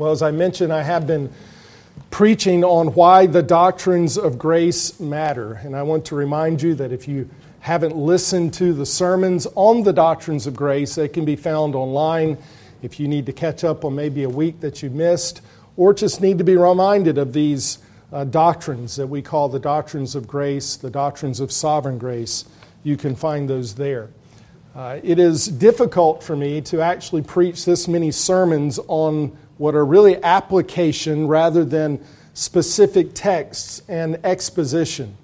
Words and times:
Well, 0.00 0.12
as 0.12 0.22
I 0.22 0.30
mentioned, 0.30 0.72
I 0.72 0.82
have 0.82 1.06
been 1.06 1.30
preaching 2.10 2.64
on 2.64 2.94
why 2.94 3.26
the 3.26 3.42
doctrines 3.42 4.16
of 4.16 4.38
grace 4.38 4.98
matter. 4.98 5.60
And 5.62 5.76
I 5.76 5.82
want 5.82 6.06
to 6.06 6.14
remind 6.14 6.62
you 6.62 6.74
that 6.76 6.90
if 6.90 7.06
you 7.06 7.28
haven't 7.58 7.94
listened 7.94 8.54
to 8.54 8.72
the 8.72 8.86
sermons 8.86 9.46
on 9.56 9.82
the 9.82 9.92
doctrines 9.92 10.46
of 10.46 10.56
grace, 10.56 10.94
they 10.94 11.06
can 11.06 11.26
be 11.26 11.36
found 11.36 11.74
online. 11.74 12.38
If 12.80 12.98
you 12.98 13.08
need 13.08 13.26
to 13.26 13.34
catch 13.34 13.62
up 13.62 13.84
on 13.84 13.94
maybe 13.94 14.22
a 14.22 14.28
week 14.30 14.60
that 14.60 14.82
you 14.82 14.88
missed, 14.88 15.42
or 15.76 15.92
just 15.92 16.22
need 16.22 16.38
to 16.38 16.44
be 16.44 16.56
reminded 16.56 17.18
of 17.18 17.34
these 17.34 17.76
uh, 18.10 18.24
doctrines 18.24 18.96
that 18.96 19.06
we 19.06 19.20
call 19.20 19.50
the 19.50 19.60
doctrines 19.60 20.14
of 20.14 20.26
grace, 20.26 20.76
the 20.76 20.88
doctrines 20.88 21.40
of 21.40 21.52
sovereign 21.52 21.98
grace, 21.98 22.46
you 22.84 22.96
can 22.96 23.14
find 23.14 23.50
those 23.50 23.74
there. 23.74 24.08
Uh, 24.74 24.98
it 25.02 25.18
is 25.18 25.46
difficult 25.46 26.22
for 26.22 26.36
me 26.36 26.62
to 26.62 26.80
actually 26.80 27.20
preach 27.20 27.66
this 27.66 27.86
many 27.86 28.10
sermons 28.10 28.78
on 28.88 29.36
what 29.60 29.74
are 29.74 29.84
really 29.84 30.16
application 30.24 31.28
rather 31.28 31.66
than 31.66 32.02
specific 32.32 33.10
texts 33.12 33.82
and 33.88 34.18
exposition. 34.24 35.14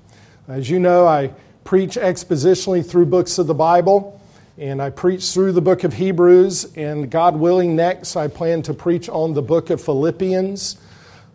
As 0.46 0.68
you 0.68 0.78
know, 0.78 1.06
I 1.06 1.32
preach 1.64 1.96
expositionally 1.96 2.84
through 2.84 3.06
books 3.06 3.38
of 3.38 3.46
the 3.46 3.54
Bible, 3.54 4.20
and 4.58 4.82
I 4.82 4.90
preach 4.90 5.32
through 5.32 5.52
the 5.52 5.62
book 5.62 5.84
of 5.84 5.94
Hebrews, 5.94 6.76
and 6.76 7.10
God 7.10 7.36
willing, 7.36 7.76
next 7.76 8.14
I 8.14 8.28
plan 8.28 8.60
to 8.64 8.74
preach 8.74 9.08
on 9.08 9.32
the 9.32 9.40
book 9.40 9.70
of 9.70 9.80
Philippians. 9.80 10.76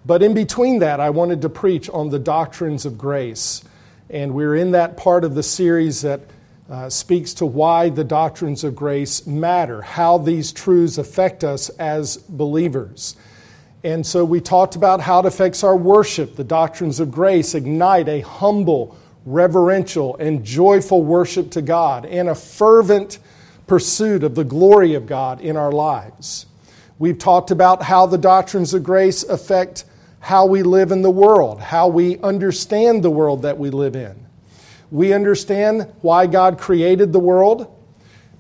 But 0.06 0.22
in 0.22 0.36
between 0.36 0.78
that, 0.78 1.00
I 1.00 1.10
wanted 1.10 1.42
to 1.42 1.50
preach 1.50 1.90
on 1.90 2.12
the 2.12 2.20
doctrines 2.20 2.86
of 2.86 3.00
grace. 3.00 3.64
And 4.12 4.36
we're 4.36 4.56
in 4.56 4.74
that 4.74 4.96
part 4.96 5.24
of 5.24 5.34
the 5.34 5.42
series 5.42 6.04
that 6.04 6.22
uh, 6.72 6.90
speaks 6.90 7.34
to 7.34 7.46
why 7.46 7.90
the 7.90 8.04
doctrines 8.04 8.64
of 8.64 8.74
grace 8.74 9.28
matter, 9.28 9.82
how 9.82 10.18
these 10.18 10.54
truths 10.54 10.98
affect 10.98 11.44
us 11.44 11.68
as 11.72 12.16
believers. 12.16 13.18
And 13.84 14.08
so 14.08 14.24
we 14.24 14.40
talked 14.40 14.78
about 14.78 15.02
how 15.02 15.20
it 15.20 15.26
affects 15.26 15.66
our 15.66 15.76
worship. 15.76 16.38
The 16.38 16.46
doctrines 16.46 17.02
of 17.02 17.12
grace 17.12 17.56
ignite 17.56 18.08
a 18.08 18.22
humble, 18.22 18.98
reverential, 19.26 20.16
and 20.16 20.46
joyful 20.46 21.04
worship 21.04 21.52
to 21.52 21.62
God 21.62 22.06
and 22.06 22.30
a 22.30 22.36
fervent 22.36 23.20
pursuit 23.68 24.24
of 24.24 24.36
the 24.36 24.46
glory 24.46 24.94
of 24.94 25.06
God 25.06 25.42
in 25.42 25.58
our 25.58 25.74
lives. 25.74 26.46
We've 26.98 27.18
talked 27.18 27.52
about 27.52 27.84
how 27.84 28.06
the 28.06 28.18
doctrines 28.18 28.74
of 28.74 28.84
grace 28.84 29.24
affect 29.24 29.84
how 30.22 30.46
we 30.46 30.64
live 30.64 30.92
in 30.92 31.02
the 31.02 31.12
world, 31.12 31.60
how 31.60 31.90
we 31.90 32.18
understand 32.20 33.04
the 33.04 33.12
world 33.12 33.42
that 33.42 33.58
we 33.58 33.72
live 33.72 33.98
in. 33.98 34.31
We 34.92 35.14
understand 35.14 35.92
why 36.02 36.28
God 36.28 36.60
created 36.60 37.14
the 37.14 37.20
world. 37.20 37.74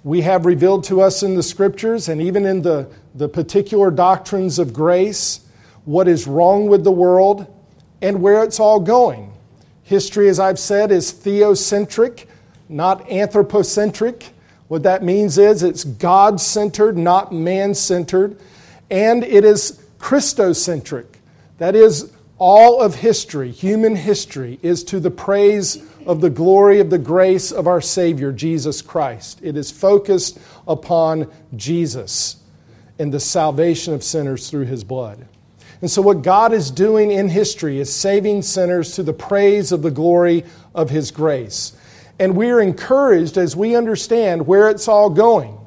We 0.03 0.21
have 0.21 0.45
revealed 0.45 0.83
to 0.85 1.01
us 1.01 1.23
in 1.23 1.35
the 1.35 1.43
scriptures 1.43 2.09
and 2.09 2.21
even 2.21 2.45
in 2.45 2.61
the, 2.61 2.91
the 3.15 3.29
particular 3.29 3.89
doctrines 3.89 4.59
of 4.59 4.73
grace 4.73 5.39
what 5.85 6.07
is 6.07 6.27
wrong 6.27 6.67
with 6.67 6.83
the 6.83 6.91
world 6.91 7.47
and 8.01 8.21
where 8.21 8.43
it's 8.43 8.59
all 8.59 8.79
going. 8.79 9.31
History, 9.83 10.27
as 10.27 10.39
I've 10.39 10.59
said, 10.59 10.91
is 10.91 11.11
theocentric, 11.13 12.25
not 12.69 13.09
anthropocentric. 13.09 14.33
What 14.67 14.83
that 14.83 15.03
means 15.03 15.37
is 15.37 15.63
it's 15.63 15.83
God 15.83 16.39
centered, 16.39 16.97
not 16.97 17.33
man 17.33 17.73
centered, 17.75 18.39
and 18.89 19.23
it 19.23 19.43
is 19.43 19.83
Christocentric. 19.99 21.05
That 21.57 21.75
is, 21.75 22.11
all 22.37 22.81
of 22.81 22.95
history, 22.95 23.51
human 23.51 23.95
history, 23.95 24.59
is 24.63 24.83
to 24.85 24.99
the 24.99 25.11
praise 25.11 25.77
of 26.05 26.21
the 26.21 26.29
glory 26.29 26.79
of 26.79 26.89
the 26.89 26.97
grace 26.97 27.51
of 27.51 27.67
our 27.67 27.81
Savior, 27.81 28.31
Jesus 28.31 28.81
Christ. 28.81 29.39
It 29.41 29.55
is 29.57 29.71
focused 29.71 30.39
upon 30.67 31.31
Jesus 31.55 32.37
and 32.99 33.13
the 33.13 33.19
salvation 33.19 33.93
of 33.93 34.03
sinners 34.03 34.49
through 34.49 34.65
his 34.65 34.83
blood. 34.83 35.27
And 35.81 35.89
so, 35.89 36.01
what 36.01 36.21
God 36.21 36.53
is 36.53 36.69
doing 36.69 37.11
in 37.11 37.29
history 37.29 37.79
is 37.79 37.93
saving 37.93 38.43
sinners 38.43 38.93
to 38.95 39.03
the 39.03 39.13
praise 39.13 39.71
of 39.71 39.81
the 39.81 39.89
glory 39.89 40.45
of 40.75 40.91
his 40.91 41.09
grace. 41.09 41.73
And 42.19 42.35
we 42.35 42.51
are 42.51 42.61
encouraged 42.61 43.37
as 43.37 43.55
we 43.55 43.75
understand 43.75 44.45
where 44.45 44.69
it's 44.69 44.87
all 44.87 45.09
going. 45.09 45.57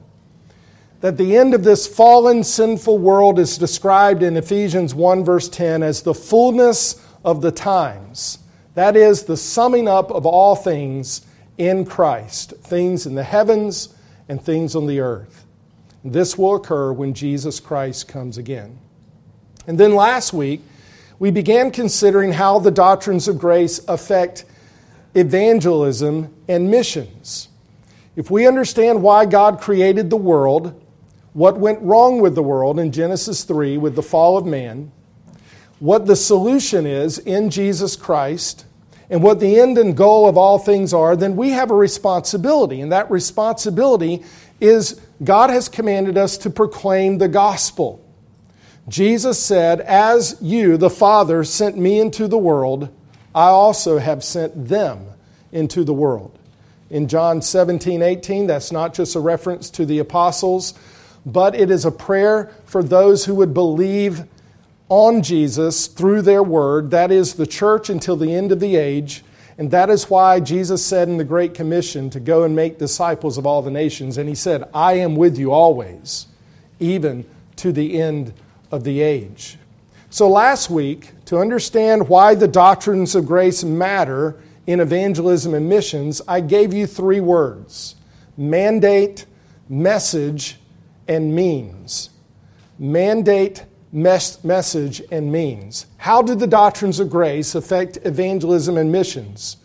That 1.01 1.19
the 1.19 1.37
end 1.37 1.53
of 1.53 1.65
this 1.65 1.87
fallen, 1.87 2.45
sinful 2.45 2.99
world 2.99 3.41
is 3.41 3.59
described 3.59 4.23
in 4.23 4.37
Ephesians 4.37 4.95
1, 4.95 5.25
verse 5.25 5.49
10, 5.49 5.83
as 5.83 6.03
the 6.03 6.15
fullness 6.15 7.05
of 7.25 7.43
the 7.43 7.51
times. 7.51 8.39
That 8.75 8.97
is 8.97 9.25
the 9.25 9.37
summing 9.37 9.89
up 9.89 10.11
of 10.11 10.27
all 10.27 10.57
things 10.57 11.25
in 11.59 11.85
Christ, 11.85 12.55
things 12.61 13.07
in 13.07 13.15
the 13.15 13.23
heavens 13.23 13.95
and 14.29 14.43
things 14.43 14.75
on 14.75 14.87
the 14.87 15.01
earth. 15.01 15.45
This 16.05 16.37
will 16.37 16.57
occur 16.57 16.93
when 16.93 17.15
Jesus 17.15 17.61
Christ 17.61 18.09
comes 18.09 18.37
again. 18.37 18.79
And 19.67 19.79
then 19.79 19.95
last 19.95 20.33
week, 20.33 20.61
we 21.19 21.31
began 21.31 21.71
considering 21.71 22.33
how 22.33 22.59
the 22.59 22.71
doctrines 22.71 23.29
of 23.29 23.39
grace 23.39 23.81
affect 23.89 24.45
evangelism 25.15 26.35
and 26.49 26.71
missions. 26.71 27.49
If 28.17 28.31
we 28.31 28.47
understand 28.47 29.03
why 29.03 29.25
God 29.25 29.61
created 29.61 30.11
the 30.11 30.17
world, 30.17 30.81
what 31.33 31.59
went 31.59 31.81
wrong 31.81 32.21
with 32.21 32.35
the 32.35 32.43
world 32.43 32.79
in 32.79 32.93
Genesis 32.93 33.45
3 33.45 33.79
with 33.79 33.95
the 33.95 34.03
fall 34.03 34.37
of 34.37 34.45
man, 34.45 34.93
what 35.85 36.07
the 36.07 36.17
solution 36.17 36.87
is 36.87 37.19
in 37.19 37.51
Jesus 37.51 37.95
Christ 37.95 38.65
and 39.11 39.23
what 39.23 39.39
the 39.39 39.61
end 39.61 39.77
and 39.77 39.95
goal 39.95 40.27
of 40.27 40.39
all 40.39 40.59
things 40.59 40.95
are, 40.95 41.15
then 41.15 41.37
we 41.37 41.51
have 41.51 41.71
a 41.71 41.75
responsibility. 41.75 42.81
And 42.81 42.91
that 42.91 43.11
responsibility 43.11 44.25
is 44.63 44.99
God 45.23 45.51
has 45.51 45.69
commanded 45.69 46.17
us 46.17 46.39
to 46.39 46.49
proclaim 46.49 47.19
the 47.19 47.29
gospel. 47.29 48.03
Jesus 48.89 49.39
said, 49.39 49.83
As 49.83 50.39
you, 50.41 50.79
the 50.79 50.89
Father, 50.89 51.45
sent 51.45 51.77
me 51.77 52.01
into 52.01 52.29
the 52.29 52.39
world, 52.39 52.89
I 53.35 53.49
also 53.49 53.99
have 53.99 54.25
sent 54.25 54.69
them 54.69 55.05
into 55.53 55.85
the 55.85 55.93
world. 55.93 56.39
In 56.89 57.09
John 57.09 57.43
17, 57.43 58.01
18, 58.01 58.47
that's 58.47 58.73
not 58.73 58.95
just 58.95 59.17
a 59.17 59.21
reference 59.21 59.69
to 59.69 59.85
the 59.85 59.99
apostles, 59.99 60.73
but 61.27 61.55
it 61.55 61.71
is 61.71 61.85
a 61.85 61.91
prayer 61.91 62.51
for 62.65 62.83
those 62.83 63.27
who 63.27 63.35
would 63.35 63.53
believe 63.53 64.25
on 64.89 65.23
Jesus 65.23 65.87
through 65.87 66.23
their 66.23 66.43
word. 66.43 66.91
That 66.91 67.11
is 67.11 67.35
the 67.35 67.47
church 67.47 67.89
until 67.91 68.17
the 68.17 68.35
end 68.35 68.53
of 68.53 68.61
the 68.61 68.77
age. 68.77 69.25
And 69.57 69.71
that 69.71 69.89
is 69.89 70.11
why 70.11 70.41
Jesus 70.41 70.85
said 70.85 71.09
in 71.09 71.17
the 71.17 71.25
Great 71.25 71.55
Commission 71.55 72.11
to 72.11 72.21
go 72.21 72.43
and 72.43 72.57
make 72.57 72.79
disciples 72.79 73.39
of 73.39 73.47
all 73.47 73.63
the 73.63 73.71
nations. 73.71 74.19
And 74.19 74.29
he 74.29 74.35
said, 74.35 74.69
I 74.75 74.95
am 74.95 75.17
with 75.17 75.39
you 75.39 75.53
always, 75.53 76.27
even 76.81 77.25
to 77.57 77.71
the 77.71 78.01
end 78.01 78.33
of 78.71 78.85
the 78.85 79.01
age. 79.01 79.59
So 80.11 80.29
last 80.29 80.71
week, 80.71 81.13
to 81.27 81.39
understand 81.39 82.09
why 82.09 82.35
the 82.35 82.49
doctrines 82.49 83.15
of 83.15 83.27
grace 83.27 83.65
matter 83.65 84.37
in 84.67 84.81
evangelism 84.81 85.55
and 85.55 85.69
missions, 85.69 86.21
I 86.27 86.41
gave 86.41 86.73
you 86.73 86.87
three 86.87 87.21
words 87.21 87.97
mandate, 88.37 89.27
message, 89.69 90.57
and 91.07 91.35
means. 91.35 92.11
Mandate, 92.79 93.65
mes- 93.95 94.43
message 94.45 95.01
and 95.11 95.33
means. 95.33 95.87
How 95.97 96.21
did 96.21 96.41
the 96.41 96.47
doctrines 96.47 97.01
of 97.01 97.09
grace 97.09 97.55
affect 97.55 97.99
evangelism 98.05 98.77
and 98.77 98.93
missions? 98.93 99.57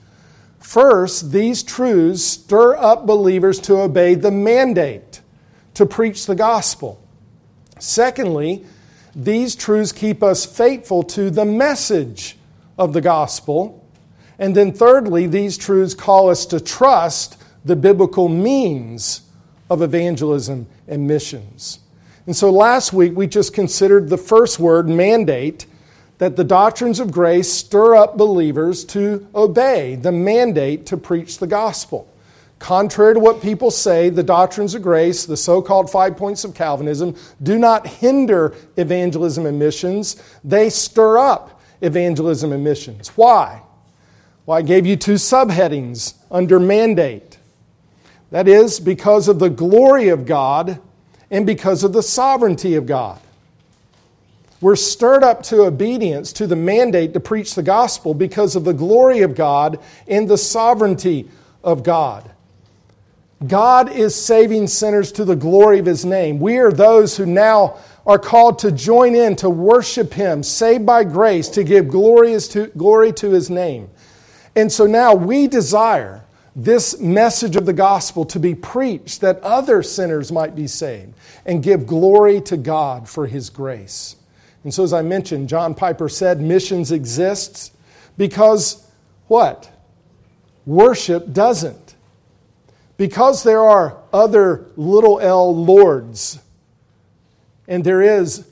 First, 0.59 1.31
these 1.31 1.63
truths 1.63 2.23
stir 2.23 2.75
up 2.77 3.05
believers 3.05 3.59
to 3.61 3.77
obey 3.77 4.15
the 4.15 4.31
mandate 4.31 5.21
to 5.73 5.85
preach 5.85 6.25
the 6.25 6.35
gospel. 6.35 7.01
Secondly, 7.79 8.65
these 9.15 9.55
truths 9.55 9.91
keep 9.91 10.21
us 10.21 10.45
faithful 10.45 11.03
to 11.03 11.29
the 11.29 11.45
message 11.45 12.37
of 12.77 12.93
the 12.93 13.01
gospel. 13.01 13.87
And 14.37 14.55
then, 14.55 14.71
thirdly, 14.71 15.27
these 15.27 15.57
truths 15.57 15.93
call 15.93 16.29
us 16.29 16.45
to 16.47 16.59
trust 16.59 17.41
the 17.65 17.75
biblical 17.75 18.29
means 18.29 19.21
of 19.69 19.81
evangelism 19.81 20.67
and 20.87 21.07
missions. 21.07 21.79
And 22.29 22.37
so 22.37 22.51
last 22.51 22.93
week 22.93 23.13
we 23.15 23.25
just 23.25 23.55
considered 23.55 24.07
the 24.07 24.15
first 24.15 24.59
word, 24.59 24.87
mandate, 24.87 25.65
that 26.19 26.35
the 26.35 26.43
doctrines 26.43 26.99
of 26.99 27.11
grace 27.11 27.51
stir 27.51 27.95
up 27.95 28.17
believers 28.17 28.85
to 28.85 29.27
obey 29.33 29.95
the 29.95 30.11
mandate 30.11 30.85
to 30.85 30.95
preach 30.95 31.39
the 31.39 31.47
gospel. 31.47 32.07
Contrary 32.59 33.15
to 33.15 33.19
what 33.19 33.41
people 33.41 33.71
say, 33.71 34.09
the 34.09 34.21
doctrines 34.21 34.75
of 34.75 34.83
grace, 34.83 35.25
the 35.25 35.35
so 35.35 35.59
called 35.59 35.89
five 35.89 36.17
points 36.17 36.43
of 36.43 36.53
Calvinism, 36.53 37.15
do 37.41 37.57
not 37.57 37.87
hinder 37.87 38.55
evangelism 38.77 39.47
and 39.47 39.57
missions. 39.57 40.21
They 40.43 40.69
stir 40.69 41.17
up 41.17 41.59
evangelism 41.81 42.51
and 42.51 42.63
missions. 42.63 43.07
Why? 43.17 43.63
Well, 44.45 44.55
I 44.55 44.61
gave 44.61 44.85
you 44.85 44.97
two 44.97 45.15
subheadings 45.15 46.13
under 46.29 46.59
mandate. 46.59 47.39
That 48.29 48.47
is, 48.47 48.79
because 48.79 49.27
of 49.27 49.39
the 49.39 49.49
glory 49.49 50.09
of 50.09 50.27
God 50.27 50.79
and 51.31 51.45
because 51.45 51.83
of 51.83 51.93
the 51.93 52.03
sovereignty 52.03 52.75
of 52.75 52.85
God. 52.85 53.19
We're 54.61 54.75
stirred 54.75 55.23
up 55.23 55.43
to 55.43 55.63
obedience 55.63 56.33
to 56.33 56.47
the 56.47 56.55
mandate 56.55 57.13
to 57.13 57.19
preach 57.19 57.55
the 57.55 57.63
gospel 57.63 58.13
because 58.13 58.55
of 58.55 58.65
the 58.65 58.73
glory 58.73 59.21
of 59.21 59.35
God 59.35 59.79
and 60.07 60.29
the 60.29 60.37
sovereignty 60.37 61.29
of 61.63 61.83
God. 61.83 62.29
God 63.45 63.89
is 63.89 64.15
saving 64.15 64.67
sinners 64.67 65.13
to 65.13 65.23
the 65.23 65.35
glory 65.35 65.79
of 65.79 65.85
his 65.85 66.03
name. 66.03 66.39
We 66.39 66.57
are 66.57 66.71
those 66.71 67.15
who 67.15 67.25
now 67.25 67.77
are 68.05 68.19
called 68.19 68.59
to 68.59 68.71
join 68.71 69.15
in 69.15 69.37
to 69.37 69.49
worship 69.49 70.13
him, 70.13 70.43
saved 70.43 70.85
by 70.85 71.05
grace, 71.05 71.47
to 71.49 71.63
give 71.63 71.87
glory 71.87 72.37
to, 72.37 72.67
glory 72.67 73.13
to 73.13 73.29
his 73.29 73.49
name. 73.49 73.89
And 74.55 74.69
so 74.69 74.87
now 74.87 75.13
we 75.13 75.47
desire 75.47 76.23
this 76.55 76.99
message 76.99 77.55
of 77.55 77.65
the 77.65 77.73
gospel 77.73 78.25
to 78.25 78.39
be 78.39 78.55
preached 78.55 79.21
that 79.21 79.39
other 79.41 79.83
sinners 79.83 80.31
might 80.31 80.55
be 80.55 80.67
saved 80.67 81.13
and 81.45 81.63
give 81.63 81.85
glory 81.85 82.41
to 82.41 82.57
God 82.57 83.07
for 83.07 83.27
his 83.27 83.49
grace. 83.49 84.15
And 84.63 84.73
so, 84.73 84.83
as 84.83 84.93
I 84.93 85.01
mentioned, 85.01 85.47
John 85.49 85.73
Piper 85.73 86.09
said 86.09 86.41
missions 86.41 86.91
exists 86.91 87.71
because 88.17 88.85
what? 89.27 89.71
Worship 90.65 91.31
doesn't. 91.31 91.95
Because 92.97 93.43
there 93.43 93.61
are 93.61 93.97
other 94.11 94.65
little 94.75 95.21
l 95.21 95.55
lords, 95.55 96.39
and 97.65 97.83
there 97.83 98.01
is 98.01 98.45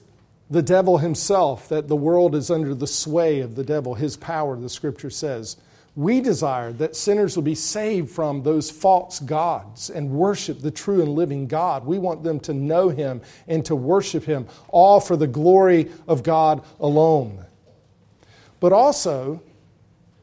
the 0.50 0.62
devil 0.62 1.00
himself, 1.00 1.68
that 1.68 1.90
the 1.90 1.96
world 1.98 2.34
is 2.34 2.50
under 2.50 2.74
the 2.74 2.88
sway 2.88 3.42
of 3.42 3.56
the 3.56 3.64
devil, 3.66 3.96
his 3.96 4.16
power, 4.16 4.56
the 4.56 4.70
scripture 4.70 5.10
says. 5.10 5.58
We 5.98 6.22
desire 6.22 6.72
that 6.74 6.96
sinners 6.96 7.36
will 7.36 7.44
be 7.44 7.56
saved 7.56 8.12
from 8.12 8.44
those 8.44 8.70
false 8.70 9.20
gods 9.20 9.90
and 9.90 10.12
worship 10.12 10.62
the 10.62 10.70
true 10.70 11.02
and 11.02 11.16
living 11.16 11.48
God. 11.48 11.88
We 11.88 11.98
want 11.98 12.22
them 12.22 12.40
to 12.42 12.54
know 12.54 12.90
Him 12.90 13.20
and 13.48 13.66
to 13.66 13.76
worship 13.76 14.24
Him, 14.24 14.46
all 14.68 15.00
for 15.00 15.18
the 15.18 15.26
glory 15.26 15.92
of 16.08 16.22
God 16.22 16.64
alone. 16.80 17.44
But 18.60 18.74
also, 18.74 19.42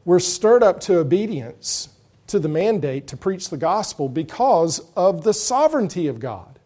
we're 0.05 0.19
stirred 0.19 0.63
up 0.63 0.79
to 0.81 0.97
obedience 0.99 1.89
to 2.27 2.39
the 2.39 2.47
mandate 2.47 3.07
to 3.07 3.17
preach 3.17 3.49
the 3.49 3.57
gospel 3.57 4.07
because 4.07 4.79
of 4.95 5.25
the 5.25 5.33
sovereignty 5.33 6.07
of 6.07 6.21
God. 6.21 6.57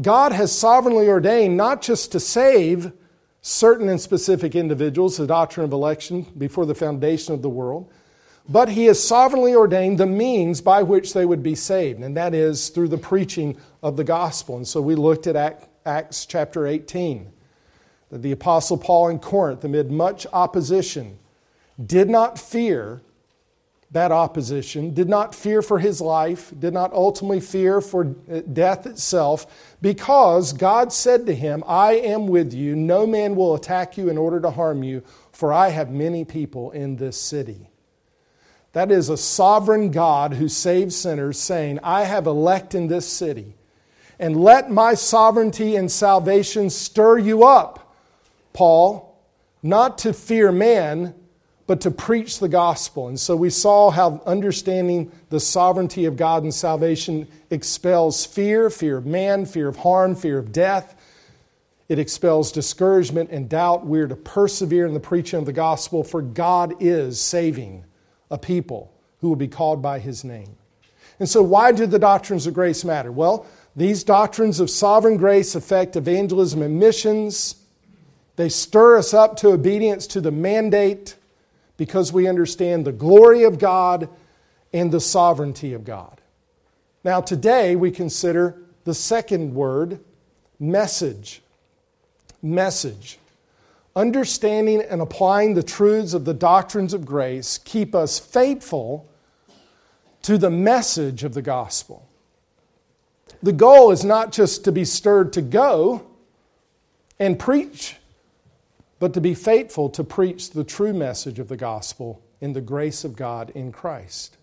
God 0.00 0.32
has 0.32 0.50
sovereignly 0.50 1.08
ordained 1.08 1.58
not 1.58 1.82
just 1.82 2.10
to 2.12 2.20
save 2.20 2.92
certain 3.42 3.88
and 3.88 4.00
specific 4.00 4.54
individuals, 4.54 5.16
the 5.16 5.26
doctrine 5.26 5.64
of 5.64 5.72
election 5.72 6.26
before 6.36 6.66
the 6.66 6.74
foundation 6.74 7.34
of 7.34 7.42
the 7.42 7.48
world, 7.48 7.90
but 8.48 8.70
He 8.70 8.86
has 8.86 9.02
sovereignly 9.02 9.54
ordained 9.54 9.98
the 9.98 10.06
means 10.06 10.60
by 10.60 10.82
which 10.82 11.12
they 11.12 11.24
would 11.24 11.42
be 11.42 11.54
saved, 11.54 12.00
and 12.00 12.16
that 12.16 12.34
is 12.34 12.68
through 12.68 12.88
the 12.88 12.98
preaching 12.98 13.56
of 13.82 13.96
the 13.96 14.04
gospel. 14.04 14.56
And 14.56 14.66
so 14.66 14.80
we 14.80 14.94
looked 14.94 15.26
at 15.26 15.68
Acts 15.86 16.26
chapter 16.26 16.66
18, 16.66 17.32
that 18.10 18.22
the 18.22 18.32
Apostle 18.32 18.76
Paul 18.76 19.08
in 19.08 19.18
Corinth, 19.20 19.64
amid 19.64 19.90
much 19.90 20.26
opposition, 20.32 21.18
did 21.84 22.10
not 22.10 22.38
fear 22.38 23.02
that 23.92 24.12
opposition, 24.12 24.94
did 24.94 25.08
not 25.08 25.34
fear 25.34 25.62
for 25.62 25.80
his 25.80 26.00
life, 26.00 26.52
did 26.56 26.72
not 26.72 26.92
ultimately 26.92 27.40
fear 27.40 27.80
for 27.80 28.14
uh, 28.30 28.40
death 28.52 28.86
itself, 28.86 29.74
because 29.82 30.52
God 30.52 30.92
said 30.92 31.26
to 31.26 31.34
him, 31.34 31.64
I 31.66 31.94
am 31.94 32.28
with 32.28 32.54
you. 32.54 32.76
No 32.76 33.04
man 33.04 33.34
will 33.34 33.56
attack 33.56 33.98
you 33.98 34.08
in 34.08 34.16
order 34.16 34.40
to 34.40 34.50
harm 34.50 34.84
you, 34.84 35.02
for 35.32 35.52
I 35.52 35.70
have 35.70 35.90
many 35.90 36.24
people 36.24 36.70
in 36.70 36.96
this 36.96 37.20
city. 37.20 37.68
That 38.72 38.92
is 38.92 39.08
a 39.08 39.16
sovereign 39.16 39.90
God 39.90 40.34
who 40.34 40.48
saves 40.48 40.94
sinners, 40.94 41.40
saying, 41.40 41.80
I 41.82 42.04
have 42.04 42.28
elect 42.28 42.76
in 42.76 42.86
this 42.86 43.08
city, 43.08 43.56
and 44.20 44.36
let 44.40 44.70
my 44.70 44.94
sovereignty 44.94 45.74
and 45.74 45.90
salvation 45.90 46.70
stir 46.70 47.18
you 47.18 47.42
up, 47.42 47.96
Paul, 48.52 49.20
not 49.64 49.98
to 49.98 50.12
fear 50.12 50.52
man 50.52 51.14
but 51.70 51.82
to 51.82 51.90
preach 51.92 52.40
the 52.40 52.48
gospel. 52.48 53.06
And 53.06 53.20
so 53.20 53.36
we 53.36 53.48
saw 53.48 53.90
how 53.90 54.20
understanding 54.26 55.12
the 55.28 55.38
sovereignty 55.38 56.04
of 56.04 56.16
God 56.16 56.42
and 56.42 56.52
salvation 56.52 57.28
expels 57.50 58.26
fear 58.26 58.70
fear 58.70 58.96
of 58.96 59.06
man, 59.06 59.46
fear 59.46 59.68
of 59.68 59.76
harm, 59.76 60.16
fear 60.16 60.36
of 60.36 60.50
death. 60.50 61.00
It 61.88 62.00
expels 62.00 62.50
discouragement 62.50 63.30
and 63.30 63.48
doubt. 63.48 63.86
We're 63.86 64.08
to 64.08 64.16
persevere 64.16 64.84
in 64.84 64.94
the 64.94 64.98
preaching 64.98 65.38
of 65.38 65.46
the 65.46 65.52
gospel, 65.52 66.02
for 66.02 66.20
God 66.20 66.74
is 66.80 67.20
saving 67.20 67.84
a 68.32 68.36
people 68.36 68.92
who 69.20 69.28
will 69.28 69.36
be 69.36 69.46
called 69.46 69.80
by 69.80 70.00
his 70.00 70.24
name. 70.24 70.56
And 71.20 71.28
so, 71.28 71.40
why 71.40 71.70
do 71.70 71.86
the 71.86 72.00
doctrines 72.00 72.48
of 72.48 72.54
grace 72.54 72.84
matter? 72.84 73.12
Well, 73.12 73.46
these 73.76 74.02
doctrines 74.02 74.58
of 74.58 74.70
sovereign 74.70 75.18
grace 75.18 75.54
affect 75.54 75.94
evangelism 75.94 76.62
and 76.62 76.80
missions. 76.80 77.54
They 78.34 78.48
stir 78.48 78.98
us 78.98 79.14
up 79.14 79.36
to 79.36 79.50
obedience 79.50 80.08
to 80.08 80.20
the 80.20 80.32
mandate 80.32 81.14
because 81.80 82.12
we 82.12 82.28
understand 82.28 82.84
the 82.84 82.92
glory 82.92 83.42
of 83.42 83.58
God 83.58 84.10
and 84.70 84.92
the 84.92 85.00
sovereignty 85.00 85.72
of 85.72 85.82
God. 85.82 86.20
Now, 87.04 87.22
today 87.22 87.74
we 87.74 87.90
consider 87.90 88.58
the 88.84 88.92
second 88.92 89.54
word, 89.54 89.98
message. 90.58 91.40
Message. 92.42 93.18
Understanding 93.96 94.82
and 94.82 95.00
applying 95.00 95.54
the 95.54 95.62
truths 95.62 96.12
of 96.12 96.26
the 96.26 96.34
doctrines 96.34 96.92
of 96.92 97.06
grace 97.06 97.56
keep 97.56 97.94
us 97.94 98.18
faithful 98.18 99.08
to 100.20 100.36
the 100.36 100.50
message 100.50 101.24
of 101.24 101.32
the 101.32 101.40
gospel. 101.40 102.06
The 103.42 103.52
goal 103.52 103.90
is 103.90 104.04
not 104.04 104.32
just 104.32 104.64
to 104.64 104.72
be 104.72 104.84
stirred 104.84 105.32
to 105.32 105.40
go 105.40 106.06
and 107.18 107.38
preach 107.38 107.96
but 109.00 109.12
to 109.14 109.20
be 109.20 109.34
faithful 109.34 109.88
to 109.88 110.04
preach 110.04 110.50
the 110.50 110.62
true 110.62 110.92
message 110.92 111.40
of 111.40 111.48
the 111.48 111.56
gospel 111.56 112.22
in 112.40 112.52
the 112.52 112.60
grace 112.60 113.02
of 113.02 113.16
God 113.16 113.50
in 113.50 113.72
Christ. 113.72 114.36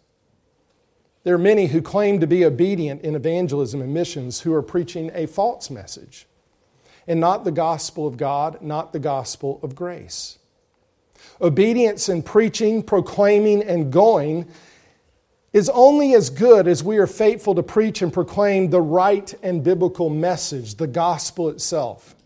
There 1.24 1.36
are 1.36 1.40
many 1.40 1.68
who 1.68 1.82
claim 1.82 2.20
to 2.20 2.28
be 2.28 2.44
obedient 2.44 3.04
in 3.04 3.16
evangelism 3.16 3.82
and 3.82 3.94
missions 3.94 4.42
who 4.42 4.54
are 4.54 4.62
preaching 4.62 5.12
a 5.14 5.28
false 5.28 5.70
message 5.70 6.26
and 7.08 7.20
not 7.20 7.46
the 7.46 7.52
gospel 7.52 8.06
of 8.08 8.18
God, 8.18 8.62
not 8.62 8.94
the 8.94 9.00
gospel 9.00 9.60
of 9.64 9.76
grace. 9.76 10.40
Obedience 11.40 12.10
in 12.10 12.24
preaching, 12.24 12.84
proclaiming, 12.84 13.64
and 13.64 13.94
going 13.94 14.48
is 15.54 15.70
only 15.70 16.14
as 16.14 16.30
good 16.30 16.68
as 16.68 16.84
we 16.84 16.98
are 16.98 17.08
faithful 17.08 17.56
to 17.56 17.64
preach 17.64 18.02
and 18.02 18.12
proclaim 18.12 18.70
the 18.70 18.82
right 18.82 19.34
and 19.42 19.64
biblical 19.64 20.10
message, 20.10 20.76
the 20.76 20.88
gospel 20.88 21.50
itself. 21.50 22.17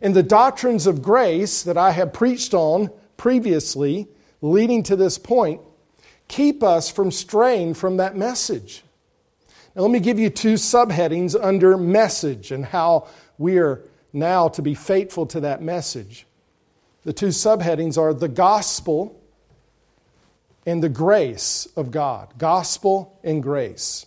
And 0.00 0.14
the 0.14 0.22
doctrines 0.22 0.86
of 0.86 1.02
grace 1.02 1.62
that 1.62 1.76
I 1.76 1.90
have 1.90 2.12
preached 2.12 2.54
on 2.54 2.90
previously, 3.16 4.08
leading 4.40 4.82
to 4.84 4.96
this 4.96 5.18
point, 5.18 5.60
keep 6.28 6.62
us 6.62 6.90
from 6.90 7.10
straying 7.10 7.74
from 7.74 7.96
that 7.96 8.16
message. 8.16 8.84
Now, 9.74 9.82
let 9.82 9.90
me 9.90 10.00
give 10.00 10.18
you 10.18 10.30
two 10.30 10.54
subheadings 10.54 11.36
under 11.40 11.76
message 11.76 12.50
and 12.50 12.64
how 12.64 13.08
we 13.38 13.58
are 13.58 13.82
now 14.12 14.48
to 14.48 14.62
be 14.62 14.74
faithful 14.74 15.26
to 15.26 15.40
that 15.40 15.62
message. 15.62 16.26
The 17.02 17.12
two 17.12 17.28
subheadings 17.28 17.96
are 17.96 18.12
the 18.12 18.28
gospel 18.28 19.20
and 20.66 20.82
the 20.82 20.88
grace 20.88 21.66
of 21.76 21.90
God. 21.90 22.34
Gospel 22.38 23.18
and 23.24 23.42
grace. 23.42 24.06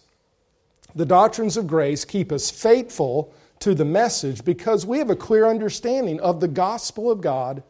The 0.94 1.06
doctrines 1.06 1.58
of 1.58 1.68
grace 1.68 2.06
keep 2.06 2.32
us 2.32 2.52
faithful 2.52 3.34
to 3.62 3.74
the 3.74 3.86
message 3.86 4.44
because 4.44 4.86
we 4.86 4.98
have 5.00 5.10
a 5.10 5.16
clear 5.16 5.46
understanding 5.46 6.20
of 6.20 6.40
the 6.40 6.48
gospel 6.48 7.10
of 7.10 7.22
God 7.22 7.64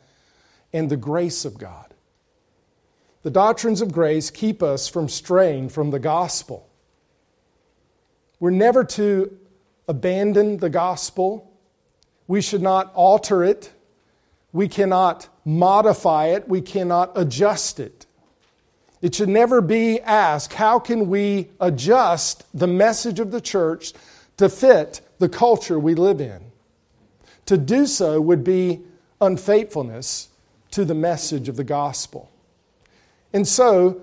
and 0.74 0.90
the 0.90 0.98
grace 0.98 1.46
of 1.46 1.58
God. 1.58 1.94
The 3.24 3.30
doctrines 3.30 3.82
of 3.82 3.92
grace 3.92 4.32
keep 4.32 4.64
us 4.64 4.88
from 4.88 5.08
straying 5.08 5.70
from 5.70 5.92
the 5.92 6.00
gospel. 6.00 6.68
We're 8.40 8.50
never 8.50 8.84
to 8.84 9.38
abandon 9.88 10.58
the 10.58 10.70
gospel. 10.70 11.52
We 12.28 12.42
should 12.42 12.62
not 12.62 12.92
alter 12.96 13.44
it. 13.44 13.72
We 14.54 14.68
cannot 14.68 15.30
modify 15.46 16.28
it. 16.28 16.48
We 16.48 16.62
cannot 16.62 17.12
adjust 17.16 17.80
it. 17.80 18.08
It 19.02 19.16
should 19.16 19.30
never 19.30 19.62
be 19.62 20.00
asked, 20.00 20.54
how 20.54 20.80
can 20.80 21.10
we 21.10 21.50
adjust 21.60 22.46
the 22.54 22.68
message 22.68 23.20
of 23.20 23.32
the 23.32 23.42
church 23.42 23.94
to 24.38 24.48
fit 24.48 25.02
the 25.22 25.30
culture 25.30 25.80
we 25.80 25.96
live 25.96 26.20
in. 26.20 26.42
To 27.46 27.58
do 27.58 27.86
so 27.86 28.20
would 28.20 28.44
be 28.44 28.82
unfaithfulness 29.22 30.30
to 30.72 30.84
the 30.84 30.96
message 30.96 31.48
of 31.48 31.56
the 31.56 31.64
gospel. 31.64 32.30
And 33.32 33.48
so, 33.48 34.02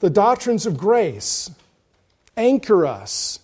the 0.00 0.10
doctrines 0.10 0.66
of 0.66 0.76
grace 0.76 1.50
anchor 2.36 2.86
us 2.86 3.40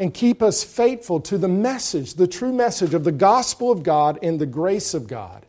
and 0.00 0.12
keep 0.12 0.42
us 0.42 0.64
faithful 0.64 1.20
to 1.20 1.38
the 1.38 1.48
message, 1.48 2.14
the 2.14 2.26
true 2.26 2.52
message 2.52 2.92
of 2.92 3.04
the 3.04 3.12
gospel 3.12 3.70
of 3.70 3.82
God 3.82 4.18
and 4.20 4.40
the 4.40 4.46
grace 4.46 4.94
of 4.94 5.06
God 5.06 5.46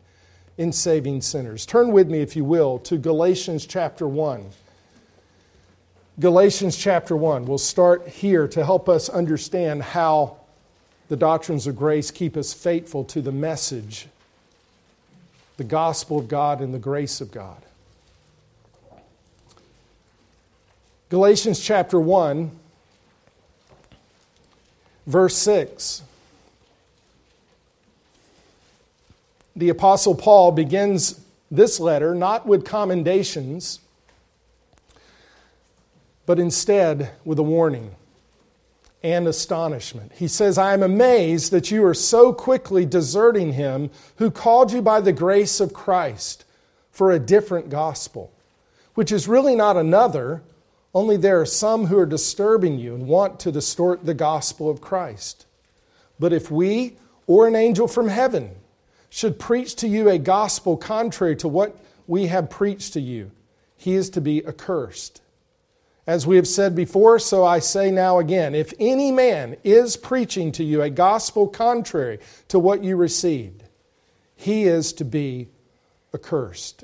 in 0.58 0.72
saving 0.72 1.22
sinners. 1.22 1.66
Turn 1.66 1.90
with 1.90 2.08
me, 2.08 2.20
if 2.20 2.36
you 2.36 2.44
will, 2.44 2.78
to 2.80 2.98
Galatians 2.98 3.66
chapter 3.66 4.06
1. 4.06 4.48
Galatians 6.20 6.76
chapter 6.76 7.16
1. 7.16 7.46
We'll 7.46 7.58
start 7.58 8.06
here 8.06 8.46
to 8.48 8.64
help 8.64 8.88
us 8.88 9.08
understand 9.08 9.82
how 9.82 10.39
the 11.10 11.16
doctrines 11.16 11.66
of 11.66 11.74
grace 11.74 12.12
keep 12.12 12.36
us 12.36 12.52
faithful 12.52 13.02
to 13.02 13.20
the 13.20 13.32
message, 13.32 14.06
the 15.56 15.64
gospel 15.64 16.20
of 16.20 16.28
God 16.28 16.60
and 16.60 16.72
the 16.72 16.78
grace 16.78 17.20
of 17.20 17.32
God. 17.32 17.60
Galatians 21.08 21.58
chapter 21.58 22.00
1, 22.00 22.52
Verse 25.04 25.36
6. 25.38 26.02
The 29.56 29.70
Apostle 29.70 30.14
Paul 30.14 30.52
begins 30.52 31.18
this 31.50 31.80
letter 31.80 32.14
not 32.14 32.46
with 32.46 32.64
commendations, 32.64 33.80
but 36.24 36.38
instead 36.38 37.10
with 37.24 37.40
a 37.40 37.42
warning 37.42 37.96
and 39.02 39.26
astonishment. 39.26 40.12
He 40.14 40.28
says, 40.28 40.58
I 40.58 40.74
am 40.74 40.82
amazed 40.82 41.52
that 41.52 41.70
you 41.70 41.84
are 41.86 41.94
so 41.94 42.32
quickly 42.32 42.84
deserting 42.84 43.54
him 43.54 43.90
who 44.16 44.30
called 44.30 44.72
you 44.72 44.82
by 44.82 45.00
the 45.00 45.12
grace 45.12 45.60
of 45.60 45.72
Christ 45.72 46.44
for 46.90 47.10
a 47.10 47.18
different 47.18 47.70
gospel, 47.70 48.32
which 48.94 49.10
is 49.10 49.26
really 49.26 49.56
not 49.56 49.76
another, 49.76 50.42
only 50.92 51.16
there 51.16 51.40
are 51.40 51.46
some 51.46 51.86
who 51.86 51.98
are 51.98 52.06
disturbing 52.06 52.78
you 52.78 52.94
and 52.94 53.06
want 53.06 53.40
to 53.40 53.52
distort 53.52 54.04
the 54.04 54.14
gospel 54.14 54.68
of 54.68 54.80
Christ. 54.80 55.46
But 56.18 56.32
if 56.32 56.50
we 56.50 56.96
or 57.26 57.46
an 57.46 57.56
angel 57.56 57.88
from 57.88 58.08
heaven 58.08 58.50
should 59.08 59.38
preach 59.38 59.76
to 59.76 59.88
you 59.88 60.08
a 60.08 60.18
gospel 60.18 60.76
contrary 60.76 61.36
to 61.36 61.48
what 61.48 61.78
we 62.06 62.26
have 62.26 62.50
preached 62.50 62.92
to 62.94 63.00
you, 63.00 63.30
he 63.76 63.94
is 63.94 64.10
to 64.10 64.20
be 64.20 64.44
accursed. 64.46 65.22
As 66.10 66.26
we 66.26 66.34
have 66.34 66.48
said 66.48 66.74
before, 66.74 67.20
so 67.20 67.44
I 67.44 67.60
say 67.60 67.92
now 67.92 68.18
again 68.18 68.52
if 68.52 68.74
any 68.80 69.12
man 69.12 69.56
is 69.62 69.96
preaching 69.96 70.50
to 70.50 70.64
you 70.64 70.82
a 70.82 70.90
gospel 70.90 71.46
contrary 71.46 72.18
to 72.48 72.58
what 72.58 72.82
you 72.82 72.96
received, 72.96 73.62
he 74.34 74.64
is 74.64 74.92
to 74.94 75.04
be 75.04 75.50
accursed. 76.12 76.82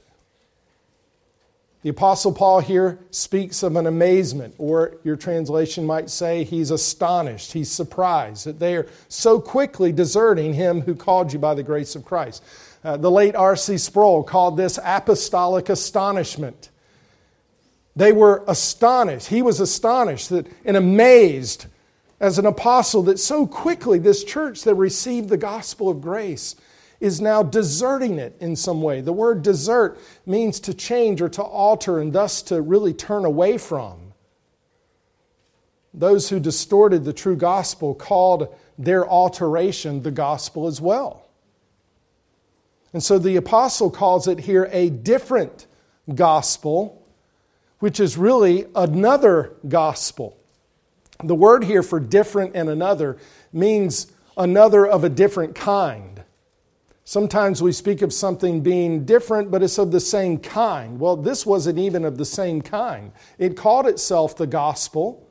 The 1.83 1.89
Apostle 1.89 2.35
Paul 2.35 2.61
here 2.61 3.01
speaks 3.11 3.65
of 3.65 3.75
an 3.75 3.89
amazement, 3.89 4.55
or 4.59 4.99
your 5.03 5.17
translation 5.17 5.85
might 5.85 6.09
say 6.09 6.45
he's 6.45 6.71
astonished, 6.71 7.53
he's 7.53 7.69
surprised 7.69 8.47
that 8.47 8.61
they 8.61 8.77
are 8.77 8.87
so 9.09 9.41
quickly 9.41 9.91
deserting 9.91 10.55
him 10.55 10.83
who 10.83 10.95
called 10.95 11.33
you 11.33 11.41
by 11.41 11.55
the 11.55 11.65
grace 11.65 11.97
of 11.97 12.05
Christ. 12.05 12.45
Uh, 12.85 12.97
the 12.97 13.11
late 13.11 13.35
R.C. 13.35 13.77
Sproul 13.77 14.23
called 14.23 14.57
this 14.57 14.79
apostolic 14.85 15.69
astonishment. 15.69 16.71
They 17.97 18.13
were 18.13 18.45
astonished. 18.47 19.29
He 19.29 19.41
was 19.41 19.59
astonished 19.59 20.29
that, 20.29 20.47
and 20.67 20.77
amazed 20.77 21.67
as 22.21 22.39
an 22.39 22.45
apostle 22.47 23.03
that 23.05 23.19
so 23.19 23.47
quickly 23.47 23.99
this 23.99 24.23
church 24.23 24.63
that 24.63 24.75
received 24.75 25.31
the 25.31 25.39
gospel 25.39 25.89
of 25.89 26.03
grace 26.03 26.55
is 27.01 27.21
now 27.21 27.43
deserting 27.43 28.19
it 28.19 28.37
in 28.39 28.55
some 28.55 28.83
way. 28.83 29.01
The 29.01 29.13
word 29.13 29.43
desert 29.43 29.99
means 30.25 30.61
to 30.61 30.75
change 30.75 31.21
or 31.21 31.29
to 31.31 31.43
alter 31.43 31.99
and 31.99 32.13
thus 32.13 32.43
to 32.43 32.61
really 32.61 32.95
turn 32.95 33.25
away 33.25 33.59
from. 33.59 34.13
Those 35.93 36.29
who 36.29 36.39
distorted 36.39 37.05
the 37.05 37.13
true 37.13 37.37
gospel 37.37 37.95
called 37.95 38.55
their 38.79 39.09
alteration 39.09 40.03
the 40.03 40.11
gospel 40.11 40.67
as 40.67 40.81
well. 40.81 41.27
And 42.93 43.03
so 43.03 43.19
the 43.19 43.37
apostle 43.37 43.91
calls 43.91 44.29
it 44.29 44.41
here 44.41 44.69
a 44.73 44.91
different 44.91 45.67
gospel 46.15 47.06
which 47.87 48.01
is 48.01 48.19
really 48.19 48.67
another 48.75 49.55
gospel. 49.69 50.37
The 51.23 51.37
word 51.37 51.63
here 51.63 51.85
for 51.85 52.01
different 52.01 52.57
and 52.57 52.69
another 52.69 53.17
means 53.53 54.11
another 54.37 54.85
of 54.85 55.05
a 55.05 55.09
different 55.09 55.55
kind. 55.55 56.25
Sometimes 57.05 57.63
we 57.63 57.71
speak 57.71 58.03
of 58.03 58.13
something 58.13 58.61
being 58.61 59.05
different, 59.05 59.53
but 59.53 59.63
it's 59.63 59.79
of 59.79 59.93
the 59.93 60.01
same 60.01 60.41
kind. 60.41 60.99
Well, 60.99 61.15
this 61.15 61.47
wasn't 61.47 61.79
even 61.79 62.05
of 62.05 62.19
the 62.19 62.25
same 62.25 62.61
kind. 62.61 63.13
It 63.39 63.57
called 63.57 63.87
itself 63.87 64.37
the 64.37 64.49
gospel, 64.49 65.25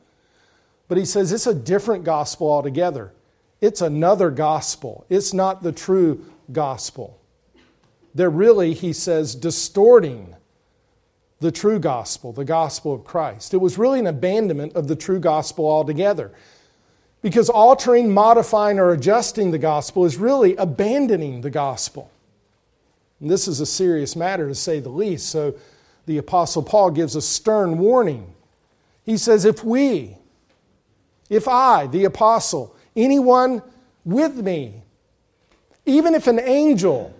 but 0.87 0.97
he 0.97 1.03
says 1.03 1.33
it's 1.33 1.47
a 1.47 1.53
different 1.53 2.05
gospel 2.05 2.49
altogether. 2.49 3.11
It's 3.59 3.81
another 3.81 4.31
gospel. 4.31 5.05
It's 5.09 5.33
not 5.33 5.61
the 5.61 5.73
true 5.73 6.23
gospel. 6.53 7.19
They're 8.13 8.29
really, 8.29 8.73
he 8.73 8.93
says, 8.93 9.35
distorting 9.35 10.35
the 11.45 11.51
true 11.51 11.77
gospel, 11.77 12.33
the 12.33 12.43
gospel 12.43 12.91
of 12.91 13.05
Christ. 13.05 13.53
It 13.53 13.57
was 13.57 13.77
really 13.77 13.99
an 13.99 14.07
abandonment 14.07 14.73
of 14.75 14.87
the 14.87 14.95
true 14.95 15.19
gospel 15.19 15.69
altogether. 15.69 16.31
Because 17.21 17.51
altering, 17.51 18.11
modifying, 18.11 18.79
or 18.79 18.91
adjusting 18.91 19.51
the 19.51 19.59
gospel 19.59 20.05
is 20.05 20.17
really 20.17 20.55
abandoning 20.55 21.41
the 21.41 21.51
gospel. 21.51 22.09
And 23.19 23.29
this 23.29 23.47
is 23.47 23.59
a 23.59 23.65
serious 23.67 24.15
matter 24.15 24.47
to 24.47 24.55
say 24.55 24.79
the 24.79 24.89
least. 24.89 25.29
So 25.29 25.53
the 26.07 26.17
Apostle 26.17 26.63
Paul 26.63 26.89
gives 26.89 27.15
a 27.15 27.21
stern 27.21 27.77
warning. 27.77 28.33
He 29.03 29.15
says, 29.15 29.45
If 29.45 29.63
we, 29.63 30.17
if 31.29 31.47
I, 31.47 31.85
the 31.85 32.05
Apostle, 32.05 32.75
anyone 32.95 33.61
with 34.03 34.37
me, 34.37 34.81
even 35.85 36.15
if 36.15 36.25
an 36.25 36.39
angel 36.39 37.13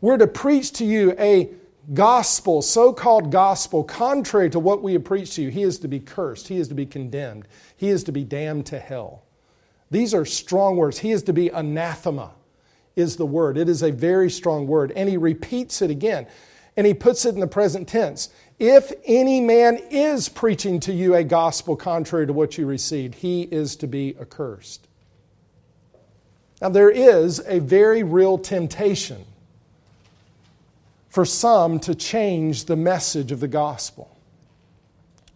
were 0.00 0.18
to 0.18 0.26
preach 0.26 0.72
to 0.72 0.84
you 0.84 1.14
a 1.16 1.48
gospel, 1.94 2.62
so 2.62 2.92
called 2.92 3.30
gospel, 3.30 3.84
contrary 3.84 4.50
to 4.50 4.58
what 4.58 4.82
we 4.82 4.92
have 4.94 5.04
preached 5.04 5.34
to 5.34 5.42
you, 5.42 5.50
he 5.50 5.62
is 5.62 5.78
to 5.78 5.88
be 5.88 6.00
cursed. 6.00 6.48
He 6.48 6.56
is 6.56 6.68
to 6.68 6.74
be 6.74 6.86
condemned. 6.86 7.46
He 7.76 7.88
is 7.88 8.04
to 8.04 8.12
be 8.12 8.24
damned 8.24 8.66
to 8.66 8.78
hell. 8.78 9.24
These 9.90 10.14
are 10.14 10.24
strong 10.24 10.76
words. 10.76 10.98
He 10.98 11.12
is 11.12 11.22
to 11.24 11.32
be 11.32 11.48
anathema, 11.48 12.32
is 12.96 13.16
the 13.16 13.26
word. 13.26 13.56
It 13.56 13.68
is 13.68 13.82
a 13.82 13.92
very 13.92 14.30
strong 14.30 14.66
word. 14.66 14.92
And 14.96 15.08
he 15.08 15.16
repeats 15.16 15.80
it 15.82 15.90
again. 15.90 16.26
And 16.76 16.86
he 16.86 16.92
puts 16.92 17.24
it 17.24 17.34
in 17.34 17.40
the 17.40 17.46
present 17.46 17.88
tense. 17.88 18.28
If 18.58 18.92
any 19.04 19.40
man 19.40 19.78
is 19.90 20.28
preaching 20.28 20.80
to 20.80 20.92
you 20.92 21.14
a 21.14 21.24
gospel 21.24 21.76
contrary 21.76 22.26
to 22.26 22.32
what 22.32 22.58
you 22.58 22.66
received, 22.66 23.16
he 23.16 23.42
is 23.42 23.76
to 23.76 23.86
be 23.86 24.16
accursed. 24.20 24.88
Now, 26.60 26.70
there 26.70 26.90
is 26.90 27.40
a 27.46 27.60
very 27.60 28.02
real 28.02 28.38
temptation 28.38 29.24
for 31.16 31.24
some 31.24 31.80
to 31.80 31.94
change 31.94 32.66
the 32.66 32.76
message 32.76 33.32
of 33.32 33.40
the 33.40 33.48
gospel. 33.48 34.14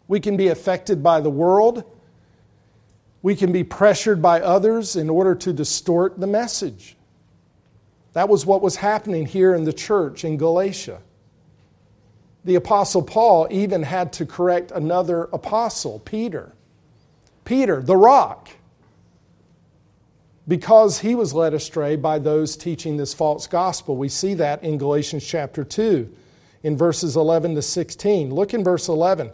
We 0.08 0.20
can 0.20 0.36
be 0.36 0.48
affected 0.48 1.02
by 1.02 1.22
the 1.22 1.30
world. 1.30 1.84
We 3.22 3.34
can 3.34 3.50
be 3.50 3.64
pressured 3.64 4.20
by 4.20 4.42
others 4.42 4.94
in 4.94 5.08
order 5.08 5.34
to 5.36 5.54
distort 5.54 6.20
the 6.20 6.26
message. 6.26 6.98
That 8.12 8.28
was 8.28 8.44
what 8.44 8.60
was 8.60 8.76
happening 8.76 9.24
here 9.24 9.54
in 9.54 9.64
the 9.64 9.72
church 9.72 10.22
in 10.22 10.36
Galatia. 10.36 11.00
The 12.44 12.56
Apostle 12.56 13.00
Paul 13.00 13.48
even 13.50 13.82
had 13.82 14.12
to 14.12 14.26
correct 14.26 14.72
another 14.72 15.30
apostle, 15.32 16.00
Peter. 16.00 16.52
Peter, 17.46 17.80
the 17.80 17.96
rock 17.96 18.50
because 20.50 20.98
he 20.98 21.14
was 21.14 21.32
led 21.32 21.54
astray 21.54 21.94
by 21.94 22.18
those 22.18 22.56
teaching 22.56 22.96
this 22.96 23.14
false 23.14 23.46
gospel. 23.46 23.96
We 23.96 24.08
see 24.08 24.34
that 24.34 24.64
in 24.64 24.78
Galatians 24.78 25.24
chapter 25.24 25.62
2, 25.62 26.12
in 26.64 26.76
verses 26.76 27.14
11 27.14 27.54
to 27.54 27.62
16. 27.62 28.34
Look 28.34 28.52
in 28.52 28.64
verse 28.64 28.88
11. 28.88 29.30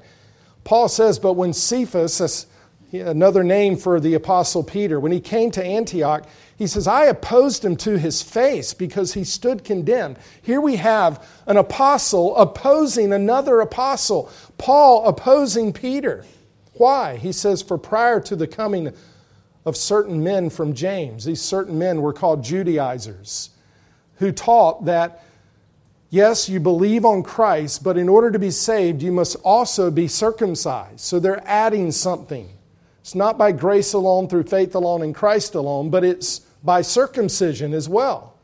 Paul 0.62 0.90
says, 0.90 1.18
But 1.18 1.32
when 1.32 1.54
Cephas, 1.54 2.46
another 2.92 3.42
name 3.42 3.78
for 3.78 3.98
the 3.98 4.12
apostle 4.12 4.62
Peter, 4.62 5.00
when 5.00 5.10
he 5.10 5.20
came 5.20 5.50
to 5.52 5.64
Antioch, 5.64 6.28
he 6.58 6.66
says, 6.66 6.86
I 6.86 7.06
opposed 7.06 7.64
him 7.64 7.76
to 7.76 7.96
his 7.96 8.20
face 8.20 8.74
because 8.74 9.14
he 9.14 9.24
stood 9.24 9.64
condemned. 9.64 10.18
Here 10.42 10.60
we 10.60 10.76
have 10.76 11.26
an 11.46 11.56
apostle 11.56 12.36
opposing 12.36 13.14
another 13.14 13.60
apostle, 13.62 14.30
Paul 14.58 15.08
opposing 15.08 15.72
Peter. 15.72 16.26
Why? 16.74 17.16
He 17.16 17.32
says, 17.32 17.62
For 17.62 17.78
prior 17.78 18.20
to 18.20 18.36
the 18.36 18.46
coming 18.46 18.92
of 19.66 19.76
certain 19.76 20.22
men 20.22 20.48
from 20.48 20.72
James. 20.72 21.24
These 21.24 21.42
certain 21.42 21.78
men 21.78 22.00
were 22.00 22.12
called 22.12 22.42
Judaizers, 22.42 23.50
who 24.14 24.30
taught 24.30 24.84
that, 24.86 25.24
yes, 26.08 26.48
you 26.48 26.60
believe 26.60 27.04
on 27.04 27.24
Christ, 27.24 27.82
but 27.82 27.98
in 27.98 28.08
order 28.08 28.30
to 28.30 28.38
be 28.38 28.52
saved, 28.52 29.02
you 29.02 29.10
must 29.10 29.36
also 29.44 29.90
be 29.90 30.06
circumcised. 30.06 31.00
So 31.00 31.18
they're 31.18 31.42
adding 31.44 31.90
something. 31.90 32.48
It's 33.00 33.16
not 33.16 33.36
by 33.36 33.52
grace 33.52 33.92
alone, 33.92 34.28
through 34.28 34.44
faith 34.44 34.74
alone, 34.74 35.02
in 35.02 35.12
Christ 35.12 35.56
alone, 35.56 35.90
but 35.90 36.04
it's 36.04 36.38
by 36.62 36.80
circumcision 36.82 37.74
as 37.74 37.88
well. 37.88 38.34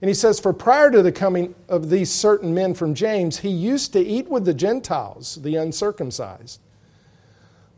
And 0.00 0.08
he 0.08 0.14
says, 0.14 0.40
For 0.40 0.54
prior 0.54 0.90
to 0.90 1.02
the 1.02 1.12
coming 1.12 1.54
of 1.68 1.90
these 1.90 2.10
certain 2.10 2.54
men 2.54 2.72
from 2.72 2.94
James, 2.94 3.40
he 3.40 3.50
used 3.50 3.92
to 3.92 4.00
eat 4.00 4.28
with 4.28 4.46
the 4.46 4.54
Gentiles, 4.54 5.38
the 5.42 5.56
uncircumcised. 5.56 6.60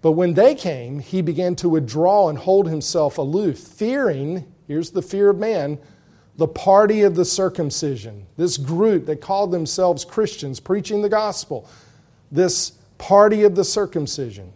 But 0.02 0.12
when 0.12 0.34
they 0.34 0.56
came, 0.56 0.98
he 0.98 1.22
began 1.22 1.54
to 1.56 1.68
withdraw 1.68 2.28
and 2.28 2.36
hold 2.36 2.68
himself 2.68 3.18
aloof, 3.18 3.56
fearing, 3.56 4.52
here's 4.66 4.90
the 4.90 5.00
fear 5.00 5.30
of 5.30 5.38
man, 5.38 5.78
the 6.36 6.48
party 6.48 7.02
of 7.02 7.14
the 7.14 7.24
circumcision. 7.24 8.26
This 8.36 8.56
group 8.56 9.06
that 9.06 9.20
called 9.20 9.52
themselves 9.52 10.04
Christians, 10.04 10.58
preaching 10.58 11.02
the 11.02 11.08
gospel, 11.08 11.68
this 12.32 12.72
party 12.98 13.44
of 13.44 13.54
the 13.54 13.64
circumcision. 13.64 14.52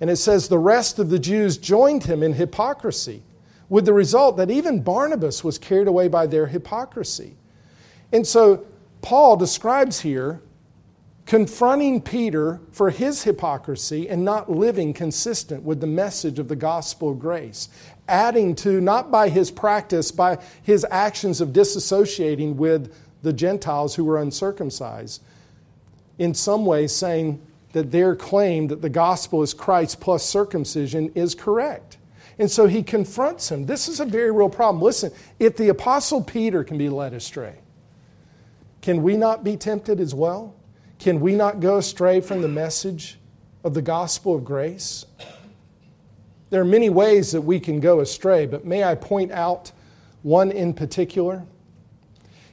And 0.00 0.08
it 0.08 0.16
says 0.16 0.48
the 0.48 0.58
rest 0.58 0.98
of 0.98 1.10
the 1.10 1.18
Jews 1.18 1.58
joined 1.58 2.04
him 2.04 2.22
in 2.22 2.32
hypocrisy, 2.32 3.22
with 3.68 3.84
the 3.84 3.92
result 3.92 4.38
that 4.38 4.50
even 4.50 4.82
Barnabas 4.82 5.44
was 5.44 5.58
carried 5.58 5.86
away 5.86 6.08
by 6.08 6.26
their 6.26 6.46
hypocrisy. 6.46 7.36
And 8.10 8.26
so 8.26 8.66
Paul 9.02 9.36
describes 9.36 10.00
here 10.00 10.40
confronting 11.26 12.00
Peter 12.00 12.60
for 12.72 12.90
his 12.90 13.22
hypocrisy 13.22 14.08
and 14.08 14.24
not 14.24 14.50
living 14.50 14.92
consistent 14.92 15.62
with 15.62 15.80
the 15.80 15.86
message 15.86 16.38
of 16.38 16.48
the 16.48 16.56
gospel 16.56 17.10
of 17.10 17.18
grace, 17.18 17.68
adding 18.08 18.54
to, 18.56 18.80
not 18.80 19.10
by 19.10 19.28
his 19.28 19.50
practice, 19.50 20.10
by 20.10 20.38
his 20.62 20.84
actions 20.90 21.40
of 21.40 21.50
disassociating 21.50 22.56
with 22.56 22.92
the 23.22 23.32
Gentiles 23.32 23.94
who 23.94 24.04
were 24.04 24.20
uncircumcised, 24.20 25.22
in 26.18 26.34
some 26.34 26.66
ways 26.66 26.94
saying 26.94 27.40
that 27.72 27.92
their 27.92 28.16
claim 28.16 28.66
that 28.68 28.82
the 28.82 28.90
gospel 28.90 29.42
is 29.42 29.54
Christ 29.54 30.00
plus 30.00 30.24
circumcision 30.24 31.12
is 31.14 31.34
correct. 31.34 31.98
And 32.38 32.50
so 32.50 32.66
he 32.66 32.82
confronts 32.82 33.50
him. 33.50 33.66
This 33.66 33.86
is 33.86 34.00
a 34.00 34.04
very 34.04 34.30
real 34.32 34.48
problem. 34.48 34.82
Listen, 34.82 35.12
if 35.38 35.56
the 35.56 35.68
Apostle 35.68 36.24
Peter 36.24 36.64
can 36.64 36.78
be 36.78 36.88
led 36.88 37.12
astray, 37.12 37.58
can 38.80 39.02
we 39.02 39.16
not 39.16 39.44
be 39.44 39.56
tempted 39.56 40.00
as 40.00 40.14
well? 40.14 40.54
Can 41.00 41.20
we 41.20 41.34
not 41.34 41.58
go 41.58 41.78
astray 41.78 42.20
from 42.20 42.42
the 42.42 42.48
message 42.48 43.18
of 43.64 43.74
the 43.74 43.82
gospel 43.82 44.36
of 44.36 44.44
grace? 44.44 45.04
There 46.50 46.60
are 46.60 46.64
many 46.64 46.90
ways 46.90 47.32
that 47.32 47.40
we 47.40 47.58
can 47.58 47.80
go 47.80 48.00
astray, 48.00 48.46
but 48.46 48.64
may 48.64 48.84
I 48.84 48.94
point 48.94 49.32
out 49.32 49.72
one 50.22 50.52
in 50.52 50.72
particular? 50.74 51.44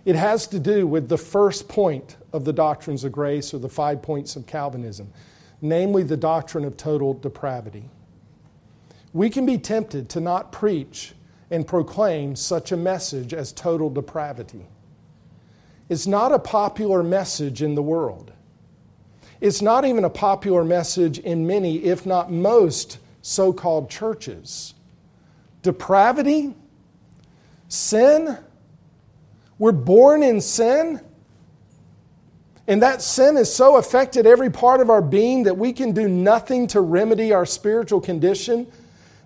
It 0.06 0.16
has 0.16 0.48
to 0.48 0.60
do 0.60 0.88
with 0.88 1.10
the 1.10 1.18
first 1.18 1.68
point 1.68 2.18
of 2.34 2.46
the 2.46 2.54
doctrines 2.54 3.04
of 3.04 3.12
grace 3.12 3.54
or 3.54 3.60
the 3.60 3.70
five 3.70 4.02
points 4.02 4.36
of 4.36 4.48
Calvinism, 4.48 5.12
namely 5.62 6.02
the 6.02 6.18
doctrine 6.18 6.66
of 6.66 6.78
total 6.78 7.14
depravity 7.14 7.90
we 9.18 9.32
can 9.32 9.48
be 9.48 9.58
tempted 9.58 10.10
to 10.10 10.20
not 10.20 10.52
preach 10.52 11.14
and 11.50 11.66
proclaim 11.66 12.36
such 12.36 12.72
a 12.72 12.78
message 12.78 13.34
as 13.34 13.52
total 13.52 13.90
depravity. 13.90 14.68
It's 15.90 16.06
not 16.06 16.32
a 16.32 16.38
popular 16.38 17.02
message 17.02 17.64
in 17.64 17.74
the 17.74 17.82
world. 17.82 18.34
It's 19.40 19.62
not 19.62 19.86
even 19.86 20.04
a 20.04 20.10
popular 20.10 20.64
message 20.64 21.20
in 21.20 21.46
many, 21.46 21.84
if 21.84 22.06
not 22.06 22.32
most, 22.32 23.00
so 23.22 23.54
called 23.54 23.90
churches. 23.90 24.74
Depravity, 25.62 26.56
sin, 27.68 28.38
we're 29.60 29.72
born 29.72 30.24
in 30.24 30.42
sin. 30.42 31.02
And 32.68 32.82
that 32.82 33.02
sin 33.02 33.36
has 33.36 33.54
so 33.54 33.78
affected 33.78 34.26
every 34.26 34.50
part 34.50 34.82
of 34.82 34.90
our 34.90 35.02
being 35.02 35.44
that 35.44 35.58
we 35.58 35.72
can 35.72 35.94
do 35.94 36.08
nothing 36.08 36.68
to 36.68 36.82
remedy 36.82 37.32
our 37.32 37.46
spiritual 37.46 38.02
condition 38.02 38.68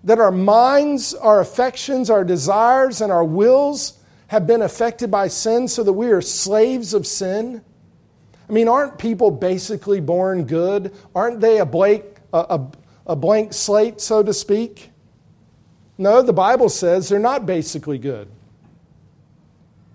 that 0.03 0.19
our 0.19 0.31
minds, 0.31 1.13
our 1.13 1.39
affections, 1.39 2.09
our 2.09 2.23
desires, 2.23 3.01
and 3.01 3.11
our 3.11 3.23
wills 3.23 3.99
have 4.27 4.47
been 4.47 4.61
affected 4.61 5.11
by 5.11 5.27
sin 5.27 5.67
so 5.67 5.83
that 5.83 5.93
we 5.93 6.07
are 6.07 6.21
slaves 6.21 6.93
of 6.93 7.05
sin? 7.05 7.61
I 8.51 8.53
mean, 8.53 8.67
aren't 8.67 8.97
people 8.97 9.31
basically 9.31 10.01
born 10.01 10.43
good? 10.43 10.93
Aren't 11.15 11.39
they 11.39 11.59
a 11.59 11.65
blank, 11.65 12.03
a, 12.33 12.37
a, 12.37 12.71
a 13.07 13.15
blank 13.15 13.53
slate, 13.53 14.01
so 14.01 14.21
to 14.21 14.33
speak? 14.33 14.91
No, 15.97 16.21
the 16.21 16.33
Bible 16.33 16.67
says 16.67 17.07
they're 17.07 17.17
not 17.17 17.45
basically 17.45 17.97
good. 17.97 18.27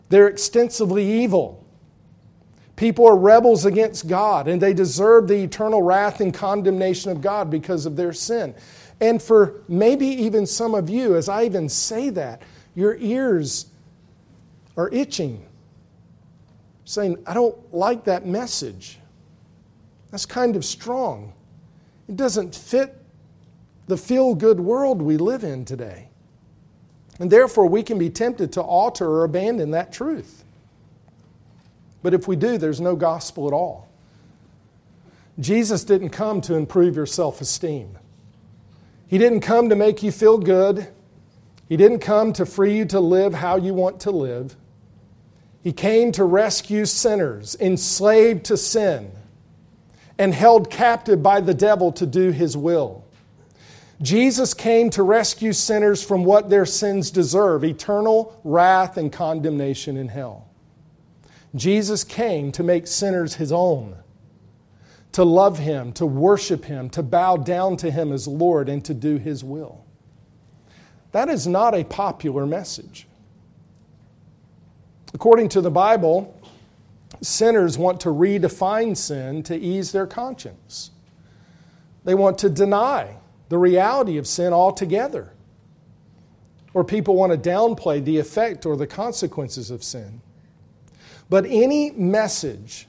They're 0.08 0.28
extensively 0.28 1.22
evil. 1.22 1.66
People 2.76 3.06
are 3.06 3.16
rebels 3.16 3.66
against 3.66 4.08
God, 4.08 4.48
and 4.48 4.58
they 4.58 4.72
deserve 4.72 5.28
the 5.28 5.42
eternal 5.42 5.82
wrath 5.82 6.22
and 6.22 6.32
condemnation 6.32 7.10
of 7.10 7.20
God 7.20 7.50
because 7.50 7.84
of 7.84 7.94
their 7.94 8.14
sin. 8.14 8.54
And 9.02 9.20
for 9.20 9.60
maybe 9.68 10.06
even 10.06 10.46
some 10.46 10.74
of 10.74 10.88
you, 10.88 11.14
as 11.16 11.28
I 11.28 11.44
even 11.44 11.68
say 11.68 12.08
that, 12.08 12.40
your 12.74 12.96
ears 12.96 13.66
are 14.78 14.88
itching, 14.88 15.45
saying, 16.86 17.18
I 17.26 17.34
don't 17.34 17.74
like 17.74 18.04
that 18.04 18.24
message. 18.24 18.98
That's 20.10 20.24
kind 20.24 20.56
of 20.56 20.64
strong. 20.64 21.34
It 22.08 22.16
doesn't 22.16 22.54
fit 22.54 22.96
the 23.88 23.96
feel 23.96 24.34
good 24.34 24.60
world 24.60 25.02
we 25.02 25.16
live 25.18 25.44
in 25.44 25.64
today. 25.64 26.08
And 27.18 27.30
therefore, 27.30 27.66
we 27.66 27.82
can 27.82 27.98
be 27.98 28.08
tempted 28.08 28.52
to 28.52 28.62
alter 28.62 29.06
or 29.06 29.24
abandon 29.24 29.72
that 29.72 29.92
truth. 29.92 30.44
But 32.02 32.14
if 32.14 32.28
we 32.28 32.36
do, 32.36 32.56
there's 32.56 32.80
no 32.80 32.94
gospel 32.94 33.48
at 33.48 33.52
all. 33.52 33.88
Jesus 35.40 35.82
didn't 35.82 36.10
come 36.10 36.40
to 36.42 36.54
improve 36.54 36.94
your 36.94 37.06
self 37.06 37.40
esteem. 37.40 37.98
He 39.08 39.18
didn't 39.18 39.40
come 39.40 39.68
to 39.70 39.76
make 39.76 40.02
you 40.02 40.12
feel 40.12 40.38
good. 40.38 40.88
He 41.68 41.76
didn't 41.76 41.98
come 41.98 42.32
to 42.34 42.46
free 42.46 42.76
you 42.76 42.84
to 42.86 43.00
live 43.00 43.34
how 43.34 43.56
you 43.56 43.74
want 43.74 44.00
to 44.00 44.12
live. 44.12 44.56
He 45.66 45.72
came 45.72 46.12
to 46.12 46.22
rescue 46.22 46.84
sinners 46.84 47.56
enslaved 47.58 48.44
to 48.44 48.56
sin 48.56 49.10
and 50.16 50.32
held 50.32 50.70
captive 50.70 51.24
by 51.24 51.40
the 51.40 51.54
devil 51.54 51.90
to 51.90 52.06
do 52.06 52.30
his 52.30 52.56
will. 52.56 53.04
Jesus 54.00 54.54
came 54.54 54.90
to 54.90 55.02
rescue 55.02 55.52
sinners 55.52 56.04
from 56.04 56.24
what 56.24 56.50
their 56.50 56.66
sins 56.66 57.10
deserve 57.10 57.64
eternal 57.64 58.40
wrath 58.44 58.96
and 58.96 59.10
condemnation 59.10 59.96
in 59.96 60.06
hell. 60.06 60.46
Jesus 61.56 62.04
came 62.04 62.52
to 62.52 62.62
make 62.62 62.86
sinners 62.86 63.34
his 63.34 63.50
own 63.50 63.96
to 65.10 65.24
love 65.24 65.58
Him, 65.58 65.92
to 65.94 66.06
worship 66.06 66.66
Him, 66.66 66.90
to 66.90 67.02
bow 67.02 67.38
down 67.38 67.76
to 67.78 67.90
Him 67.90 68.12
as 68.12 68.28
Lord, 68.28 68.68
and 68.68 68.84
to 68.84 68.94
do 68.94 69.16
His 69.16 69.42
will. 69.42 69.84
That 71.10 71.28
is 71.28 71.44
not 71.48 71.74
a 71.74 71.82
popular 71.82 72.46
message. 72.46 73.08
According 75.16 75.48
to 75.48 75.62
the 75.62 75.70
Bible, 75.70 76.38
sinners 77.22 77.78
want 77.78 78.00
to 78.00 78.10
redefine 78.10 78.94
sin 78.94 79.42
to 79.44 79.56
ease 79.56 79.90
their 79.90 80.06
conscience. 80.06 80.90
They 82.04 82.14
want 82.14 82.36
to 82.40 82.50
deny 82.50 83.16
the 83.48 83.56
reality 83.56 84.18
of 84.18 84.26
sin 84.26 84.52
altogether. 84.52 85.32
Or 86.74 86.84
people 86.84 87.14
want 87.14 87.32
to 87.32 87.38
downplay 87.38 88.04
the 88.04 88.18
effect 88.18 88.66
or 88.66 88.76
the 88.76 88.86
consequences 88.86 89.70
of 89.70 89.82
sin. 89.82 90.20
But 91.30 91.46
any 91.46 91.92
message 91.92 92.86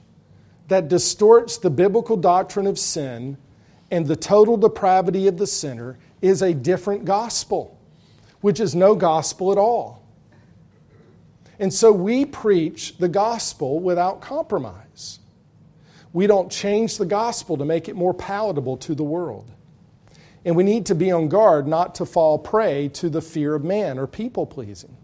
that 0.68 0.88
distorts 0.88 1.56
the 1.56 1.70
biblical 1.70 2.18
doctrine 2.18 2.66
of 2.66 2.78
sin 2.78 3.38
and 3.90 4.06
the 4.06 4.16
total 4.16 4.58
depravity 4.58 5.28
of 5.28 5.38
the 5.38 5.46
sinner 5.46 5.96
is 6.20 6.42
a 6.42 6.52
different 6.52 7.06
gospel, 7.06 7.78
which 8.42 8.60
is 8.60 8.74
no 8.74 8.94
gospel 8.94 9.50
at 9.50 9.56
all. 9.56 9.97
And 11.58 11.72
so 11.72 11.90
we 11.90 12.24
preach 12.24 12.98
the 12.98 13.08
gospel 13.08 13.80
without 13.80 14.20
compromise. 14.20 15.18
We 16.12 16.26
don't 16.26 16.50
change 16.50 16.98
the 16.98 17.06
gospel 17.06 17.56
to 17.56 17.64
make 17.64 17.88
it 17.88 17.96
more 17.96 18.14
palatable 18.14 18.76
to 18.78 18.94
the 18.94 19.04
world. 19.04 19.50
And 20.44 20.56
we 20.56 20.62
need 20.62 20.86
to 20.86 20.94
be 20.94 21.10
on 21.10 21.28
guard 21.28 21.66
not 21.66 21.96
to 21.96 22.06
fall 22.06 22.38
prey 22.38 22.88
to 22.94 23.10
the 23.10 23.20
fear 23.20 23.54
of 23.54 23.64
man 23.64 23.98
or 23.98 24.06
people 24.06 24.46
pleasing. 24.46 24.96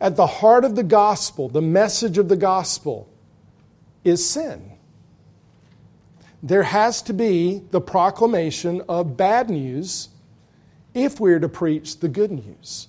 At 0.00 0.16
the 0.16 0.26
heart 0.26 0.64
of 0.64 0.74
the 0.74 0.82
gospel, 0.82 1.48
the 1.48 1.62
message 1.62 2.18
of 2.18 2.28
the 2.28 2.36
gospel, 2.36 3.08
is 4.02 4.28
sin. 4.28 4.72
There 6.42 6.64
has 6.64 7.02
to 7.02 7.12
be 7.12 7.62
the 7.70 7.80
proclamation 7.80 8.82
of 8.88 9.16
bad 9.16 9.48
news 9.48 10.08
if 10.92 11.20
we're 11.20 11.38
to 11.38 11.48
preach 11.48 12.00
the 12.00 12.08
good 12.08 12.32
news. 12.32 12.88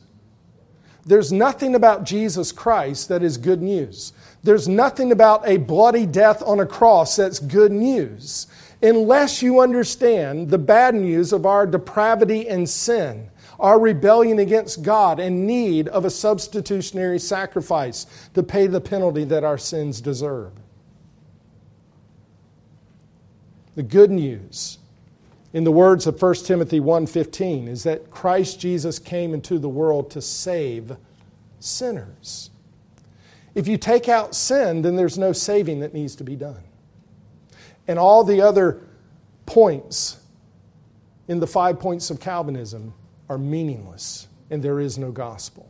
There's 1.06 1.32
nothing 1.32 1.76
about 1.76 2.06
Jesus 2.06 2.52
Christ 2.52 3.10
that 3.10 3.24
is 3.24 3.38
good 3.38 3.62
news. 3.62 4.14
There's 4.42 4.68
nothing 4.68 5.12
about 5.12 5.48
a 5.48 5.58
bloody 5.58 6.06
death 6.06 6.42
on 6.44 6.60
a 6.60 6.66
cross 6.66 7.18
that's 7.18 7.40
good 7.40 7.72
news 7.72 8.48
unless 8.82 9.42
you 9.42 9.62
understand 9.62 10.50
the 10.50 10.58
bad 10.58 10.94
news 10.94 11.32
of 11.32 11.46
our 11.46 11.66
depravity 11.66 12.48
and 12.48 12.70
sin, 12.70 13.30
our 13.60 13.80
rebellion 13.80 14.40
against 14.40 14.84
God, 14.84 15.20
and 15.20 15.48
need 15.48 15.88
of 15.88 16.04
a 16.04 16.10
substitutionary 16.10 17.20
sacrifice 17.20 18.06
to 18.34 18.44
pay 18.44 18.68
the 18.68 18.82
penalty 18.82 19.24
that 19.24 19.46
our 19.46 19.58
sins 19.58 20.02
deserve. 20.02 20.52
The 23.76 23.84
good 23.84 24.12
news, 24.12 24.80
in 25.54 25.64
the 25.64 25.72
words 25.72 26.08
of 26.08 26.18
1 26.18 26.46
Timothy 26.46 26.80
1:15, 26.80 27.68
is 27.68 27.84
that 27.84 28.10
Christ 28.10 28.60
Jesus 28.60 28.98
came 29.00 29.34
into 29.34 29.60
the 29.60 29.70
world 29.70 30.10
to 30.12 30.22
save 30.22 30.98
sinners. 31.60 32.50
If 33.54 33.68
you 33.68 33.78
take 33.78 34.10
out 34.10 34.34
sin, 34.34 34.82
then 34.82 34.96
there's 34.96 35.18
no 35.18 35.32
saving 35.32 35.80
that 35.82 35.94
needs 35.94 36.16
to 36.16 36.24
be 36.24 36.36
done. 36.36 36.64
And 37.88 38.00
all 38.00 38.24
the 38.24 38.42
other 38.42 38.82
points 39.46 40.18
in 41.28 41.40
the 41.40 41.48
five 41.48 41.80
points 41.80 42.10
of 42.10 42.20
Calvinism 42.20 42.94
are 43.30 43.38
meaningless, 43.38 44.28
and 44.50 44.64
there 44.64 44.80
is 44.80 44.98
no 44.98 45.12
gospel. 45.12 45.68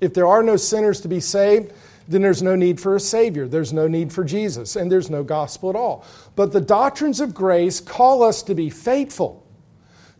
If 0.00 0.14
there 0.14 0.26
are 0.26 0.42
no 0.42 0.56
sinners 0.56 1.00
to 1.02 1.08
be 1.08 1.20
saved, 1.20 1.72
then 2.08 2.22
there's 2.22 2.42
no 2.42 2.56
need 2.56 2.80
for 2.80 2.96
a 2.96 3.00
Savior. 3.00 3.46
There's 3.46 3.72
no 3.72 3.86
need 3.86 4.12
for 4.12 4.24
Jesus, 4.24 4.76
and 4.76 4.90
there's 4.90 5.10
no 5.10 5.22
gospel 5.22 5.68
at 5.68 5.76
all. 5.76 6.06
But 6.34 6.52
the 6.52 6.60
doctrines 6.60 7.20
of 7.20 7.34
grace 7.34 7.80
call 7.80 8.22
us 8.22 8.42
to 8.44 8.54
be 8.54 8.70
faithful, 8.70 9.46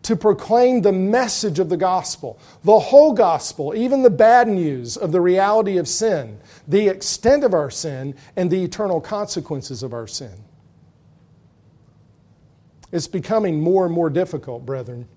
to 0.03 0.15
proclaim 0.15 0.83
the 0.83 0.93
message 0.93 1.59
of 1.59 1.71
the 1.71 1.79
gospel, 1.79 2.39
the 2.63 2.79
whole 2.79 3.15
gospel, 3.15 3.75
even 3.75 4.03
the 4.03 4.11
bad 4.11 4.49
news 4.49 4.99
of 4.99 5.13
the 5.13 5.21
reality 5.21 5.79
of 5.79 5.89
sin, 5.89 6.39
the 6.69 6.89
extent 6.89 7.43
of 7.43 7.55
our 7.55 7.71
sin, 7.71 8.15
and 8.37 8.51
the 8.51 8.63
eternal 8.63 9.01
consequences 9.01 9.83
of 9.83 9.95
our 9.95 10.07
sin. 10.07 10.45
It's 12.93 13.09
becoming 13.09 13.61
more 13.61 13.87
and 13.87 13.95
more 13.95 14.11
difficult, 14.11 14.67
brethren, 14.67 15.09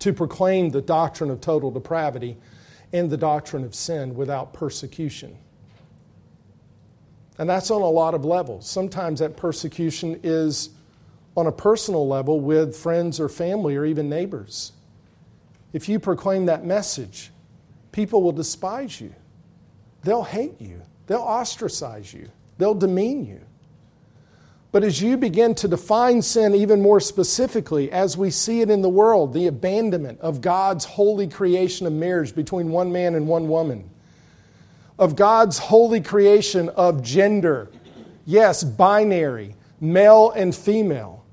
to 0.00 0.12
proclaim 0.12 0.70
the 0.70 0.82
doctrine 0.82 1.30
of 1.30 1.40
total 1.40 1.70
depravity 1.70 2.38
and 2.92 3.08
the 3.08 3.16
doctrine 3.16 3.62
of 3.62 3.74
sin 3.74 4.16
without 4.16 4.52
persecution. 4.52 5.36
And 7.40 7.48
that's 7.48 7.70
on 7.70 7.80
a 7.80 7.88
lot 7.88 8.12
of 8.12 8.26
levels. 8.26 8.68
Sometimes 8.68 9.20
that 9.20 9.38
persecution 9.38 10.20
is 10.22 10.68
on 11.34 11.46
a 11.46 11.52
personal 11.52 12.06
level 12.06 12.38
with 12.38 12.76
friends 12.76 13.18
or 13.18 13.30
family 13.30 13.76
or 13.76 13.86
even 13.86 14.10
neighbors. 14.10 14.72
If 15.72 15.88
you 15.88 15.98
proclaim 15.98 16.44
that 16.46 16.66
message, 16.66 17.30
people 17.92 18.22
will 18.22 18.32
despise 18.32 19.00
you. 19.00 19.14
They'll 20.02 20.22
hate 20.22 20.60
you. 20.60 20.82
They'll 21.06 21.22
ostracize 21.22 22.12
you. 22.12 22.28
They'll 22.58 22.74
demean 22.74 23.24
you. 23.24 23.40
But 24.70 24.84
as 24.84 25.00
you 25.00 25.16
begin 25.16 25.54
to 25.56 25.68
define 25.68 26.20
sin 26.20 26.54
even 26.54 26.82
more 26.82 27.00
specifically, 27.00 27.90
as 27.90 28.18
we 28.18 28.30
see 28.30 28.60
it 28.60 28.68
in 28.68 28.82
the 28.82 28.90
world, 28.90 29.32
the 29.32 29.46
abandonment 29.46 30.20
of 30.20 30.42
God's 30.42 30.84
holy 30.84 31.26
creation 31.26 31.86
of 31.86 31.94
marriage 31.94 32.34
between 32.34 32.70
one 32.70 32.92
man 32.92 33.14
and 33.14 33.26
one 33.26 33.48
woman, 33.48 33.89
of 35.00 35.16
God's 35.16 35.58
holy 35.58 36.02
creation 36.02 36.68
of 36.68 37.02
gender, 37.02 37.70
yes, 38.26 38.62
binary, 38.62 39.56
male 39.80 40.30
and 40.30 40.54
female, 40.54 41.24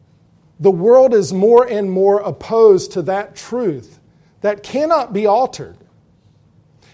the 0.60 0.72
world 0.72 1.14
is 1.14 1.34
more 1.34 1.68
and 1.68 1.92
more 1.92 2.22
opposed 2.22 2.94
to 2.94 3.02
that 3.04 3.36
truth 3.36 4.00
that 4.40 4.64
cannot 4.64 5.12
be 5.12 5.26
altered. 5.26 5.78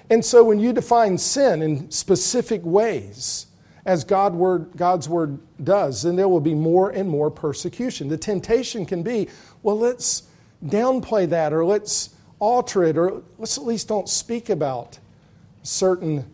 And 0.10 0.26
so 0.26 0.44
when 0.44 0.60
you 0.60 0.74
define 0.74 1.18
sin 1.18 1.62
in 1.62 1.92
specific 1.92 2.62
ways, 2.64 3.46
as 3.86 4.04
God 4.04 4.34
word, 4.34 4.72
God's 4.76 5.08
word 5.08 5.40
does, 5.64 6.02
then 6.02 6.16
there 6.16 6.28
will 6.28 6.42
be 6.42 6.56
more 6.56 6.90
and 6.90 7.08
more 7.08 7.30
persecution. 7.30 8.08
The 8.08 8.18
temptation 8.18 8.86
can 8.86 9.04
be, 9.04 9.30
well, 9.62 9.78
let's 9.78 10.24
downplay 10.66 11.30
that 11.30 11.54
or 11.54 11.66
let's 11.66 12.16
alter 12.40 12.84
it 12.84 12.98
or 12.98 13.22
let's 13.38 13.58
at 13.58 13.66
least 13.66 13.90
don't 13.90 14.10
speak 14.10 14.50
about 14.50 15.00
certain 15.62 16.26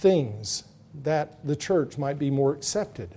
things 0.00 0.64
that 1.02 1.46
the 1.46 1.54
church 1.54 1.98
might 1.98 2.18
be 2.18 2.30
more 2.30 2.52
accepted. 2.52 3.10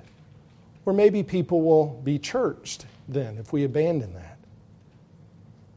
Or 0.85 0.93
maybe 0.93 1.23
people 1.23 1.61
will 1.61 2.01
be 2.03 2.19
churched 2.19 2.85
then 3.07 3.37
if 3.37 3.53
we 3.53 3.63
abandon 3.63 4.13
that. 4.13 4.37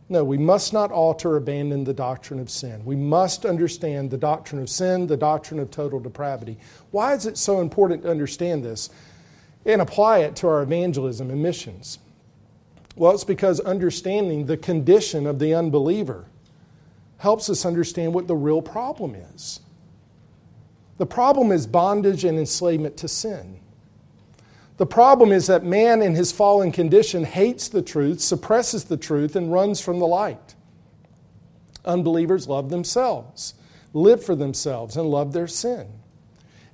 No, 0.08 0.22
we 0.22 0.38
must 0.38 0.72
not 0.72 0.92
alter 0.92 1.36
abandon 1.36 1.84
the 1.84 1.94
doctrine 1.94 2.38
of 2.38 2.48
sin. 2.48 2.84
We 2.84 2.94
must 2.94 3.44
understand 3.44 4.10
the 4.10 4.18
doctrine 4.18 4.62
of 4.62 4.68
sin, 4.68 5.08
the 5.08 5.16
doctrine 5.16 5.58
of 5.58 5.70
total 5.70 5.98
depravity. 5.98 6.58
Why 6.92 7.14
is 7.14 7.26
it 7.26 7.36
so 7.36 7.60
important 7.60 8.02
to 8.02 8.10
understand 8.10 8.64
this 8.64 8.90
and 9.64 9.82
apply 9.82 10.18
it 10.18 10.36
to 10.36 10.48
our 10.48 10.62
evangelism 10.62 11.30
and 11.30 11.42
missions? 11.42 11.98
Well, 12.94 13.12
it's 13.12 13.24
because 13.24 13.58
understanding 13.60 14.46
the 14.46 14.56
condition 14.56 15.26
of 15.26 15.40
the 15.40 15.54
unbeliever 15.54 16.26
helps 17.18 17.50
us 17.50 17.66
understand 17.66 18.14
what 18.14 18.28
the 18.28 18.36
real 18.36 18.62
problem 18.62 19.14
is. 19.14 19.60
The 20.98 21.06
problem 21.06 21.52
is 21.52 21.66
bondage 21.66 22.24
and 22.24 22.38
enslavement 22.38 22.96
to 22.98 23.08
sin. 23.08 23.60
The 24.78 24.86
problem 24.86 25.32
is 25.32 25.46
that 25.46 25.64
man 25.64 26.02
in 26.02 26.14
his 26.14 26.32
fallen 26.32 26.70
condition 26.72 27.24
hates 27.24 27.68
the 27.68 27.82
truth, 27.82 28.20
suppresses 28.20 28.84
the 28.84 28.96
truth, 28.96 29.36
and 29.36 29.52
runs 29.52 29.80
from 29.80 29.98
the 29.98 30.06
light. 30.06 30.54
Unbelievers 31.84 32.48
love 32.48 32.68
themselves, 32.68 33.54
live 33.94 34.22
for 34.22 34.34
themselves, 34.34 34.96
and 34.96 35.10
love 35.10 35.32
their 35.32 35.46
sin. 35.46 35.86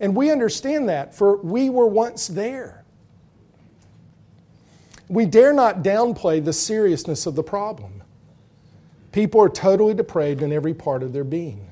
And 0.00 0.16
we 0.16 0.30
understand 0.30 0.88
that, 0.88 1.14
for 1.14 1.37
we 1.37 1.70
were 1.70 1.87
once 1.87 2.26
there. 2.26 2.85
We 5.08 5.26
dare 5.26 5.52
not 5.52 5.85
downplay 5.85 6.44
the 6.44 6.52
seriousness 6.52 7.26
of 7.26 7.37
the 7.37 7.42
problem. 7.42 8.02
People 9.12 9.40
are 9.42 9.48
totally 9.48 9.94
depraved 9.94 10.42
in 10.42 10.52
every 10.52 10.74
part 10.74 11.02
of 11.02 11.12
their 11.12 11.22
being. 11.22 11.68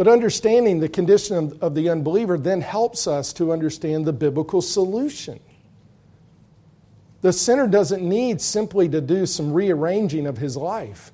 But 0.00 0.08
understanding 0.08 0.80
the 0.80 0.88
condition 0.88 1.58
of 1.60 1.74
the 1.74 1.90
unbeliever 1.90 2.38
then 2.38 2.62
helps 2.62 3.06
us 3.06 3.34
to 3.34 3.52
understand 3.52 4.06
the 4.06 4.14
biblical 4.14 4.62
solution. 4.62 5.40
The 7.20 7.34
sinner 7.34 7.66
doesn't 7.66 8.02
need 8.02 8.40
simply 8.40 8.88
to 8.88 9.02
do 9.02 9.26
some 9.26 9.52
rearranging 9.52 10.26
of 10.26 10.38
his 10.38 10.56
life. 10.56 11.12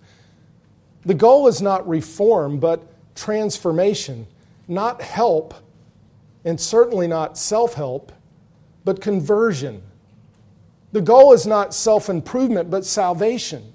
The 1.05 1.15
goal 1.15 1.49
is 1.49 1.61
not 1.61 1.89
reform, 1.89 2.61
but 2.61 2.81
transformation, 3.17 4.29
not 4.69 5.03
help, 5.03 5.55
and 6.45 6.61
certainly 6.61 7.09
not 7.09 7.37
self 7.37 7.75
help, 7.75 8.13
but 8.85 9.01
conversion. 9.01 9.83
The 10.93 11.01
goal 11.01 11.33
is 11.33 11.45
not 11.45 11.75
self 11.75 12.09
improvement, 12.09 12.71
but 12.71 12.85
salvation. 12.85 13.73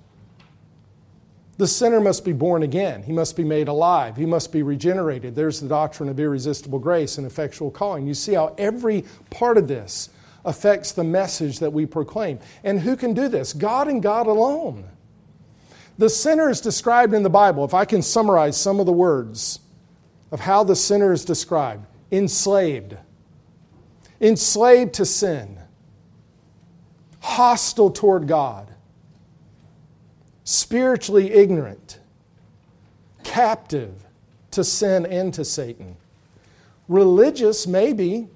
The 1.58 1.68
sinner 1.68 2.00
must 2.00 2.26
be 2.26 2.34
born 2.34 2.64
again. 2.64 3.04
He 3.04 3.12
must 3.12 3.36
be 3.36 3.44
made 3.44 3.68
alive. 3.68 4.18
He 4.18 4.26
must 4.26 4.52
be 4.52 4.64
regenerated. 4.64 5.36
There's 5.36 5.60
the 5.60 5.68
doctrine 5.68 6.10
of 6.10 6.20
irresistible 6.20 6.80
grace 6.80 7.18
and 7.18 7.28
effectual 7.28 7.70
calling. 7.70 8.08
You 8.08 8.14
see 8.14 8.34
how 8.34 8.56
every 8.58 9.06
part 9.30 9.58
of 9.58 9.68
this 9.68 10.10
affects 10.44 10.92
the 10.92 11.04
message 11.04 11.60
that 11.60 11.72
we 11.72 11.86
proclaim. 11.86 12.40
And 12.64 12.80
who 12.80 12.96
can 12.96 13.14
do 13.14 13.28
this? 13.28 13.54
God 13.54 13.88
and 13.88 14.02
God 14.02 14.28
alone. 14.28 14.86
The 15.98 16.10
sinner 16.10 16.50
is 16.50 16.62
described 16.62 17.14
in 17.14 17.22
the 17.22 17.30
Bible, 17.30 17.64
if 17.64 17.74
I 17.74 17.86
can 17.86 18.02
summarize 18.02 18.60
some 18.60 18.80
of 18.80 18.88
the 18.88 18.92
words 18.92 19.60
of 20.32 20.40
how 20.40 20.64
the 20.64 20.76
sinner 20.76 21.14
is 21.14 21.26
described 21.26 21.86
enslaved, 22.12 22.98
enslaved 24.20 24.94
to 24.96 25.06
sin, 25.06 25.60
hostile 27.20 27.92
toward 27.92 28.28
God 28.28 28.71
spiritually 30.44 31.32
ignorant, 31.32 32.00
captive 33.24 34.06
to 34.52 34.64
sin 34.64 35.06
and 35.06 35.34
to 35.34 35.46
Satan. 35.46 35.96
Religious, 36.88 37.68
maybe, 37.68 38.28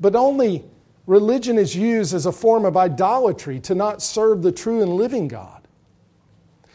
but 0.00 0.14
only 0.14 0.64
religion 1.06 1.58
is 1.58 1.74
used 1.74 2.14
as 2.14 2.26
a 2.26 2.32
form 2.32 2.64
of 2.64 2.76
idolatry 2.76 3.60
to 3.60 3.74
not 3.74 4.02
serve 4.02 4.42
the 4.42 4.52
true 4.52 4.82
and 4.82 4.94
living 4.94 5.28
God. 5.28 5.66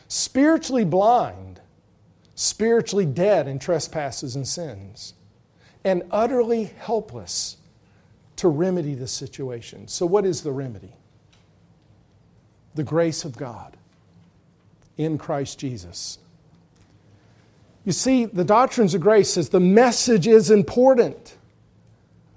Spiritually 0.08 0.86
blind, 0.86 1.62
spiritually 2.34 3.06
dead 3.06 3.47
in 3.47 3.60
trespasses 3.60 4.36
and 4.36 4.47
sins, 4.47 5.13
and 5.84 6.04
utterly 6.10 6.65
helpless 6.65 7.58
to 8.38 8.47
remedy 8.47 8.95
the 8.95 9.08
situation. 9.08 9.88
So, 9.88 10.06
what 10.06 10.25
is 10.25 10.41
the 10.41 10.52
remedy? 10.52 10.93
The 12.75 12.84
grace 12.84 13.25
of 13.25 13.38
God 13.38 13.78
in 14.99 15.17
Christ 15.17 15.57
Jesus. 15.57 16.19
You 17.85 17.93
see, 17.93 18.25
the 18.25 18.43
doctrines 18.43 18.93
of 18.93 19.01
grace 19.01 19.31
says 19.31 19.49
the 19.49 19.59
message 19.59 20.27
is 20.27 20.51
important. 20.51 21.38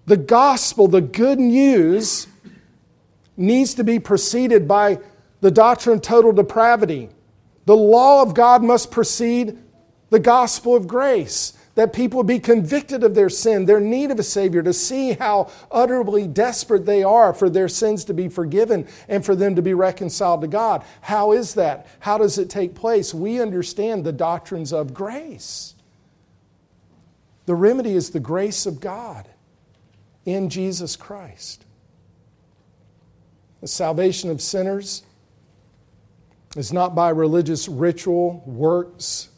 The 0.06 0.16
gospel, 0.16 0.86
the 0.86 1.00
good 1.00 1.40
news, 1.40 2.28
needs 3.36 3.74
to 3.74 3.84
be 3.84 3.98
preceded 3.98 4.68
by 4.68 5.00
the 5.40 5.50
doctrine 5.50 5.96
of 5.96 6.02
total 6.02 6.32
depravity. 6.32 7.08
The 7.66 7.76
law 7.76 8.22
of 8.22 8.32
God 8.32 8.62
must 8.62 8.92
precede 8.92 9.58
the 10.10 10.20
gospel 10.20 10.76
of 10.76 10.86
grace 10.86 11.54
that 11.74 11.92
people 11.92 12.18
would 12.18 12.26
be 12.26 12.38
convicted 12.38 13.02
of 13.02 13.14
their 13.14 13.30
sin, 13.30 13.64
their 13.64 13.80
need 13.80 14.10
of 14.10 14.18
a 14.18 14.22
Savior, 14.22 14.62
to 14.62 14.72
see 14.72 15.12
how 15.12 15.50
utterly 15.70 16.26
desperate 16.26 16.84
they 16.84 17.02
are 17.02 17.32
for 17.32 17.48
their 17.48 17.68
sins 17.68 18.04
to 18.04 18.14
be 18.14 18.28
forgiven 18.28 18.86
and 19.08 19.24
for 19.24 19.34
them 19.34 19.56
to 19.56 19.62
be 19.62 19.72
reconciled 19.72 20.42
to 20.42 20.48
God. 20.48 20.84
How 21.00 21.32
is 21.32 21.54
that? 21.54 21.86
How 22.00 22.18
does 22.18 22.36
it 22.38 22.50
take 22.50 22.74
place? 22.74 23.14
We 23.14 23.40
understand 23.40 24.04
the 24.04 24.12
doctrines 24.12 24.72
of 24.72 24.92
grace. 24.92 25.74
The 27.46 27.54
remedy 27.54 27.94
is 27.94 28.10
the 28.10 28.20
grace 28.20 28.66
of 28.66 28.80
God 28.80 29.28
in 30.24 30.50
Jesus 30.50 30.94
Christ. 30.94 31.64
The 33.62 33.68
salvation 33.68 34.28
of 34.28 34.42
sinners 34.42 35.04
is 36.56 36.72
not 36.72 36.94
by 36.94 37.10
religious 37.10 37.68
ritual, 37.68 38.42
works, 38.44 39.30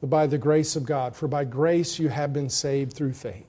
but 0.00 0.10
by 0.10 0.26
the 0.26 0.38
grace 0.38 0.76
of 0.76 0.84
God. 0.84 1.16
For 1.16 1.28
by 1.28 1.44
grace 1.44 1.98
you 1.98 2.08
have 2.08 2.32
been 2.32 2.48
saved 2.48 2.92
through 2.92 3.14
faith. 3.14 3.44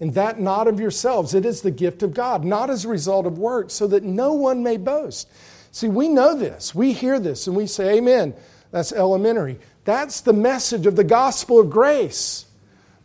And 0.00 0.14
that 0.14 0.40
not 0.40 0.66
of 0.66 0.80
yourselves, 0.80 1.34
it 1.34 1.46
is 1.46 1.62
the 1.62 1.70
gift 1.70 2.02
of 2.02 2.14
God, 2.14 2.44
not 2.44 2.68
as 2.68 2.84
a 2.84 2.88
result 2.88 3.26
of 3.26 3.38
works, 3.38 3.74
so 3.74 3.86
that 3.86 4.02
no 4.02 4.32
one 4.32 4.62
may 4.62 4.76
boast. 4.76 5.30
See, 5.70 5.88
we 5.88 6.08
know 6.08 6.34
this. 6.34 6.74
We 6.74 6.92
hear 6.92 7.18
this 7.18 7.46
and 7.46 7.56
we 7.56 7.66
say, 7.66 7.98
Amen. 7.98 8.34
That's 8.70 8.92
elementary. 8.92 9.60
That's 9.84 10.20
the 10.20 10.32
message 10.32 10.86
of 10.86 10.96
the 10.96 11.04
gospel 11.04 11.60
of 11.60 11.70
grace. 11.70 12.46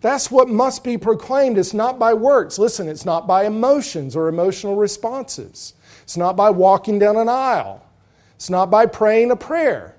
That's 0.01 0.31
what 0.31 0.47
must 0.47 0.83
be 0.83 0.97
proclaimed. 0.97 1.57
It's 1.57 1.73
not 1.73 1.99
by 1.99 2.13
works. 2.13 2.57
Listen, 2.57 2.87
it's 2.87 3.05
not 3.05 3.27
by 3.27 3.45
emotions 3.45 4.15
or 4.15 4.29
emotional 4.29 4.75
responses. 4.75 5.73
It's 6.03 6.17
not 6.17 6.35
by 6.35 6.49
walking 6.49 6.97
down 6.97 7.17
an 7.17 7.29
aisle. 7.29 7.85
It's 8.35 8.49
not 8.49 8.71
by 8.71 8.85
praying 8.85 9.29
a 9.29 9.35
prayer. 9.35 9.95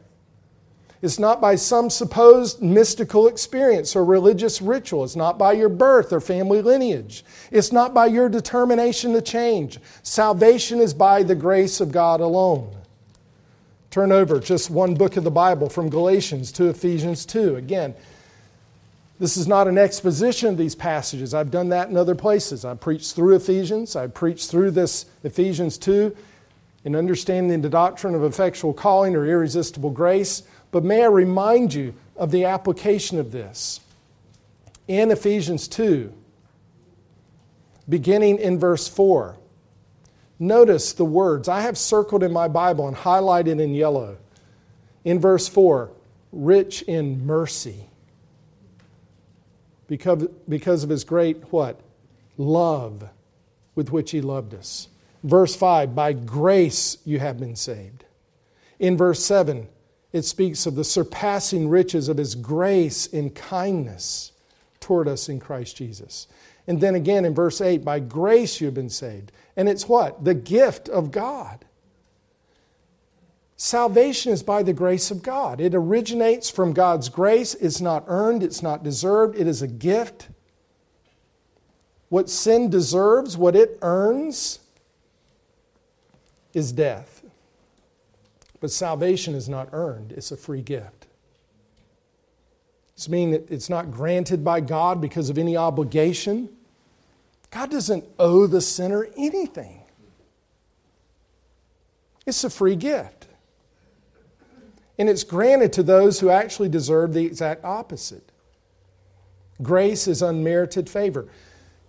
It's 1.03 1.19
not 1.19 1.41
by 1.41 1.55
some 1.55 1.89
supposed 1.89 2.61
mystical 2.61 3.27
experience 3.27 3.97
or 3.97 4.05
religious 4.05 4.61
ritual. 4.61 5.05
It's 5.05 5.17
not 5.17 5.39
by 5.39 5.53
your 5.53 5.71
birth 5.71 6.13
or 6.13 6.21
family 6.21 6.61
lineage. 6.61 7.25
It's 7.51 7.73
not 7.73 7.95
by 7.95 8.07
your 8.07 8.29
determination 8.29 9.15
to 9.15 9.23
change. 9.23 9.79
Salvation 10.03 10.79
is 10.79 10.93
by 10.93 11.23
the 11.23 11.35
grace 11.35 11.81
of 11.81 11.91
God 11.91 12.21
alone. 12.21 12.77
Turn 13.91 14.13
over 14.13 14.39
just 14.39 14.71
one 14.71 14.95
book 14.95 15.17
of 15.17 15.25
the 15.25 15.31
Bible 15.31 15.71
from 15.71 15.89
Galatians 15.89 16.53
to 16.53 16.69
Ephesians 16.69 17.25
2. 17.25 17.57
Again, 17.57 17.95
this 19.19 19.37
is 19.37 19.49
not 19.49 19.69
an 19.69 19.79
exposition 19.79 20.51
of 20.51 20.59
these 20.59 20.75
passages. 20.75 21.35
I've 21.35 21.51
done 21.51 21.71
that 21.71 21.89
in 21.89 21.97
other 21.97 22.15
places. 22.15 22.65
I 22.65 22.75
preached 22.75 23.15
through 23.15 23.37
Ephesians, 23.37 23.97
I 23.97 24.07
preached 24.07 24.51
through 24.51 24.71
this 24.73 25.07
Ephesians 25.25 25.77
2 25.79 26.15
in 26.85 26.97
understanding 26.97 27.61
the 27.61 27.69
doctrine 27.69 28.15
of 28.15 28.25
effectual 28.25 28.73
calling 28.73 29.15
or 29.15 29.27
irresistible 29.27 29.91
grace. 29.91 30.43
But 30.71 30.85
may 30.85 31.03
I 31.03 31.07
remind 31.07 31.75
you 31.75 31.95
of 32.17 32.31
the 32.31 32.45
application 32.45 33.19
of 33.19 33.33
this. 33.33 33.81
In 34.87 35.11
Ephesians 35.11 35.69
2, 35.69 36.13
beginning 37.89 38.39
in 38.39 38.59
verse 38.59 38.89
4, 38.89 39.37
notice 40.39 40.93
the 40.93 41.05
words 41.05 41.49
I 41.49 41.61
have 41.63 41.79
circled 41.79 42.23
in 42.23 42.33
my 42.33 42.49
Bible 42.49 42.87
and 42.87 42.97
highlighted 42.97 43.61
in 43.61 43.75
yellow. 43.75 44.19
In 45.05 45.19
verse 45.19 45.49
4, 45.49 45.91
rich 46.33 46.83
in 46.83 47.27
mercy. 47.27 47.87
Because, 49.87 50.29
because 50.49 50.85
of 50.85 50.91
his 50.91 51.05
great 51.05 51.53
what? 51.53 51.81
Love 52.37 53.09
with 53.75 53.91
which 53.91 54.13
he 54.13 54.21
loved 54.21 54.55
us. 54.55 54.89
Verse 55.23 55.55
5, 55.55 55.95
by 55.95 56.13
grace 56.13 56.99
you 57.05 57.19
have 57.19 57.39
been 57.39 57.57
saved. 57.57 58.05
In 58.79 58.97
verse 58.97 59.25
7, 59.25 59.69
it 60.13 60.23
speaks 60.23 60.67
of 60.67 60.75
the 60.75 60.85
surpassing 60.85 61.69
riches 61.69 62.09
of 62.09 62.17
his 62.17 62.35
grace 62.35 63.07
in 63.07 63.31
kindness 63.31 64.33
toward 64.81 65.07
us 65.07 65.29
in 65.29 65.39
Christ 65.39 65.77
Jesus. 65.77 66.27
And 66.67 66.81
then 66.81 66.95
again 66.95 67.25
in 67.25 67.35
verse 67.35 67.61
8, 67.61 67.85
by 67.85 68.01
grace 68.01 68.61
you've 68.61 68.75
been 68.75 68.91
saved. 68.91 69.33
And 69.57 69.69
it's 69.69 69.89
what? 69.89 70.25
The 70.25 70.35
gift 70.35 70.89
of 70.89 71.11
God. 71.11 71.65
Salvation 73.57 74.33
is 74.33 74.43
by 74.43 74.63
the 74.63 74.73
grace 74.73 75.11
of 75.11 75.23
God. 75.23 75.61
It 75.61 75.75
originates 75.75 76.49
from 76.49 76.73
God's 76.73 77.09
grace. 77.09 77.55
It's 77.55 77.81
not 77.81 78.05
earned, 78.07 78.43
it's 78.43 78.63
not 78.63 78.83
deserved, 78.83 79.39
it 79.39 79.47
is 79.47 79.61
a 79.61 79.69
gift. 79.69 80.29
What 82.09 82.31
sin 82.31 82.71
deserves, 82.71 83.37
what 83.37 83.55
it 83.55 83.79
earns, 83.83 84.61
is 86.55 86.73
death. 86.73 87.10
But 88.61 88.71
salvation 88.71 89.35
is 89.35 89.49
not 89.49 89.71
earned, 89.73 90.13
it's 90.13 90.31
a 90.31 90.37
free 90.37 90.63
gift. 90.63 91.07
Does 92.95 93.07
it 93.07 93.11
mean 93.11 93.31
that 93.31 93.51
it's 93.51 93.71
not 93.71 93.91
granted 93.91 94.45
by 94.45 94.61
God 94.61 95.01
because 95.01 95.31
of 95.31 95.39
any 95.39 95.57
obligation? 95.57 96.51
God 97.51 97.71
doesn't 97.71 98.05
owe 98.19 98.47
the 98.47 98.61
sinner 98.61 99.09
anything. 99.17 99.81
It's 102.27 102.45
a 102.45 102.51
free 102.51 102.77
gift. 102.77 103.27
And 104.99 105.09
it's 105.09 105.25
granted 105.25 105.73
to 105.73 105.83
those 105.83 106.21
who 106.21 106.29
actually 106.29 106.69
deserve 106.69 107.15
the 107.15 107.25
exact 107.25 107.65
opposite. 107.65 108.31
Grace 109.63 110.07
is 110.07 110.21
unmerited 110.21 110.89
favor. 110.89 111.27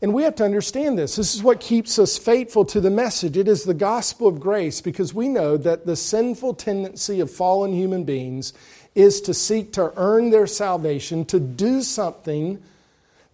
And 0.01 0.15
we 0.15 0.23
have 0.23 0.35
to 0.35 0.45
understand 0.45 0.97
this. 0.97 1.15
This 1.15 1.35
is 1.35 1.43
what 1.43 1.59
keeps 1.59 1.99
us 1.99 2.17
faithful 2.17 2.65
to 2.65 2.81
the 2.81 2.89
message. 2.89 3.37
It 3.37 3.47
is 3.47 3.63
the 3.63 3.75
gospel 3.75 4.27
of 4.27 4.39
grace 4.39 4.81
because 4.81 5.13
we 5.13 5.29
know 5.29 5.57
that 5.57 5.85
the 5.85 5.95
sinful 5.95 6.55
tendency 6.55 7.19
of 7.19 7.29
fallen 7.29 7.71
human 7.71 8.03
beings 8.03 8.53
is 8.95 9.21
to 9.21 9.33
seek 9.33 9.71
to 9.73 9.93
earn 9.95 10.31
their 10.31 10.47
salvation, 10.47 11.23
to 11.25 11.39
do 11.39 11.81
something 11.83 12.61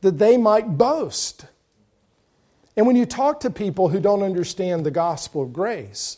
that 0.02 0.20
they 0.20 0.38
might 0.38 0.78
boast. 0.78 1.46
And 2.76 2.86
when 2.86 2.98
you 2.98 3.06
talk 3.06 3.40
to 3.40 3.50
people 3.50 3.90
who 3.90 4.02
don't 4.02 4.22
understand 4.22 4.86
the 4.86 4.92
gospel 4.92 5.44
of 5.44 5.54
grace, 5.54 6.18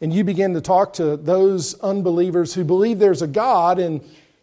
and 0.00 0.12
you 0.12 0.22
begin 0.22 0.54
to 0.54 0.60
talk 0.60 0.92
to 0.94 1.16
those 1.16 1.74
unbelievers 1.80 2.54
who 2.54 2.64
believe 2.64 2.98
there's 2.98 3.22
a 3.22 3.26
God, 3.26 3.80
and 3.80 4.02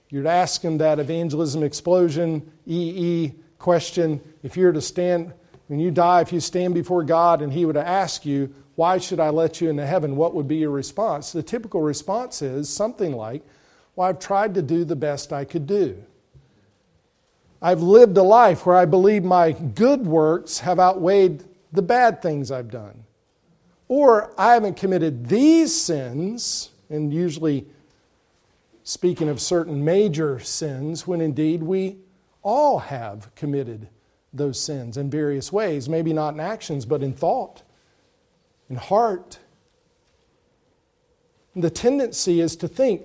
you'd 0.09 0.25
ask 0.25 0.61
them 0.61 0.79
that 0.79 0.99
evangelism 0.99 1.63
explosion, 1.63 2.51
EE 2.65 3.33
question 3.65 4.21
if 4.43 4.55
you 4.55 4.63
were 4.67 4.73
to 4.73 4.79
stand, 4.79 5.33
when 5.65 5.79
you 5.79 5.89
die, 5.89 6.21
if 6.21 6.31
you 6.31 6.39
stand 6.39 6.75
before 6.75 7.03
God 7.03 7.41
and 7.41 7.51
He 7.51 7.65
would 7.65 7.75
ask 7.75 8.23
you, 8.23 8.53
Why 8.75 8.99
should 8.99 9.19
I 9.19 9.31
let 9.31 9.59
you 9.59 9.71
into 9.71 9.87
heaven? 9.87 10.15
What 10.15 10.35
would 10.35 10.47
be 10.47 10.57
your 10.57 10.69
response? 10.69 11.31
The 11.31 11.41
typical 11.41 11.81
response 11.81 12.43
is 12.43 12.69
something 12.69 13.13
like, 13.13 13.41
Well, 13.95 14.07
I've 14.07 14.19
tried 14.19 14.53
to 14.53 14.61
do 14.61 14.85
the 14.85 14.95
best 14.95 15.33
I 15.33 15.45
could 15.45 15.65
do. 15.65 16.03
I've 17.59 17.81
lived 17.81 18.15
a 18.17 18.21
life 18.21 18.67
where 18.67 18.75
I 18.75 18.85
believe 18.85 19.23
my 19.23 19.53
good 19.53 20.05
works 20.05 20.59
have 20.59 20.79
outweighed 20.79 21.43
the 21.71 21.81
bad 21.81 22.21
things 22.21 22.51
I've 22.51 22.69
done. 22.69 23.03
Or 23.87 24.31
I 24.39 24.53
haven't 24.53 24.77
committed 24.77 25.25
these 25.25 25.75
sins, 25.75 26.69
and 26.91 27.11
usually 27.11 27.65
speaking 28.83 29.27
of 29.27 29.41
certain 29.41 29.83
major 29.83 30.37
sins, 30.37 31.07
when 31.07 31.19
indeed 31.19 31.63
we 31.63 31.97
all 32.45 32.77
have 32.77 33.33
committed 33.33 33.89
those 34.31 34.61
sins 34.61 34.97
in 34.97 35.09
various 35.09 35.51
ways, 35.51 35.89
maybe 35.89 36.13
not 36.13 36.35
in 36.35 36.39
actions, 36.39 36.85
but 36.85 37.01
in 37.01 37.11
thought, 37.11 37.63
in 38.69 38.75
heart. 38.75 39.39
And 41.55 41.63
the 41.63 41.71
tendency 41.71 42.39
is 42.39 42.55
to 42.57 42.67
think, 42.67 43.03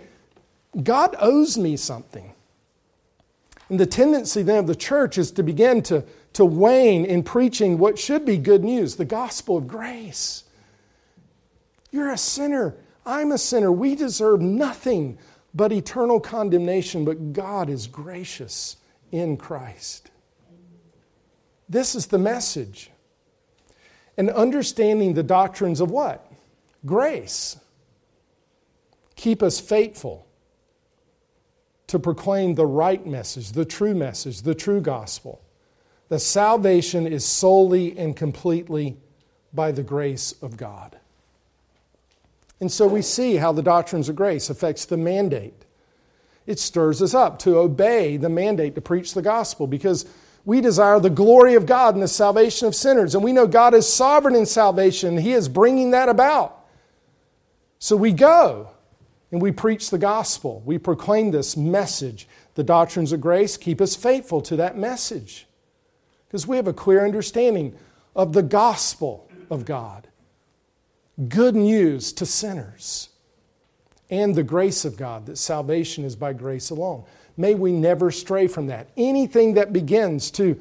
God 0.83 1.17
owes 1.19 1.57
me 1.57 1.77
something. 1.77 2.35
And 3.71 3.81
the 3.81 3.87
tendency 3.87 4.43
then 4.43 4.59
of 4.59 4.67
the 4.67 4.75
church 4.75 5.17
is 5.17 5.33
to 5.33 5.43
begin 5.43 5.83
to, 5.85 6.05
to 6.35 6.45
wane 6.45 7.07
in 7.07 7.23
preaching 7.23 7.79
what 7.79 7.99
should 7.99 8.27
be 8.27 8.37
good 8.37 8.63
news 8.63 8.97
the 8.97 9.07
gospel 9.07 9.57
of 9.57 9.67
grace. 9.67 10.45
You're 11.91 12.11
a 12.11 12.19
sinner. 12.19 12.75
I'm 13.07 13.33
a 13.33 13.39
sinner. 13.39 13.73
We 13.73 13.95
deserve 13.95 14.43
nothing 14.43 15.19
but 15.55 15.73
eternal 15.73 16.21
condemnation, 16.21 17.07
but 17.07 17.33
God 17.33 17.71
is 17.71 17.87
gracious 17.87 18.77
in 19.11 19.37
Christ. 19.37 20.11
This 21.69 21.95
is 21.95 22.07
the 22.07 22.19
message. 22.19 22.91
And 24.17 24.29
understanding 24.31 25.15
the 25.15 25.23
doctrines 25.23 25.81
of 25.81 25.91
what? 25.91 26.31
Grace. 26.85 27.59
Keep 29.17 29.43
us 29.43 29.61
faithful 29.61 30.27
to 31.87 31.99
proclaim 31.99 32.55
the 32.55 32.67
right 32.67 33.07
message, 33.07 33.53
the 33.53 33.65
true 33.65 33.95
message, 33.95 34.43
the 34.43 34.55
true 34.55 34.81
gospel. 34.81 35.43
That 36.09 36.21
salvation 36.21 37.07
is 37.07 37.25
solely 37.25 37.97
and 37.97 38.17
completely 38.17 38.97
by 39.53 39.73
the 39.73 39.83
grace 39.83 40.35
of 40.43 40.57
God. 40.57 40.97
And 42.61 42.71
so 42.71 42.87
we 42.87 43.03
see 43.03 43.37
how 43.37 43.53
the 43.53 43.63
doctrines 43.63 44.09
of 44.09 44.17
grace 44.17 44.51
affects 44.51 44.85
the 44.85 44.97
mandate 44.97 45.65
it 46.47 46.59
stirs 46.59 47.03
us 47.03 47.15
up 47.15 47.39
to 47.41 47.59
obey 47.59 48.17
the 48.17 48.29
mandate 48.29 48.75
to 48.75 48.81
preach 48.81 49.15
the 49.15 49.23
gospel 49.23 49.67
because 49.67 50.07
we 50.45 50.61
desire 50.61 50.99
the 50.99 51.11
glory 51.11 51.55
of 51.55 51.67
God 51.67 51.95
and 51.95 52.03
the 52.03 52.09
salvation 52.09 52.67
of 52.67 52.75
sinners. 52.75 53.15
And 53.15 53.23
we 53.23 53.33
know 53.33 53.47
God 53.47 53.75
is 53.75 53.87
sovereign 53.87 54.35
in 54.35 54.47
salvation, 54.47 55.19
He 55.19 55.33
is 55.33 55.49
bringing 55.49 55.91
that 55.91 56.09
about. 56.09 56.65
So 57.79 57.97
we 57.97 58.13
go 58.13 58.71
and 59.31 59.41
we 59.41 59.53
preach 59.53 59.91
the 59.91 59.99
gospel. 59.99 60.63
We 60.65 60.79
proclaim 60.79 61.31
this 61.31 61.57
message. 61.57 62.27
The 62.55 62.65
doctrines 62.65 63.13
of 63.13 63.21
grace 63.21 63.57
keep 63.57 63.81
us 63.81 63.95
faithful 63.97 64.41
to 64.43 64.57
that 64.57 64.77
message 64.77 65.47
because 66.27 66.47
we 66.47 66.57
have 66.57 66.69
a 66.69 66.73
clear 66.73 67.05
understanding 67.05 67.77
of 68.17 68.33
the 68.33 68.43
gospel 68.43 69.31
of 69.51 69.65
God. 69.65 70.09
Good 71.29 71.55
news 71.55 72.13
to 72.15 72.27
sinners 72.27 73.10
and 74.11 74.35
the 74.35 74.43
grace 74.43 74.85
of 74.85 74.97
God, 74.97 75.27
that 75.27 75.39
salvation 75.39 76.05
is 76.05 76.17
by 76.17 76.33
grace 76.33 76.71
alone. 76.71 77.05
May 77.37 77.55
we 77.55 77.73
never 77.73 78.11
stray 78.11 78.49
from 78.49 78.67
that. 78.67 78.91
Anything 78.97 79.55
that 79.55 79.73
begins 79.73 80.31
to, 80.33 80.61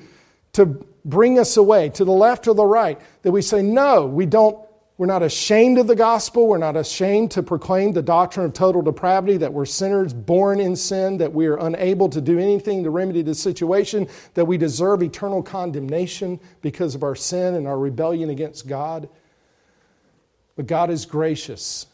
to 0.54 0.86
bring 1.04 1.40
us 1.40 1.58
away 1.58 1.90
to 1.90 2.06
the 2.06 2.12
left 2.12 2.48
or 2.48 2.54
the 2.54 2.66
right, 2.66 3.00
that 3.24 3.32
we 3.32 3.42
say, 3.42 3.62
no, 3.62 4.06
we 4.06 4.26
don't, 4.26 4.58
we're 4.98 5.08
not 5.08 5.24
ashamed 5.24 5.78
of 5.78 5.88
the 5.88 5.96
gospel. 5.96 6.48
We're 6.48 6.58
not 6.58 6.78
ashamed 6.78 7.32
to 7.32 7.44
proclaim 7.44 7.94
the 7.94 8.02
doctrine 8.02 8.46
of 8.46 8.54
total 8.54 8.82
depravity, 8.82 9.38
that 9.38 9.52
we're 9.52 9.66
sinners 9.66 10.14
born 10.14 10.60
in 10.60 10.76
sin, 10.76 11.18
that 11.18 11.34
we 11.34 11.48
are 11.48 11.58
unable 11.58 12.10
to 12.10 12.22
do 12.22 12.38
anything 12.38 12.84
to 12.84 12.90
remedy 12.90 13.22
the 13.22 13.34
situation, 13.34 14.08
that 14.36 14.46
we 14.46 14.58
deserve 14.58 15.02
eternal 15.02 15.42
condemnation 15.42 16.40
because 16.62 16.96
of 16.96 17.04
our 17.04 17.16
sin 17.16 17.56
and 17.56 17.66
our 17.66 17.80
rebellion 17.80 18.30
against 18.30 18.68
God. 18.68 19.10
But 20.56 20.68
God 20.68 20.90
is 20.90 21.06
gracious 21.06 21.88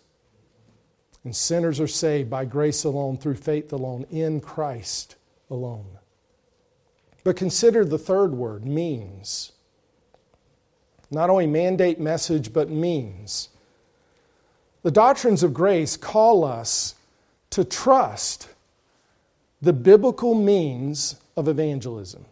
and 1.25 1.35
sinners 1.35 1.79
are 1.79 1.87
saved 1.87 2.29
by 2.29 2.45
grace 2.45 2.83
alone, 2.83 3.17
through 3.17 3.35
faith 3.35 3.73
alone, 3.73 4.05
in 4.11 4.39
Christ 4.39 5.15
alone. 5.49 5.97
But 7.23 7.35
consider 7.35 7.83
the 7.83 7.97
third 7.97 8.33
word, 8.33 8.63
means. 8.63 9.51
Not 11.09 11.31
only 11.31 11.47
mandate 11.47 11.99
message, 11.99 12.53
but 12.53 12.69
means. 12.69 13.49
The 14.83 14.91
doctrines 14.91 15.41
of 15.41 15.51
grace 15.51 15.97
call 15.97 16.45
us 16.45 16.93
to 17.49 17.63
trust 17.63 18.49
the 19.61 19.73
biblical 19.73 20.35
means 20.35 21.15
of 21.35 21.47
evangelism. 21.47 22.25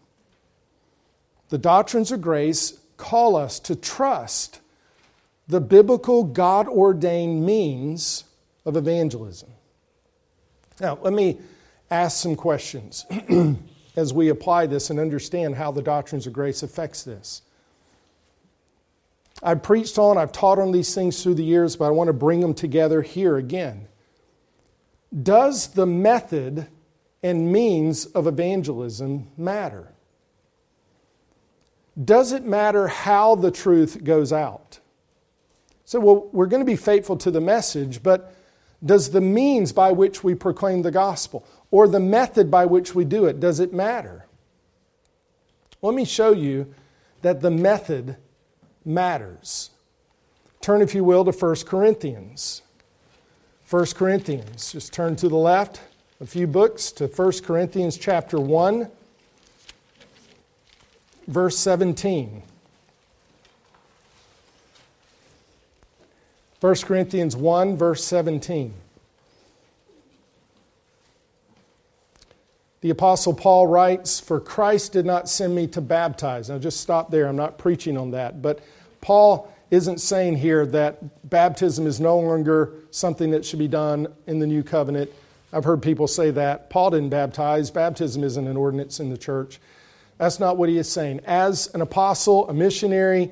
The 1.50 1.58
doctrines 1.58 2.12
of 2.12 2.22
grace 2.22 2.78
call 2.98 3.36
us 3.36 3.60
to 3.62 3.76
trust 3.76 4.60
the 5.48 5.60
biblical, 5.60 6.24
God 6.24 6.68
ordained 6.68 7.44
means 7.46 8.26
of 8.66 8.78
evangelism. 8.78 9.50
Now, 10.80 10.98
let 11.02 11.14
me 11.14 11.40
ask 11.92 12.22
some 12.22 12.36
questions 12.36 13.06
as 13.96 14.14
we 14.14 14.30
apply 14.30 14.68
this 14.68 14.90
and 14.90 15.00
understand 15.00 15.56
how 15.56 15.72
the 15.72 15.82
doctrines 15.82 16.26
of 16.26 16.34
grace 16.34 16.64
affects 16.64 17.04
this. 17.04 17.42
I've 19.42 19.62
preached 19.62 19.98
on, 19.98 20.18
I've 20.18 20.32
taught 20.32 20.60
on 20.60 20.72
these 20.72 20.96
things 20.96 21.22
through 21.22 21.36
the 21.36 21.44
years, 21.44 21.76
but 21.76 21.86
I 21.86 21.90
want 21.92 22.08
to 22.08 22.14
bring 22.14 22.40
them 22.40 22.54
together 22.54 23.02
here 23.02 23.38
again. 23.38 23.88
Does 25.22 25.68
the 25.68 25.86
method 25.86 26.68
and 27.22 27.52
means 27.52 28.06
of 28.06 28.26
evangelism 28.26 29.28
matter? 29.38 29.94
Does 32.02 32.32
it 32.32 32.44
matter 32.44 32.88
how 32.88 33.36
the 33.36 33.52
truth 33.52 34.04
goes 34.04 34.34
out? 34.34 34.80
So, 35.86 36.00
well, 36.00 36.30
we're 36.32 36.48
going 36.48 36.62
to 36.62 36.66
be 36.66 36.78
faithful 36.78 37.18
to 37.18 37.30
the 37.30 37.42
message, 37.42 38.02
but 38.02 38.34
does 38.84 39.12
the 39.12 39.22
means 39.22 39.72
by 39.72 39.92
which 39.92 40.24
we 40.24 40.36
proclaim 40.36 40.82
the 40.82 40.92
gospel 40.92 41.46
or 41.72 41.88
the 41.88 42.00
method 42.00 42.52
by 42.52 42.66
which 42.66 42.94
we 42.94 43.06
do 43.06 43.26
it, 43.26 43.40
does 43.40 43.60
it 43.60 43.74
matter? 43.74 44.26
Let 45.82 45.96
me 45.96 46.06
show 46.06 46.32
you 46.32 46.74
that 47.22 47.42
the 47.42 47.52
method 47.52 48.18
matters. 48.86 49.72
Turn, 50.62 50.82
if 50.82 50.96
you 50.96 51.04
will, 51.04 51.26
to 51.26 51.32
1 51.32 51.56
Corinthians. 51.66 52.62
1 53.70 53.86
Corinthians, 53.96 54.72
just 54.72 54.94
turn 54.94 55.16
to 55.18 55.28
the 55.28 55.36
left 55.36 55.82
a 56.22 56.26
few 56.26 56.48
books 56.48 56.92
to 56.94 57.08
1 57.08 57.32
Corinthians 57.44 57.98
chapter 57.98 58.40
1, 58.40 58.90
verse 61.28 61.58
17. 61.58 62.44
1 66.64 66.76
Corinthians 66.76 67.36
1, 67.36 67.76
verse 67.76 68.06
17. 68.06 68.74
The 72.80 72.90
Apostle 72.90 73.34
Paul 73.34 73.68
writes, 73.68 74.22
For 74.22 74.40
Christ 74.40 74.94
did 74.94 75.06
not 75.06 75.28
send 75.28 75.54
me 75.56 75.68
to 75.68 75.82
baptize. 75.82 76.48
Now, 76.48 76.58
just 76.58 76.80
stop 76.80 77.12
there. 77.12 77.28
I'm 77.28 77.36
not 77.36 77.58
preaching 77.58 77.98
on 77.98 78.12
that. 78.12 78.42
But 78.42 78.62
Paul 79.02 79.54
isn't 79.72 80.00
saying 80.00 80.38
here 80.38 80.66
that 80.68 81.30
baptism 81.30 81.86
is 81.86 82.00
no 82.00 82.18
longer 82.18 82.72
something 82.92 83.32
that 83.32 83.44
should 83.44 83.60
be 83.60 83.68
done 83.68 84.08
in 84.26 84.40
the 84.40 84.48
new 84.48 84.64
covenant. 84.64 85.12
I've 85.52 85.66
heard 85.66 85.82
people 85.82 86.08
say 86.08 86.32
that. 86.32 86.70
Paul 86.70 86.92
didn't 86.92 87.10
baptize. 87.10 87.72
Baptism 87.72 88.24
isn't 88.24 88.48
an 88.48 88.56
ordinance 88.56 89.02
in 89.02 89.10
the 89.10 89.18
church. 89.18 89.60
That's 90.18 90.40
not 90.40 90.56
what 90.56 90.70
he 90.70 90.78
is 90.78 90.90
saying. 90.90 91.20
As 91.26 91.68
an 91.74 91.82
apostle, 91.82 92.48
a 92.48 92.54
missionary, 92.54 93.32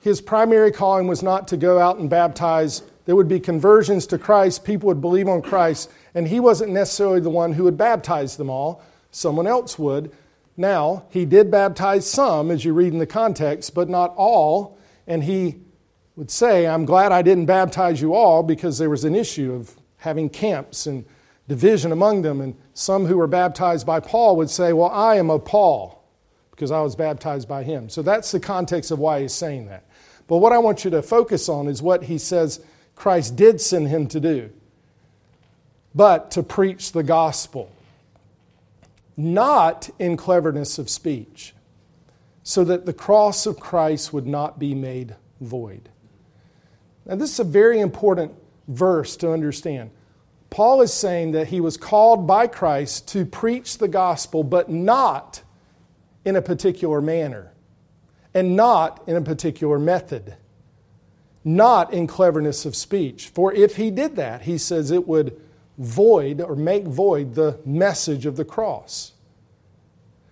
his 0.00 0.20
primary 0.20 0.72
calling 0.72 1.06
was 1.06 1.22
not 1.22 1.48
to 1.48 1.56
go 1.56 1.78
out 1.78 1.98
and 1.98 2.08
baptize. 2.08 2.82
There 3.04 3.16
would 3.16 3.28
be 3.28 3.40
conversions 3.40 4.06
to 4.08 4.18
Christ, 4.18 4.64
people 4.64 4.86
would 4.86 5.00
believe 5.00 5.28
on 5.28 5.42
Christ, 5.42 5.90
and 6.14 6.26
he 6.26 6.40
wasn't 6.40 6.72
necessarily 6.72 7.20
the 7.20 7.30
one 7.30 7.52
who 7.52 7.64
would 7.64 7.76
baptize 7.76 8.36
them 8.36 8.50
all. 8.50 8.82
Someone 9.10 9.46
else 9.46 9.78
would. 9.78 10.12
Now, 10.56 11.04
he 11.10 11.24
did 11.24 11.50
baptize 11.50 12.08
some, 12.08 12.50
as 12.50 12.64
you 12.64 12.72
read 12.72 12.92
in 12.92 12.98
the 12.98 13.06
context, 13.06 13.74
but 13.74 13.88
not 13.88 14.14
all. 14.16 14.78
And 15.06 15.24
he 15.24 15.56
would 16.16 16.30
say, 16.30 16.66
I'm 16.66 16.84
glad 16.84 17.12
I 17.12 17.22
didn't 17.22 17.46
baptize 17.46 18.00
you 18.00 18.14
all 18.14 18.42
because 18.42 18.78
there 18.78 18.90
was 18.90 19.04
an 19.04 19.14
issue 19.14 19.52
of 19.52 19.74
having 19.98 20.28
camps 20.28 20.86
and 20.86 21.04
division 21.48 21.92
among 21.92 22.22
them. 22.22 22.40
And 22.40 22.54
some 22.74 23.06
who 23.06 23.16
were 23.16 23.26
baptized 23.26 23.86
by 23.86 24.00
Paul 24.00 24.36
would 24.36 24.50
say, 24.50 24.72
Well, 24.72 24.90
I 24.90 25.16
am 25.16 25.30
of 25.30 25.44
Paul 25.44 26.04
because 26.50 26.70
I 26.70 26.80
was 26.82 26.94
baptized 26.94 27.48
by 27.48 27.62
him. 27.62 27.88
So 27.88 28.02
that's 28.02 28.30
the 28.32 28.40
context 28.40 28.90
of 28.90 28.98
why 28.98 29.22
he's 29.22 29.32
saying 29.32 29.66
that. 29.68 29.84
But 30.30 30.36
what 30.36 30.52
I 30.52 30.58
want 30.58 30.84
you 30.84 30.92
to 30.92 31.02
focus 31.02 31.48
on 31.48 31.66
is 31.66 31.82
what 31.82 32.04
he 32.04 32.16
says 32.16 32.60
Christ 32.94 33.34
did 33.34 33.60
send 33.60 33.88
him 33.88 34.06
to 34.06 34.20
do, 34.20 34.50
but 35.92 36.30
to 36.30 36.44
preach 36.44 36.92
the 36.92 37.02
gospel, 37.02 37.68
not 39.16 39.90
in 39.98 40.16
cleverness 40.16 40.78
of 40.78 40.88
speech, 40.88 41.52
so 42.44 42.62
that 42.62 42.86
the 42.86 42.92
cross 42.92 43.44
of 43.44 43.58
Christ 43.58 44.12
would 44.12 44.28
not 44.28 44.60
be 44.60 44.72
made 44.72 45.16
void. 45.40 45.88
Now, 47.04 47.16
this 47.16 47.32
is 47.32 47.40
a 47.40 47.44
very 47.44 47.80
important 47.80 48.32
verse 48.68 49.16
to 49.16 49.32
understand. 49.32 49.90
Paul 50.48 50.80
is 50.80 50.92
saying 50.92 51.32
that 51.32 51.48
he 51.48 51.60
was 51.60 51.76
called 51.76 52.28
by 52.28 52.46
Christ 52.46 53.08
to 53.08 53.26
preach 53.26 53.78
the 53.78 53.88
gospel, 53.88 54.44
but 54.44 54.70
not 54.70 55.42
in 56.24 56.36
a 56.36 56.42
particular 56.42 57.00
manner 57.00 57.50
and 58.34 58.56
not 58.56 59.02
in 59.06 59.16
a 59.16 59.20
particular 59.20 59.78
method, 59.78 60.36
not 61.44 61.92
in 61.92 62.06
cleverness 62.06 62.64
of 62.64 62.76
speech. 62.76 63.28
For 63.28 63.52
if 63.52 63.76
he 63.76 63.90
did 63.90 64.16
that, 64.16 64.42
he 64.42 64.58
says 64.58 64.90
it 64.90 65.08
would 65.08 65.40
void 65.78 66.40
or 66.40 66.54
make 66.54 66.84
void 66.84 67.34
the 67.34 67.58
message 67.64 68.26
of 68.26 68.36
the 68.36 68.44
cross. 68.44 69.12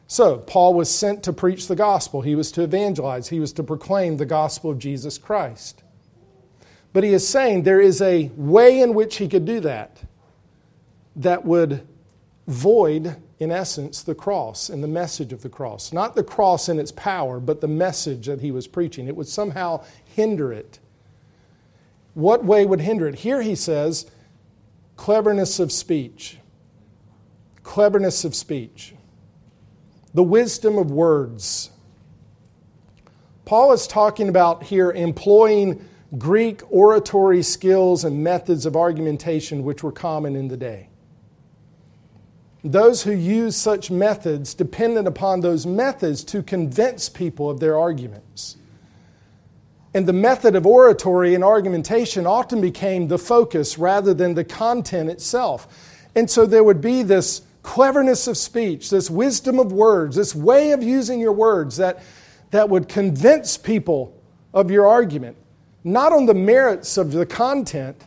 So, 0.07 0.39
Paul 0.39 0.73
was 0.73 0.91
sent 0.91 1.23
to 1.25 1.35
preach 1.35 1.69
the 1.69 1.77
gospel. 1.77 2.23
He 2.23 2.35
was 2.35 2.51
to 2.53 2.63
evangelize. 2.63 3.29
He 3.29 3.41
was 3.41 3.53
to 3.55 3.63
proclaim 3.63 4.17
the 4.17 4.25
gospel 4.25 4.71
of 4.71 4.79
Jesus 4.79 5.19
Christ. 5.19 5.83
But 6.95 7.05
he 7.05 7.13
is 7.13 7.29
saying 7.29 7.63
there 7.63 7.81
is 7.81 8.01
a 8.01 8.31
way 8.35 8.81
in 8.81 8.95
which 8.95 9.17
he 9.17 9.29
could 9.29 9.45
do 9.45 9.61
that 9.61 10.03
that 11.17 11.45
would 11.45 11.87
void 12.47 13.17
in 13.41 13.53
essence, 13.53 14.03
the 14.03 14.15
cross 14.15 14.69
and 14.69 14.83
the 14.83 14.89
message 14.89 15.33
of 15.33 15.43
the 15.43 15.49
cross. 15.49 15.93
Not 15.93 16.17
the 16.17 16.25
cross 16.25 16.69
in 16.69 16.81
its 16.81 16.93
power, 16.93 17.39
but 17.39 17.61
the 17.61 17.69
message 17.69 18.27
that 18.27 18.41
he 18.41 18.51
was 18.51 18.67
preaching. 18.67 19.07
It 19.07 19.17
would 19.17 19.29
somehow 19.29 19.85
hinder 20.05 20.53
it. 20.53 20.81
What 22.15 22.45
way 22.45 22.67
would 22.67 22.81
hinder 22.81 23.07
it? 23.07 23.17
Here 23.17 23.43
he 23.43 23.55
says, 23.55 24.11
cleverness 24.97 25.61
of 25.61 25.71
speech. 25.71 26.39
Cleverness 27.63 28.25
of 28.25 28.35
speech. 28.35 28.95
The 30.15 30.25
wisdom 30.25 30.79
of 30.79 30.91
words. 30.91 31.71
Paul 33.45 33.73
is 33.73 33.87
talking 33.87 34.29
about 34.29 34.65
here 34.65 34.91
employing 34.91 35.89
Greek 36.17 36.63
oratory 36.73 37.43
skills 37.43 38.03
and 38.03 38.25
methods 38.25 38.67
of 38.67 38.75
argumentation 38.75 39.63
which 39.63 39.85
were 39.85 39.93
common 39.93 40.35
in 40.35 40.49
the 40.49 40.57
day. 40.57 40.89
Those 42.65 43.05
who 43.05 43.13
use 43.13 43.57
such 43.57 43.91
methods 43.91 44.53
depended 44.55 45.07
upon 45.07 45.41
those 45.41 45.65
methods 45.65 46.25
to 46.25 46.43
convince 46.43 47.09
people 47.09 47.49
of 47.49 47.61
their 47.61 47.79
arguments. 47.79 48.57
And 49.95 50.07
the 50.07 50.13
method 50.13 50.55
of 50.55 50.67
oratory 50.67 51.35
and 51.35 51.43
argumentation 51.43 52.27
often 52.27 52.61
became 52.61 53.09
the 53.09 53.19
focus 53.19 53.79
rather 53.79 54.13
than 54.13 54.35
the 54.35 54.45
content 54.45 55.09
itself. 55.09 55.67
And 56.15 56.29
so 56.29 56.47
there 56.47 56.65
would 56.65 56.81
be 56.81 57.03
this 57.03 57.43
cleverness 57.63 58.27
of 58.27 58.37
speech, 58.37 58.91
this 58.91 59.09
wisdom 59.09 59.59
of 59.59 59.73
words, 59.73 60.17
this 60.17 60.35
way 60.35 60.73
of 60.73 60.83
using 60.83 61.21
your 61.21 61.33
words 61.33 61.77
that, 61.77 62.03
that 62.51 62.69
would 62.69 62.89
convince 62.89 63.57
people 63.57 64.15
of 64.53 64.71
your 64.71 64.87
argument, 64.87 65.37
not 65.85 66.13
on 66.13 66.27
the 66.27 66.35
merits 66.35 66.97
of 66.97 67.13
the 67.13 67.27
content, 67.27 68.05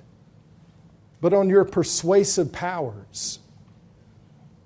but 1.19 1.33
on 1.33 1.49
your 1.49 1.63
persuasive 1.63 2.51
powers. 2.51 3.39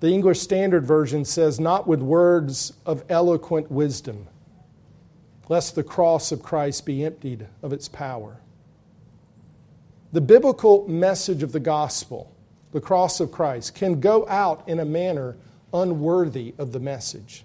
The 0.00 0.12
English 0.12 0.40
Standard 0.40 0.84
Version 0.84 1.24
says, 1.24 1.58
not 1.58 1.86
with 1.86 2.02
words 2.02 2.74
of 2.84 3.02
eloquent 3.08 3.70
wisdom, 3.70 4.26
lest 5.48 5.74
the 5.74 5.82
cross 5.82 6.32
of 6.32 6.42
Christ 6.42 6.84
be 6.84 7.04
emptied 7.04 7.46
of 7.62 7.72
its 7.72 7.88
power. 7.88 8.40
The 10.12 10.20
biblical 10.20 10.86
message 10.86 11.42
of 11.42 11.52
the 11.52 11.60
gospel, 11.60 12.32
the 12.72 12.80
cross 12.80 13.20
of 13.20 13.32
Christ, 13.32 13.74
can 13.74 14.00
go 14.00 14.28
out 14.28 14.68
in 14.68 14.80
a 14.80 14.84
manner 14.84 15.36
unworthy 15.72 16.54
of 16.58 16.72
the 16.72 16.80
message. 16.80 17.44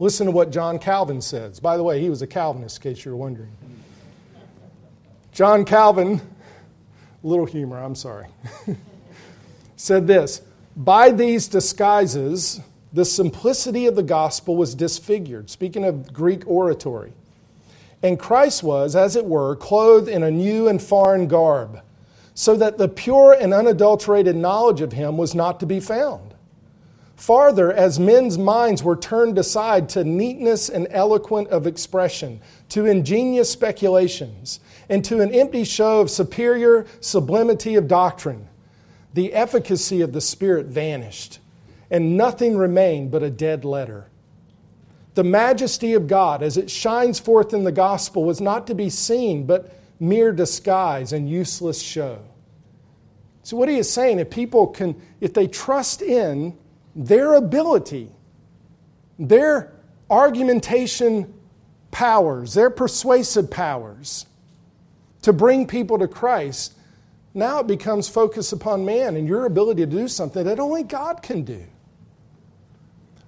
Listen 0.00 0.26
to 0.26 0.32
what 0.32 0.50
John 0.50 0.78
Calvin 0.78 1.20
says. 1.20 1.60
By 1.60 1.76
the 1.76 1.82
way, 1.82 2.00
he 2.00 2.10
was 2.10 2.22
a 2.22 2.26
Calvinist, 2.26 2.78
in 2.78 2.94
case 2.94 3.04
you're 3.04 3.16
wondering. 3.16 3.52
John 5.30 5.64
Calvin, 5.64 6.20
little 7.22 7.46
humor, 7.46 7.78
I'm 7.78 7.94
sorry, 7.94 8.26
said 9.76 10.06
this 10.06 10.42
by 10.76 11.10
these 11.10 11.48
disguises, 11.48 12.60
the 12.92 13.04
simplicity 13.04 13.86
of 13.86 13.96
the 13.96 14.02
gospel 14.02 14.56
was 14.56 14.74
disfigured. 14.74 15.50
Speaking 15.50 15.84
of 15.84 16.12
Greek 16.12 16.46
oratory. 16.46 17.12
And 18.02 18.18
Christ 18.18 18.62
was, 18.62 18.96
as 18.96 19.14
it 19.14 19.26
were, 19.26 19.54
clothed 19.56 20.08
in 20.08 20.22
a 20.22 20.30
new 20.30 20.68
and 20.68 20.80
foreign 20.80 21.28
garb, 21.28 21.80
so 22.34 22.56
that 22.56 22.78
the 22.78 22.88
pure 22.88 23.36
and 23.38 23.52
unadulterated 23.52 24.36
knowledge 24.36 24.80
of 24.80 24.92
him 24.92 25.18
was 25.18 25.34
not 25.34 25.60
to 25.60 25.66
be 25.66 25.80
found. 25.80 26.34
Farther, 27.14 27.70
as 27.70 28.00
men's 28.00 28.38
minds 28.38 28.82
were 28.82 28.96
turned 28.96 29.36
aside 29.36 29.90
to 29.90 30.04
neatness 30.04 30.70
and 30.70 30.88
eloquent 30.90 31.48
of 31.48 31.66
expression, 31.66 32.40
to 32.70 32.86
ingenious 32.86 33.50
speculations, 33.50 34.60
and 34.88 35.04
to 35.04 35.20
an 35.20 35.34
empty 35.34 35.64
show 35.64 36.00
of 36.00 36.10
superior 36.10 36.86
sublimity 37.00 37.74
of 37.74 37.86
doctrine, 37.86 38.48
the 39.14 39.32
efficacy 39.32 40.00
of 40.00 40.12
the 40.12 40.20
Spirit 40.20 40.66
vanished, 40.66 41.38
and 41.90 42.16
nothing 42.16 42.56
remained 42.56 43.10
but 43.10 43.22
a 43.22 43.30
dead 43.30 43.64
letter. 43.64 44.08
The 45.14 45.24
majesty 45.24 45.94
of 45.94 46.06
God, 46.06 46.42
as 46.42 46.56
it 46.56 46.70
shines 46.70 47.18
forth 47.18 47.52
in 47.52 47.64
the 47.64 47.72
gospel, 47.72 48.24
was 48.24 48.40
not 48.40 48.66
to 48.68 48.74
be 48.74 48.88
seen, 48.88 49.44
but 49.44 49.74
mere 49.98 50.32
disguise 50.32 51.12
and 51.12 51.28
useless 51.28 51.82
show. 51.82 52.20
So, 53.42 53.56
what 53.56 53.68
he 53.68 53.78
is 53.78 53.90
saying, 53.90 54.18
if 54.18 54.30
people 54.30 54.68
can, 54.68 55.00
if 55.20 55.34
they 55.34 55.48
trust 55.48 56.02
in 56.02 56.56
their 56.94 57.34
ability, 57.34 58.10
their 59.18 59.72
argumentation 60.08 61.34
powers, 61.90 62.54
their 62.54 62.70
persuasive 62.70 63.50
powers 63.50 64.26
to 65.22 65.32
bring 65.32 65.66
people 65.66 65.98
to 65.98 66.08
Christ, 66.08 66.74
now 67.32 67.60
it 67.60 67.66
becomes 67.66 68.08
focused 68.08 68.52
upon 68.52 68.84
man 68.84 69.16
and 69.16 69.28
your 69.28 69.46
ability 69.46 69.82
to 69.82 69.90
do 69.90 70.08
something 70.08 70.44
that 70.44 70.58
only 70.58 70.82
God 70.82 71.22
can 71.22 71.42
do. 71.42 71.64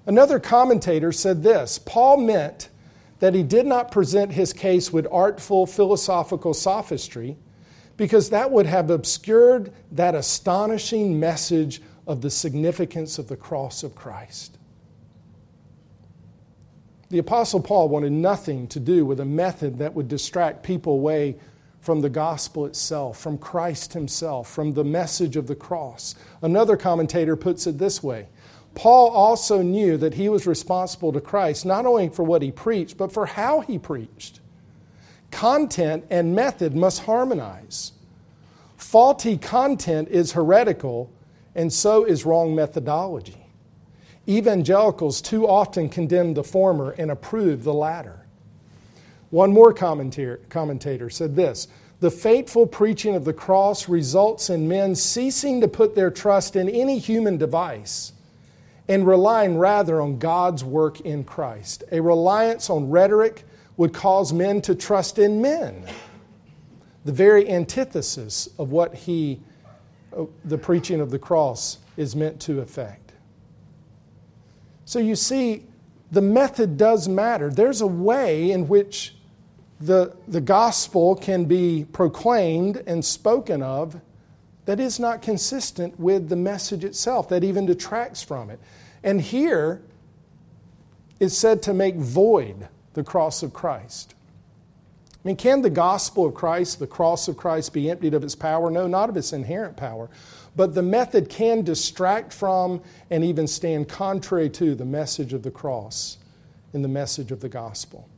Another 0.07 0.41
commentator 0.41 1.13
said 1.13 1.43
this 1.43 1.79
Paul 1.79 2.17
meant 2.19 2.69
that 3.21 3.35
he 3.35 3.45
did 3.45 3.67
not 3.67 3.93
present 3.93 4.33
his 4.33 4.53
case 4.53 4.93
with 4.93 5.07
artful 5.13 5.67
philosophical 5.67 6.55
sophistry 6.55 7.37
because 7.97 8.31
that 8.31 8.51
would 8.51 8.67
have 8.67 8.91
obscured 8.91 9.73
that 9.93 10.15
astonishing 10.15 11.21
message 11.21 11.81
of 12.07 12.21
the 12.21 12.31
significance 12.31 13.19
of 13.19 13.29
the 13.29 13.37
cross 13.37 13.85
of 13.85 13.95
Christ. 13.95 14.59
The 17.11 17.19
Apostle 17.19 17.61
Paul 17.61 17.91
wanted 17.91 18.11
nothing 18.11 18.67
to 18.69 18.81
do 18.81 19.05
with 19.05 19.21
a 19.21 19.25
method 19.25 19.79
that 19.79 19.95
would 19.95 20.09
distract 20.09 20.63
people 20.63 20.95
away 20.95 21.37
from 21.83 22.01
the 22.01 22.09
gospel 22.09 22.65
itself, 22.65 23.19
from 23.19 23.37
Christ 23.37 23.93
himself, 23.93 24.49
from 24.49 24.73
the 24.73 24.85
message 24.85 25.37
of 25.37 25.49
the 25.49 25.57
cross. 25.57 26.15
Another 26.41 26.77
commentator 26.77 27.37
puts 27.37 27.67
it 27.67 27.77
this 27.77 28.03
way 28.03 28.29
Paul 28.75 29.11
also 29.11 29.61
knew 29.61 29.99
that 29.99 30.15
he 30.15 30.29
was 30.29 30.47
responsible 30.47 31.13
to 31.13 31.21
Christ 31.21 31.67
not 31.67 31.85
only 31.85 32.09
for 32.09 32.23
what 32.23 32.41
he 32.41 32.51
preached, 32.51 32.97
but 32.97 33.13
for 33.13 33.27
how 33.27 33.61
he 33.61 33.79
preached. 33.79 34.41
Content 35.31 36.05
and 36.09 36.35
method 36.35 36.75
must 36.75 37.03
harmonize. 37.03 37.93
Faulty 38.77 39.37
content 39.37 40.09
is 40.09 40.33
heretical, 40.33 41.11
and 41.55 41.73
so 41.73 42.05
is 42.05 42.25
wrong 42.25 42.55
methodology. 42.55 43.47
Evangelicals 44.29 45.21
too 45.21 45.49
often 45.49 45.89
condemn 45.89 46.35
the 46.35 46.45
former 46.45 46.91
and 46.93 47.11
approve 47.11 47.65
the 47.65 47.75
latter. 47.75 48.22
One 49.33 49.55
more 49.55 49.73
commentator 49.73 51.09
said 51.09 51.37
this 51.37 51.67
The 52.01 52.11
fateful 52.11 52.67
preaching 52.67 53.15
of 53.15 53.25
the 53.25 53.33
cross 53.33 53.89
results 53.89 54.51
in 54.51 54.69
men 54.69 54.95
ceasing 54.95 55.63
to 55.63 55.69
put 55.69 55.95
their 55.95 56.11
trust 56.11 56.55
in 56.55 56.69
any 56.69 56.99
human 56.99 57.39
device 57.39 58.13
and 58.89 59.07
relying 59.07 59.57
rather 59.57 60.03
on 60.03 60.19
God's 60.19 60.63
work 60.63 61.01
in 61.01 61.25
Christ. 61.25 61.83
A 61.91 62.01
reliance 62.01 62.69
on 62.69 62.91
rhetoric 62.91 63.45
would 63.79 63.95
cause 63.95 64.35
men 64.35 64.61
to 64.63 64.75
trust 64.75 65.19
in 65.19 65.41
men, 65.41 65.87
the 67.07 67.13
very 67.13 67.49
antithesis 67.49 68.51
of 68.59 68.71
what 68.71 68.95
he 68.95 69.41
the 70.45 70.59
preaching 70.59 71.01
of 71.01 71.11
the 71.11 71.19
cross 71.19 71.79
is 71.97 72.15
meant 72.15 72.39
to 72.39 72.61
effect. 72.61 73.15
So 74.85 74.99
you 74.99 75.17
see, 75.17 75.65
the 76.11 76.21
method 76.21 76.77
does 76.77 77.09
matter. 77.09 77.49
There's 77.49 77.81
a 77.81 77.87
way 77.87 78.51
in 78.51 78.69
which 78.69 79.15
the, 79.83 80.17
the 80.29 80.41
gospel 80.41 81.17
can 81.17 81.47
be 81.47 81.87
proclaimed 81.93 82.83
and 82.87 83.05
spoken 83.05 83.63
of 83.63 84.01
that 84.65 84.79
is 84.79 85.01
not 85.01 85.23
consistent 85.23 85.99
with 85.99 86.29
the 86.29 86.37
message 86.37 86.85
itself, 86.85 87.29
that 87.29 87.43
even 87.43 87.67
detracts 87.67 88.23
from 88.23 88.49
it. 88.49 88.61
And 89.03 89.21
here 89.21 89.83
is 91.19 91.37
said 91.37 91.63
to 91.63 91.75
make 91.75 91.97
void 91.97 92.69
the 92.95 93.03
cross 93.03 93.43
of 93.43 93.53
Christ. 93.53 94.15
I 95.15 95.29
mean, 95.29 95.37
can 95.37 95.63
the 95.63 95.71
gospel 95.71 96.27
of 96.27 96.35
Christ, 96.35 96.79
the 96.79 96.87
cross 96.87 97.27
of 97.27 97.37
Christ, 97.37 97.73
be 97.73 97.91
emptied 97.91 98.15
of 98.15 98.23
its 98.23 98.37
power? 98.37 98.71
No, 98.71 98.87
not 98.87 99.09
of 99.09 99.17
its 99.17 99.33
inherent 99.33 99.77
power. 99.77 100.11
But 100.55 100.75
the 100.75 100.83
method 100.83 101.29
can 101.29 101.63
distract 101.63 102.33
from 102.33 102.83
and 103.11 103.25
even 103.25 103.49
stand 103.49 103.89
contrary 103.89 104.51
to 104.51 104.75
the 104.75 104.85
message 104.85 105.33
of 105.33 105.43
the 105.43 105.51
cross 105.51 106.19
and 106.73 106.85
the 106.85 106.89
message 106.89 107.33
of 107.33 107.41
the 107.41 107.49
gospel. 107.49 108.09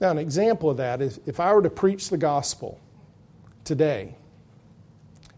Now, 0.00 0.10
an 0.10 0.18
example 0.18 0.70
of 0.70 0.76
that 0.76 1.00
is 1.00 1.20
if 1.26 1.40
I 1.40 1.52
were 1.54 1.62
to 1.62 1.70
preach 1.70 2.10
the 2.10 2.18
gospel 2.18 2.78
today, 3.64 4.14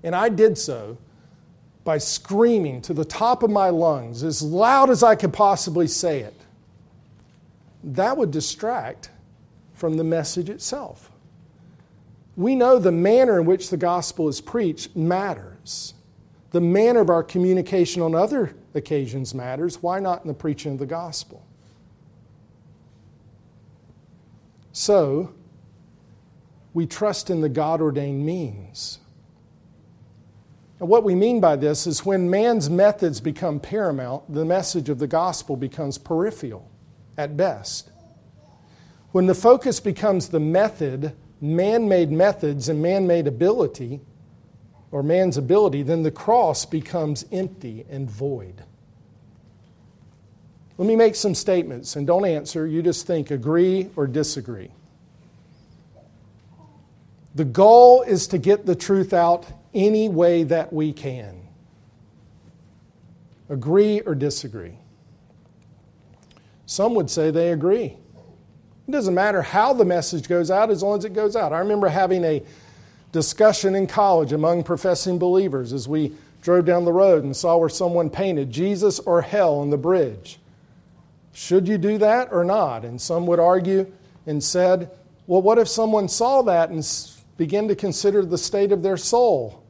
and 0.03 0.15
I 0.15 0.29
did 0.29 0.59
so 0.59 0.99
by 1.85 1.99
screaming 1.99 2.83
to 2.83 2.93
the 2.93 3.05
top 3.05 3.43
of 3.43 3.51
my 3.51 3.71
lungs 3.71 4.23
as 4.23 4.43
loud 4.43 4.91
as 4.91 5.03
I 5.03 5.15
could 5.15 5.33
possibly 5.33 5.87
say 5.87 6.21
it, 6.21 6.35
that 7.83 8.17
would 8.17 8.31
distract 8.31 9.11
from 9.75 9.97
the 9.97 10.05
message 10.05 10.51
itself. 10.51 11.11
We 12.37 12.55
know 12.55 12.79
the 12.79 12.93
manner 12.93 13.41
in 13.41 13.47
which 13.47 13.71
the 13.71 13.77
gospel 13.77 14.29
is 14.29 14.41
preached 14.41 14.95
matters. 14.97 15.95
The 16.51 16.61
manner 16.61 17.01
of 17.01 17.11
our 17.11 17.23
communication 17.23 18.03
on 18.03 18.15
other 18.15 18.55
occasions 18.75 19.35
matters. 19.35 19.83
Why 19.83 20.01
not 20.01 20.23
in 20.23 20.29
the 20.29 20.35
preaching 20.35 20.73
of 20.73 20.79
the 20.79 20.87
gospel? 20.87 21.45
So, 24.79 25.35
we 26.73 26.87
trust 26.87 27.31
in 27.31 27.41
the 27.41 27.49
God 27.49 27.81
ordained 27.81 28.25
means. 28.25 29.01
And 30.79 30.89
what 30.89 31.03
we 31.03 31.17
mean 31.17 31.41
by 31.41 31.57
this 31.57 31.85
is 31.85 32.07
when 32.07 32.31
man's 32.31 32.71
methods 32.71 33.21
become 33.21 33.59
paramount, 33.59 34.33
the 34.33 34.45
message 34.45 34.89
of 34.89 35.01
the 35.01 35.09
gospel 35.09 35.57
becomes 35.57 35.99
peripheral 35.99 36.71
at 37.17 37.37
best. 37.37 37.91
When 39.11 39.27
the 39.27 39.35
focus 39.35 39.81
becomes 39.81 40.29
the 40.29 40.39
method, 40.39 41.13
man 41.41 41.89
made 41.89 42.13
methods, 42.13 42.69
and 42.69 42.81
man 42.81 43.05
made 43.05 43.27
ability, 43.27 44.01
or 44.93 45.03
man's 45.03 45.37
ability, 45.37 45.83
then 45.83 46.05
the 46.05 46.13
cross 46.13 46.65
becomes 46.65 47.25
empty 47.33 47.85
and 47.91 48.09
void. 48.09 48.63
Let 50.79 50.87
me 50.87 50.95
make 50.95 51.17
some 51.17 51.35
statements 51.35 51.97
and 51.97 52.07
don't 52.07 52.25
answer. 52.25 52.67
You 52.67 52.83
just 52.83 53.07
think 53.07 53.33
agree 53.33 53.91
or 53.97 54.07
disagree. 54.07 54.71
The 57.35 57.45
goal 57.45 58.03
is 58.03 58.29
to 58.29 58.39
get 58.39 58.65
the 58.65 58.77
truth 58.77 59.13
out 59.13 59.45
any 59.75 60.09
way 60.09 60.45
that 60.45 60.73
we 60.73 60.93
can. 60.93 61.43
Agree 63.49 64.01
or 64.01 64.15
disagree? 64.15 64.75
Some 66.67 66.95
would 66.95 67.11
say 67.11 67.31
they 67.31 67.51
agree. 67.51 67.97
It 68.87 68.91
doesn't 68.91 69.15
matter 69.15 69.43
how 69.43 69.73
the 69.73 69.85
message 69.85 70.29
goes 70.29 70.51
out 70.51 70.71
as 70.71 70.83
long 70.83 70.99
as 70.99 71.05
it 71.05 71.13
goes 71.13 71.35
out. 71.35 71.53
I 71.53 71.59
remember 71.59 71.89
having 71.89 72.25
a 72.25 72.43
discussion 73.11 73.75
in 73.75 73.87
college 73.87 74.33
among 74.33 74.63
professing 74.63 75.19
believers 75.19 75.73
as 75.73 75.89
we 75.89 76.13
drove 76.41 76.67
down 76.67 76.85
the 76.85 76.93
road 76.93 77.25
and 77.25 77.37
saw 77.37 77.57
where 77.57 77.69
someone 77.69 78.11
painted 78.11 78.51
Jesus 78.51 79.01
or 79.01 79.23
hell 79.23 79.59
on 79.59 79.71
the 79.71 79.79
bridge. 79.79 80.39
Should 81.39 81.69
you 81.69 81.79
do 81.79 81.99
that 81.99 82.33
or 82.33 82.43
not? 82.43 82.85
And 82.85 83.01
some 83.01 83.25
would 83.29 83.39
argue 83.39 83.93
and 84.27 84.43
said, 84.43 84.91
well, 85.29 85.41
what 85.41 85.57
if 85.59 85.69
someone 85.69 86.09
saw 86.09 86.43
that 86.43 86.71
and 86.71 86.85
began 87.37 87.69
to 87.69 87.77
consider 87.77 88.25
the 88.25 88.37
state 88.37 88.73
of 88.73 88.83
their 88.83 88.97
soul? 88.97 89.63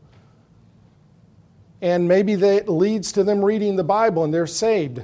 And 1.83 2.09
maybe 2.09 2.37
that 2.37 2.71
leads 2.71 3.13
to 3.13 3.23
them 3.23 3.45
reading 3.45 3.77
the 3.77 3.85
Bible 3.85 4.25
and 4.25 4.33
they're 4.33 4.47
saved 4.47 5.03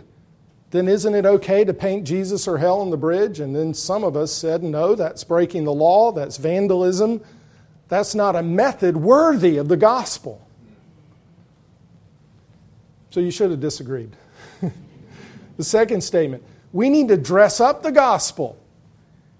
then 0.71 0.89
isn't 0.89 1.15
it 1.15 1.25
okay 1.25 1.62
to 1.65 1.73
paint 1.73 2.05
Jesus 2.05 2.49
or 2.49 2.59
hell 2.59 2.81
on 2.81 2.91
the 2.91 2.97
bridge? 2.97 3.39
And 3.39 3.55
then 3.55 3.75
some 3.75 4.03
of 4.03 4.17
us 4.17 4.33
said, 4.33 4.65
no, 4.65 4.97
that's 4.97 5.23
breaking 5.23 5.62
the 5.62 5.73
law, 5.73 6.11
that's 6.11 6.37
vandalism, 6.37 7.23
that's 7.87 8.12
not 8.12 8.35
a 8.35 8.43
method 8.43 8.97
worthy 8.97 9.57
of 9.57 9.69
the 9.69 9.77
gospel. 9.77 10.45
So 13.11 13.21
you 13.21 13.31
should 13.31 13.53
have 13.53 13.61
disagreed. 13.61 14.17
the 15.57 15.62
second 15.62 16.01
statement 16.01 16.43
we 16.75 16.91
need 16.91 17.09
to 17.09 17.16
dress 17.16 17.61
up 17.61 17.83
the 17.83 17.93
gospel 17.93 18.59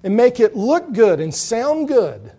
and 0.03 0.17
make 0.17 0.41
it 0.41 0.57
look 0.57 0.93
good 0.93 1.21
and 1.21 1.35
sound 1.35 1.89
good. 1.89 2.33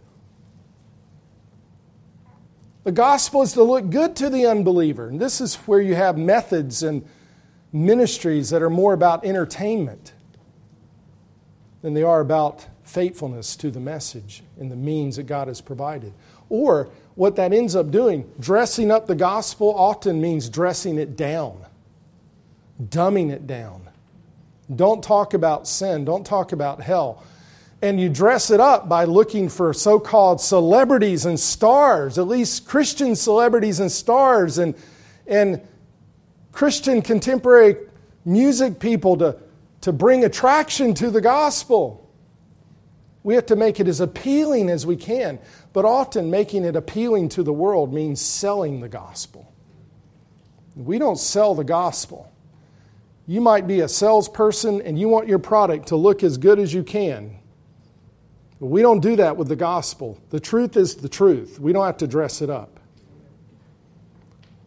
The 2.85 2.91
gospel 2.91 3.41
is 3.43 3.53
to 3.53 3.63
look 3.63 3.89
good 3.89 4.15
to 4.15 4.29
the 4.29 4.45
unbeliever. 4.45 5.09
And 5.09 5.19
this 5.19 5.41
is 5.41 5.55
where 5.55 5.81
you 5.81 5.95
have 5.95 6.17
methods 6.17 6.81
and 6.81 7.05
ministries 7.73 8.49
that 8.51 8.63
are 8.63 8.69
more 8.69 8.93
about 8.93 9.25
entertainment 9.25 10.13
than 11.81 11.93
they 11.93 12.03
are 12.03 12.21
about 12.21 12.67
faithfulness 12.83 13.55
to 13.57 13.69
the 13.69 13.79
message 13.79 14.43
and 14.59 14.71
the 14.71 14.75
means 14.75 15.17
that 15.17 15.23
God 15.23 15.47
has 15.47 15.61
provided. 15.61 16.13
Or 16.49 16.89
what 17.15 17.35
that 17.35 17.53
ends 17.53 17.75
up 17.75 17.91
doing, 17.91 18.31
dressing 18.39 18.91
up 18.91 19.07
the 19.07 19.15
gospel 19.15 19.75
often 19.75 20.21
means 20.21 20.49
dressing 20.49 20.97
it 20.97 21.15
down 21.15 21.65
dumbing 22.81 23.31
it 23.31 23.47
down. 23.47 23.84
Don't 24.73 25.03
talk 25.03 25.33
about 25.33 25.67
sin. 25.67 26.05
Don't 26.05 26.25
talk 26.25 26.51
about 26.51 26.81
hell. 26.81 27.23
And 27.81 27.99
you 27.99 28.09
dress 28.09 28.49
it 28.49 28.59
up 28.59 28.89
by 28.89 29.03
looking 29.03 29.49
for 29.49 29.73
so 29.73 29.99
called 29.99 30.41
celebrities 30.41 31.25
and 31.25 31.39
stars, 31.39 32.17
at 32.17 32.27
least 32.27 32.65
Christian 32.65 33.15
celebrities 33.15 33.79
and 33.79 33.91
stars, 33.91 34.57
and, 34.57 34.73
and 35.27 35.61
Christian 36.51 37.01
contemporary 37.01 37.75
music 38.23 38.79
people 38.79 39.17
to, 39.17 39.37
to 39.81 39.93
bring 39.93 40.23
attraction 40.23 40.93
to 40.95 41.11
the 41.11 41.21
gospel. 41.21 42.09
We 43.23 43.35
have 43.35 43.45
to 43.47 43.55
make 43.55 43.79
it 43.79 43.87
as 43.87 43.99
appealing 43.99 44.69
as 44.69 44.85
we 44.85 44.95
can, 44.95 45.39
but 45.73 45.83
often 45.83 46.31
making 46.31 46.63
it 46.63 46.75
appealing 46.75 47.29
to 47.29 47.43
the 47.43 47.53
world 47.53 47.93
means 47.93 48.21
selling 48.21 48.79
the 48.79 48.89
gospel. 48.89 49.51
We 50.75 50.97
don't 50.97 51.17
sell 51.17 51.55
the 51.55 51.63
gospel. 51.63 52.31
You 53.27 53.41
might 53.41 53.67
be 53.67 53.79
a 53.79 53.87
salesperson 53.87 54.81
and 54.81 54.99
you 54.99 55.07
want 55.07 55.27
your 55.27 55.39
product 55.39 55.87
to 55.87 55.95
look 55.95 56.23
as 56.23 56.37
good 56.37 56.59
as 56.59 56.73
you 56.73 56.83
can. 56.83 57.39
But 58.59 58.67
we 58.67 58.81
don't 58.81 58.99
do 58.99 59.15
that 59.15 59.35
with 59.35 59.47
the 59.47 59.55
gospel. 59.55 60.19
The 60.29 60.39
truth 60.39 60.77
is 60.77 60.95
the 60.95 61.09
truth. 61.09 61.59
We 61.59 61.73
don't 61.73 61.85
have 61.85 61.97
to 61.97 62.07
dress 62.07 62.41
it 62.41 62.49
up. 62.49 62.79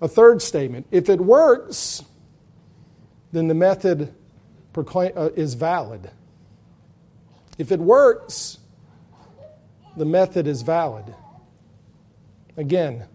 A 0.01 0.09
third 0.09 0.43
statement 0.43 0.87
if 0.91 1.09
it 1.09 1.21
works, 1.21 2.05
then 3.33 3.49
the 3.49 3.55
method 3.55 4.15
uh, 4.77 5.31
is 5.35 5.55
valid. 5.55 6.11
If 7.59 7.73
it 7.73 7.81
works, 7.81 8.59
the 9.97 10.05
method 10.05 10.47
is 10.47 10.63
valid. 10.63 11.15
Again, 12.57 13.07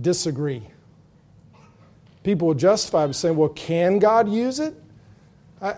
disagree. 0.00 0.68
People 2.24 2.48
will 2.48 2.54
justify 2.54 3.06
by 3.06 3.12
saying, 3.12 3.36
well, 3.36 3.50
can 3.50 4.00
God 4.00 4.28
use 4.28 4.58
it? 4.58 4.74
I, 5.62 5.76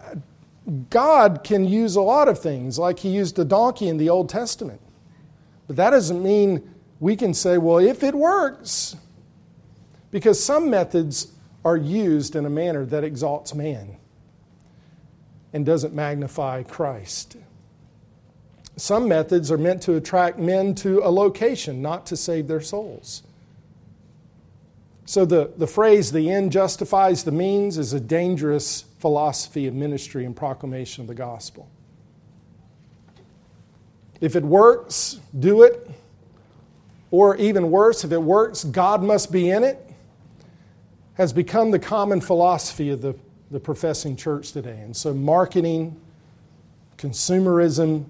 God 0.89 1.45
can 1.45 1.65
use 1.65 1.97
a 1.97 2.01
lot 2.01 2.29
of 2.29 2.39
things, 2.39 2.79
like 2.79 3.01
He 3.01 3.11
used 3.11 3.39
a 3.39 3.45
donkey 3.45 3.89
in 3.89 3.99
the 3.99 4.09
Old 4.09 4.31
Testament. 4.31 4.81
But 5.67 5.77
that 5.77 5.91
doesn't 5.91 6.23
mean 6.23 6.73
we 6.99 7.17
can 7.17 7.35
say, 7.35 7.59
well, 7.59 7.79
if 7.79 8.03
it 8.03 8.15
works, 8.15 8.97
because 10.11 10.43
some 10.43 10.71
methods 10.71 11.33
are 11.65 11.77
used 11.77 12.37
in 12.37 12.47
a 12.47 12.51
manner 12.51 12.85
that 12.87 13.05
exalts 13.05 13.55
man 13.55 13.97
and 15.53 15.67
doesn't 15.67 15.95
magnify 15.95 16.63
Christ. 16.63 17.37
Some 18.77 19.09
methods 19.09 19.51
are 19.51 19.59
meant 19.59 19.83
to 19.83 19.95
attract 19.95 20.39
men 20.39 20.75
to 20.77 21.01
a 21.03 21.11
location, 21.11 21.83
not 21.83 22.07
to 22.07 22.17
save 22.17 22.47
their 22.47 22.61
souls. 22.61 23.23
So 25.07 25.25
the, 25.25 25.53
the 25.57 25.69
phrase, 25.69 26.11
the 26.11 26.31
end 26.31 26.51
justifies 26.51 27.23
the 27.23 27.31
means, 27.31 27.79
is 27.79 27.93
a 27.93 28.01
dangerous 28.01 28.83
philosophy 28.99 29.69
of 29.69 29.75
ministry 29.75 30.25
and 30.25 30.35
proclamation 30.35 31.03
of 31.03 31.07
the 31.07 31.15
gospel. 31.15 31.71
If 34.21 34.35
it 34.35 34.43
works, 34.43 35.21
do 35.39 35.63
it. 35.63 35.89
Or 37.13 37.37
even 37.37 37.71
worse, 37.71 38.03
if 38.03 38.11
it 38.11 38.21
works, 38.21 38.65
God 38.65 39.03
must 39.03 39.31
be 39.31 39.51
in 39.51 39.63
it, 39.63 39.79
has 41.15 41.33
become 41.33 41.71
the 41.71 41.79
common 41.79 42.21
philosophy 42.21 42.91
of 42.91 43.01
the, 43.01 43.15
the 43.53 43.61
professing 43.61 44.17
church 44.17 44.51
today. 44.51 44.81
And 44.81 44.95
so, 44.95 45.15
marketing, 45.15 46.01
consumerism, 46.99 48.07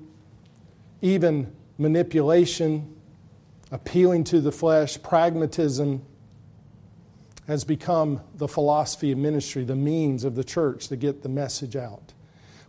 even 1.03 1.53
manipulation, 1.77 2.97
appealing 3.71 4.25
to 4.25 4.41
the 4.41 4.51
flesh, 4.51 5.01
pragmatism, 5.03 6.03
has 7.47 7.65
become 7.65 8.21
the 8.35 8.49
philosophy 8.49 9.13
of 9.13 9.19
ministry, 9.19 9.65
the 9.65 9.77
means 9.77 10.25
of 10.25 10.35
the 10.35 10.45
church 10.45 10.89
to 10.89 10.97
get 10.97 11.23
the 11.23 11.29
message 11.29 11.77
out, 11.77 12.13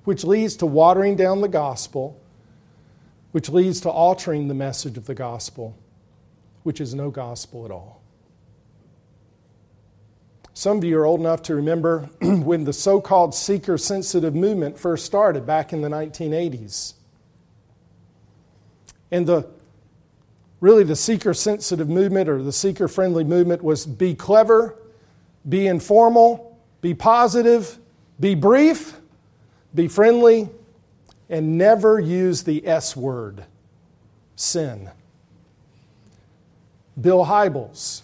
which 0.03 0.23
leads 0.23 0.55
to 0.57 0.65
watering 0.65 1.15
down 1.15 1.41
the 1.41 1.47
gospel, 1.47 2.19
which 3.31 3.49
leads 3.49 3.81
to 3.81 3.89
altering 3.89 4.47
the 4.47 4.53
message 4.53 4.97
of 4.97 5.05
the 5.05 5.15
gospel, 5.15 5.75
which 6.63 6.79
is 6.79 6.93
no 6.93 7.09
gospel 7.09 7.65
at 7.65 7.71
all. 7.71 8.01
Some 10.53 10.77
of 10.77 10.83
you 10.83 10.97
are 10.97 11.05
old 11.05 11.19
enough 11.19 11.43
to 11.43 11.55
remember 11.55 12.09
when 12.21 12.63
the 12.63 12.73
so 12.73 12.99
called 12.99 13.35
seeker 13.35 13.77
sensitive 13.77 14.33
movement 14.33 14.79
first 14.79 15.05
started 15.05 15.45
back 15.45 15.71
in 15.71 15.81
the 15.81 15.89
1980s. 15.89 16.93
And 19.11 19.27
the 19.27 19.47
really 20.59 20.83
the 20.83 20.95
seeker 20.95 21.33
sensitive 21.33 21.89
movement 21.89 22.29
or 22.29 22.41
the 22.41 22.51
seeker 22.51 22.87
friendly 22.87 23.23
movement 23.23 23.63
was 23.63 23.85
be 23.85 24.15
clever, 24.15 24.75
be 25.47 25.67
informal, 25.67 26.57
be 26.81 26.93
positive, 26.93 27.77
be 28.19 28.35
brief, 28.35 28.97
be 29.73 29.87
friendly, 29.87 30.49
and 31.29 31.57
never 31.57 31.99
use 31.99 32.43
the 32.43 32.67
S 32.67 32.95
word 32.95 33.45
sin. 34.35 34.89
Bill 36.99 37.25
Hybels 37.25 38.01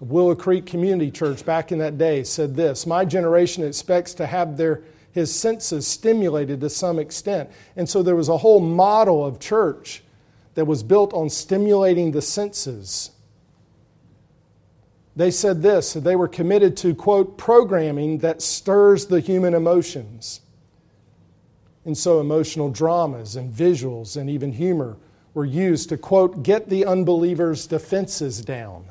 Willow 0.00 0.34
Creek 0.34 0.66
Community 0.66 1.10
Church 1.10 1.44
back 1.44 1.72
in 1.72 1.78
that 1.78 1.98
day 1.98 2.22
said 2.22 2.54
this 2.54 2.86
My 2.86 3.04
generation 3.04 3.64
expects 3.64 4.14
to 4.14 4.26
have 4.26 4.56
their, 4.56 4.82
his 5.12 5.34
senses 5.34 5.86
stimulated 5.86 6.60
to 6.60 6.70
some 6.70 6.98
extent. 6.98 7.50
And 7.76 7.88
so 7.88 8.02
there 8.02 8.16
was 8.16 8.28
a 8.28 8.38
whole 8.38 8.60
model 8.60 9.24
of 9.24 9.40
church 9.40 10.02
that 10.58 10.64
was 10.64 10.82
built 10.82 11.14
on 11.14 11.30
stimulating 11.30 12.10
the 12.10 12.20
senses. 12.20 13.12
They 15.14 15.30
said 15.30 15.62
this 15.62 15.92
they 15.92 16.16
were 16.16 16.26
committed 16.26 16.76
to, 16.78 16.96
quote, 16.96 17.38
programming 17.38 18.18
that 18.18 18.42
stirs 18.42 19.06
the 19.06 19.20
human 19.20 19.54
emotions. 19.54 20.40
And 21.84 21.96
so 21.96 22.18
emotional 22.18 22.72
dramas 22.72 23.36
and 23.36 23.54
visuals 23.54 24.16
and 24.16 24.28
even 24.28 24.50
humor 24.50 24.96
were 25.32 25.44
used 25.44 25.90
to, 25.90 25.96
quote, 25.96 26.42
get 26.42 26.68
the 26.68 26.84
unbeliever's 26.84 27.68
defenses 27.68 28.44
down. 28.44 28.86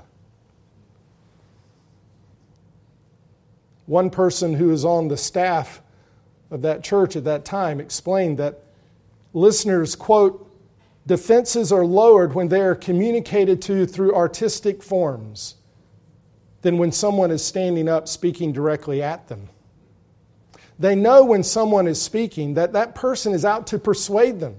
One 3.88 4.10
person 4.10 4.54
who 4.54 4.70
was 4.70 4.86
on 4.86 5.10
the 5.10 5.18
staff 5.18 5.82
of 6.50 6.62
that 6.62 6.82
church 6.82 7.18
at 7.18 7.26
that 7.26 7.44
time 7.44 7.82
explained 7.82 8.38
that 8.38 8.64
listeners, 9.34 9.98
quote, 9.98 10.47
defenses 11.08 11.72
are 11.72 11.86
lowered 11.86 12.36
when 12.36 12.50
they 12.50 12.60
are 12.60 12.76
communicated 12.76 13.62
to 13.64 13.86
through 13.86 14.14
artistic 14.14 14.84
forms 14.84 15.56
than 16.62 16.78
when 16.78 16.92
someone 16.92 17.32
is 17.32 17.44
standing 17.44 17.88
up 17.88 18.08
speaking 18.08 18.52
directly 18.52 19.02
at 19.02 19.30
them. 19.30 19.48
They 20.78 20.96
know 20.96 21.24
when 21.24 21.44
someone 21.44 21.88
is 21.88 22.00
speaking 22.00 22.54
that 22.54 22.74
that 22.74 22.94
person 22.94 23.34
is 23.34 23.46
out 23.46 23.66
to 23.68 23.80
persuade 23.80 24.42
them. 24.42 24.58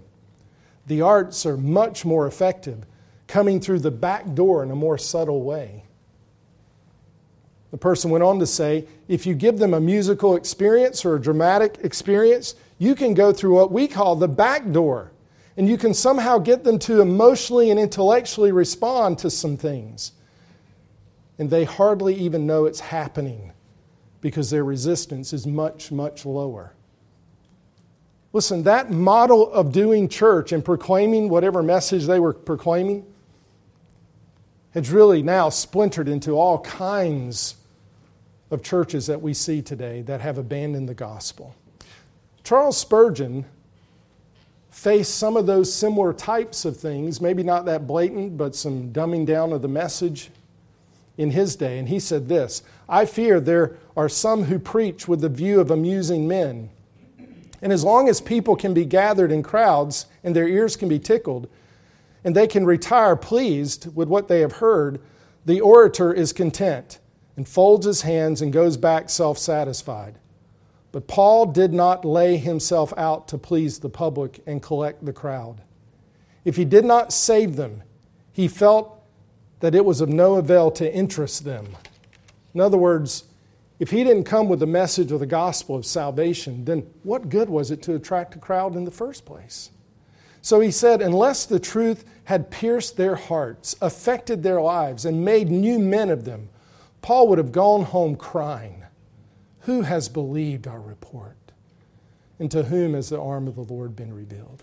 The 0.87 1.03
arts 1.03 1.45
are 1.45 1.59
much 1.59 2.05
more 2.05 2.27
effective 2.27 2.87
coming 3.27 3.61
through 3.61 3.81
the 3.81 3.91
back 3.91 4.35
door 4.35 4.63
in 4.63 4.71
a 4.71 4.75
more 4.75 4.97
subtle 4.97 5.43
way. 5.43 5.85
The 7.71 7.77
person 7.77 8.11
went 8.11 8.25
on 8.25 8.39
to 8.39 8.47
say 8.47 8.87
if 9.07 9.27
you 9.27 9.35
give 9.35 9.59
them 9.59 9.75
a 9.75 9.81
musical 9.81 10.35
experience 10.35 11.05
or 11.05 11.15
a 11.15 11.21
dramatic 11.21 11.77
experience, 11.83 12.55
you 12.79 12.95
can 12.95 13.13
go 13.13 13.35
through 13.35 13.55
what 13.55 13.71
we 13.71 13.87
call 13.87 14.17
the 14.17 14.29
back 14.29 14.73
door 14.73 15.13
and 15.59 15.69
you 15.69 15.77
can 15.77 15.93
somehow 15.93 16.39
get 16.39 16.63
them 16.63 16.79
to 16.79 17.01
emotionally 17.01 17.73
and 17.73 17.81
intellectually 17.81 18.53
respond 18.53 19.19
to 19.19 19.29
some 19.29 19.57
things. 19.57 20.13
And 21.37 21.51
they 21.51 21.65
hardly 21.65 22.15
even 22.15 22.47
know 22.47 22.65
it's 22.65 22.79
happening 22.79 23.53
because 24.21 24.51
their 24.51 24.63
resistance 24.63 25.33
is 25.33 25.49
much, 25.49 25.91
much 25.91 26.25
lower. 26.25 26.75
Listen, 28.33 28.63
that 28.63 28.93
model 28.93 29.53
of 29.53 29.73
doing 29.73 30.09
church 30.09 30.53
and 30.53 30.65
proclaiming 30.65 31.29
whatever 31.29 31.61
message 31.61 32.07
they 32.07 32.21
were 32.21 32.35
proclaiming 32.35 33.05
has 34.75 34.91
really 34.93 35.25
now 35.25 35.49
splintered 35.49 36.09
into 36.09 36.33
all 36.33 36.61
kinds 36.61 37.57
of 38.53 38.63
churches 38.63 39.09
that 39.09 39.21
we 39.21 39.35
see 39.35 39.61
today 39.61 40.03
that 40.03 40.21
have 40.21 40.39
abandoned 40.39 40.89
the 40.89 40.95
gospel. 40.95 41.57
Charles 42.45 42.79
Spurgeon 42.79 43.45
face 44.79 45.09
some 45.09 45.37
of 45.37 45.45
those 45.45 45.75
similar 45.75 46.13
types 46.13 46.65
of 46.65 46.77
things, 46.77 47.21
maybe 47.21 47.43
not 47.43 47.65
that 47.65 47.85
blatant, 47.85 48.39
but 48.39 48.55
some 48.55 48.93
dumbing 48.93 49.27
down 49.27 49.53
of 49.53 49.61
the 49.61 49.67
message 49.67 50.31
in 51.17 51.33
his 51.33 51.57
day. 51.57 51.81
And 51.81 51.89
he 51.89 51.99
said 51.99 52.29
this 52.29 52.63
I 52.89 53.05
fear 53.05 53.41
there 53.41 53.77
are 53.97 54.09
some 54.09 54.45
who 54.45 54.61
preach 54.61 55.09
with 55.09 55.21
the 55.21 55.29
view 55.29 55.59
of 55.59 55.73
amusing 55.73 56.29
men. 56.29 56.71
And 57.61 57.73
as 57.73 57.83
long 57.83 58.09
as 58.09 58.21
people 58.21 58.55
can 58.55 58.73
be 58.73 58.85
gathered 58.85 59.33
in 59.33 59.43
crowds 59.43 60.07
and 60.23 60.35
their 60.35 60.47
ears 60.47 60.77
can 60.77 60.89
be 60.89 61.01
tickled, 61.01 61.49
and 62.23 62.37
they 62.37 62.47
can 62.47 62.65
retire 62.65 63.17
pleased 63.17 63.93
with 63.97 64.07
what 64.07 64.29
they 64.29 64.39
have 64.43 64.53
heard, 64.53 65.01
the 65.45 65.61
orator 65.61 66.13
is 66.13 66.33
content 66.33 67.01
and 67.37 67.49
folds 67.49 67.85
his 67.85 68.03
hands 68.03 68.41
and 68.41 68.53
goes 68.53 68.77
back 68.77 69.11
self 69.11 69.39
satisfied. 69.39 70.21
But 70.91 71.07
Paul 71.07 71.47
did 71.47 71.73
not 71.73 72.05
lay 72.05 72.39
himself 72.39 72.95
out 72.97 73.29
to 73.29 73.39
please 73.39 73.79
the 73.79 73.91
public 73.91 74.41
and 74.47 74.63
collect 74.63 75.05
the 75.05 75.13
crowd. 75.13 75.61
If 76.45 76.57
he 76.57 76.65
did 76.65 76.85
not 76.85 77.13
save 77.13 77.57
them, 77.57 77.83
he 78.33 78.49
felt 78.49 79.01
that 79.61 79.75
it 79.75 79.85
was 79.85 80.01
of 80.01 80.09
no 80.09 80.37
avail 80.37 80.71
to 80.73 80.95
interest 80.95 81.45
them. 81.45 81.77
In 82.55 82.61
other 82.61 82.79
words, 82.79 83.25
If 83.79 83.91
he 83.91 84.03
didn't 84.03 84.25
come 84.25 84.49
with 84.49 84.59
the 84.59 84.67
message 84.67 85.13
of 85.13 85.21
the 85.21 85.27
gospel 85.27 85.77
of 85.77 85.87
salvation, 85.87 86.65
then 86.65 86.87
what 87.05 87.29
good 87.29 87.49
was 87.49 87.71
it 87.71 87.81
to 87.83 87.95
attract 87.95 88.35
a 88.35 88.39
crowd 88.39 88.75
in 88.75 88.85
the 88.85 88.91
first 88.91 89.25
place? 89.25 89.71
So 90.43 90.61
he 90.61 90.71
said, 90.71 91.01
unless 91.01 91.45
the 91.45 91.61
truth 91.61 92.05
had 92.25 92.51
pierced 92.51 92.97
their 92.97 93.15
hearts, 93.15 93.77
affected 93.81 94.43
their 94.43 94.61
lives, 94.61 95.05
and 95.05 95.25
made 95.25 95.51
new 95.51 95.79
men 95.79 96.11
of 96.11 96.25
them, 96.25 96.49
Paul 97.03 97.29
would 97.29 97.39
have 97.39 97.53
gone 97.53 97.85
home 97.85 98.17
crying. 98.17 98.83
Who 99.69 99.83
has 99.83 100.09
believed 100.09 100.67
our 100.67 100.81
report? 100.81 101.37
And 102.39 102.51
to 102.53 102.63
whom 102.63 102.95
has 102.95 103.11
the 103.11 103.21
arm 103.21 103.47
of 103.47 103.55
the 103.55 103.71
Lord 103.71 103.95
been 103.95 104.15
revealed? 104.15 104.63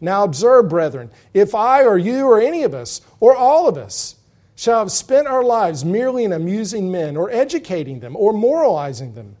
Now 0.00 0.24
observe, 0.24 0.70
brethren, 0.70 1.10
if 1.34 1.54
I 1.54 1.84
or 1.84 1.98
you 1.98 2.24
or 2.24 2.40
any 2.40 2.62
of 2.62 2.72
us 2.72 3.02
or 3.20 3.36
all 3.36 3.68
of 3.68 3.76
us 3.76 4.16
shall 4.54 4.78
have 4.78 4.90
spent 4.90 5.26
our 5.26 5.44
lives 5.44 5.84
merely 5.84 6.24
in 6.24 6.32
amusing 6.32 6.90
men 6.90 7.14
or 7.14 7.30
educating 7.30 8.00
them 8.00 8.16
or 8.16 8.32
moralizing 8.32 9.12
them, 9.12 9.36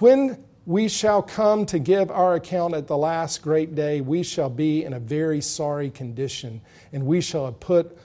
when 0.00 0.42
we 0.66 0.88
shall 0.88 1.22
come 1.22 1.64
to 1.66 1.78
give 1.78 2.10
our 2.10 2.34
account 2.34 2.74
at 2.74 2.88
the 2.88 2.96
last 2.96 3.42
great 3.42 3.76
day, 3.76 4.00
we 4.00 4.24
shall 4.24 4.50
be 4.50 4.82
in 4.82 4.94
a 4.94 4.98
very 4.98 5.40
sorry 5.40 5.88
condition, 5.88 6.60
and 6.92 7.06
we 7.06 7.20
shall 7.20 7.44
have 7.44 7.60
put 7.60 7.96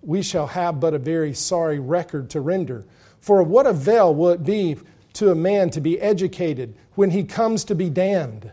we 0.00 0.22
shall 0.22 0.46
have 0.46 0.80
but 0.80 0.94
a 0.94 0.98
very 0.98 1.34
sorry 1.34 1.78
record 1.78 2.30
to 2.30 2.40
render. 2.40 2.86
For 3.20 3.42
what 3.42 3.66
avail 3.66 4.14
will 4.14 4.30
it 4.30 4.44
be 4.44 4.76
to 5.14 5.30
a 5.30 5.34
man 5.34 5.70
to 5.70 5.80
be 5.80 6.00
educated 6.00 6.76
when 6.94 7.10
he 7.10 7.24
comes 7.24 7.64
to 7.64 7.74
be 7.74 7.90
damned? 7.90 8.52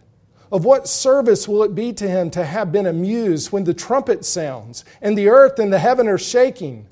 Of 0.52 0.66
what 0.66 0.88
service 0.88 1.48
will 1.48 1.64
it 1.64 1.76
be 1.76 1.94
to 1.94 2.10
him 2.10 2.30
to 2.32 2.44
have 2.44 2.72
been 2.72 2.86
amused 2.86 3.52
when 3.52 3.64
the 3.64 3.74
trumpet 3.74 4.26
sounds 4.26 4.84
and 5.02 5.18
the 5.18 5.30
earth 5.30 5.60
and 5.60 5.72
the 5.72 5.80
heaven 5.80 6.08
are 6.08 6.18
shaking? 6.18 6.88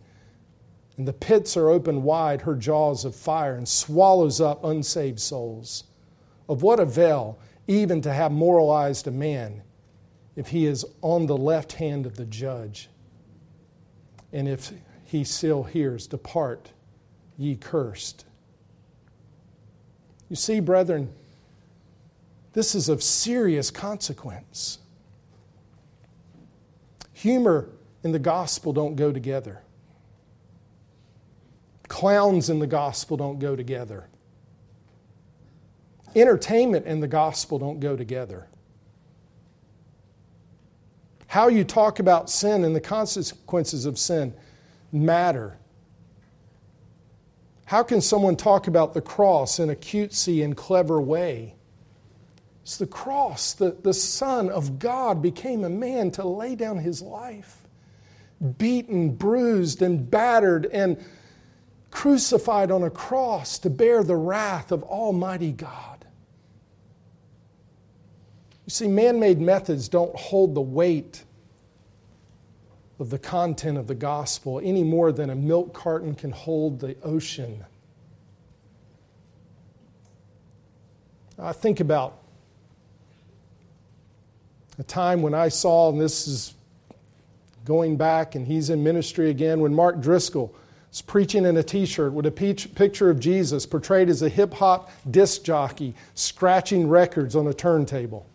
And 0.97 1.07
the 1.07 1.13
pits 1.13 1.55
are 1.57 1.69
open 1.69 2.03
wide, 2.03 2.41
her 2.41 2.55
jaws 2.55 3.05
of 3.05 3.15
fire, 3.15 3.55
and 3.55 3.67
swallows 3.67 4.41
up 4.41 4.63
unsaved 4.63 5.19
souls. 5.19 5.85
Of 6.47 6.61
what 6.61 6.79
avail 6.79 7.39
even 7.67 8.01
to 8.01 8.11
have 8.11 8.31
moralized 8.31 9.07
a 9.07 9.11
man 9.11 9.61
if 10.35 10.47
he 10.47 10.65
is 10.65 10.85
on 11.01 11.25
the 11.25 11.37
left 11.37 11.73
hand 11.73 12.05
of 12.05 12.15
the 12.15 12.25
judge? 12.25 12.89
And 14.31 14.47
if 14.47 14.71
he 15.05 15.23
still 15.23 15.63
hears, 15.63 16.07
Depart, 16.07 16.71
ye 17.37 17.55
cursed. 17.55 18.25
You 20.29 20.35
see, 20.35 20.59
brethren, 20.59 21.11
this 22.53 22.75
is 22.75 22.87
of 22.87 23.03
serious 23.03 23.71
consequence. 23.71 24.79
Humor 27.13 27.69
and 28.03 28.13
the 28.13 28.19
gospel 28.19 28.71
don't 28.71 28.95
go 28.95 29.11
together. 29.11 29.61
Clowns 31.87 32.49
and 32.49 32.61
the 32.61 32.67
gospel 32.67 33.17
don't 33.17 33.39
go 33.39 33.55
together. 33.55 34.07
Entertainment 36.15 36.85
and 36.85 37.03
the 37.03 37.07
gospel 37.07 37.59
don't 37.59 37.79
go 37.79 37.95
together. 37.95 38.47
How 41.27 41.47
you 41.47 41.63
talk 41.63 41.99
about 41.99 42.29
sin 42.29 42.63
and 42.63 42.75
the 42.75 42.81
consequences 42.81 43.85
of 43.85 43.99
sin 43.99 44.33
matter. 44.91 45.57
How 47.69 47.83
can 47.83 48.01
someone 48.01 48.35
talk 48.35 48.65
about 48.65 48.95
the 48.95 49.01
cross 49.01 49.59
in 49.59 49.69
a 49.69 49.75
cutesy 49.75 50.43
and 50.43 50.57
clever 50.57 50.99
way? 50.99 51.53
It's 52.63 52.77
the 52.77 52.87
cross. 52.87 53.53
The, 53.53 53.77
the 53.83 53.93
Son 53.93 54.49
of 54.49 54.79
God 54.79 55.21
became 55.21 55.63
a 55.63 55.69
man 55.69 56.09
to 56.13 56.27
lay 56.27 56.55
down 56.55 56.79
his 56.79 57.03
life, 57.03 57.67
beaten, 58.57 59.11
bruised, 59.11 59.83
and 59.83 60.09
battered, 60.09 60.65
and 60.65 60.97
crucified 61.91 62.71
on 62.71 62.81
a 62.81 62.89
cross 62.89 63.59
to 63.59 63.69
bear 63.69 64.03
the 64.03 64.15
wrath 64.15 64.71
of 64.71 64.81
Almighty 64.81 65.51
God. 65.51 66.07
You 68.65 68.71
see, 68.71 68.87
man 68.87 69.19
made 69.19 69.39
methods 69.39 69.87
don't 69.87 70.15
hold 70.15 70.55
the 70.55 70.61
weight 70.61 71.23
of 72.99 73.09
the 73.09 73.19
content 73.19 73.77
of 73.77 73.87
the 73.87 73.95
gospel 73.95 74.59
any 74.61 74.83
more 74.83 75.11
than 75.11 75.29
a 75.29 75.35
milk 75.35 75.73
carton 75.73 76.13
can 76.13 76.31
hold 76.31 76.79
the 76.79 76.95
ocean. 77.01 77.65
I 81.37 81.53
think 81.53 81.79
about 81.79 82.17
a 84.77 84.83
time 84.83 85.21
when 85.21 85.33
I 85.33 85.47
saw, 85.47 85.89
and 85.89 85.99
this 85.99 86.27
is 86.27 86.53
going 87.63 87.95
back, 87.95 88.35
and 88.35 88.45
he's 88.45 88.69
in 88.69 88.83
ministry 88.83 89.29
again, 89.29 89.61
when 89.61 89.73
Mark 89.73 90.01
Driscoll 90.01 90.53
was 90.89 91.01
preaching 91.01 91.45
in 91.45 91.55
a 91.55 91.63
t 91.63 91.85
shirt 91.85 92.11
with 92.11 92.25
a 92.25 92.31
picture 92.31 93.09
of 93.09 93.19
Jesus 93.19 93.65
portrayed 93.65 94.09
as 94.09 94.21
a 94.21 94.29
hip 94.29 94.53
hop 94.55 94.91
disc 95.09 95.43
jockey 95.43 95.95
scratching 96.15 96.89
records 96.89 97.35
on 97.35 97.47
a 97.47 97.53
turntable. 97.53 98.25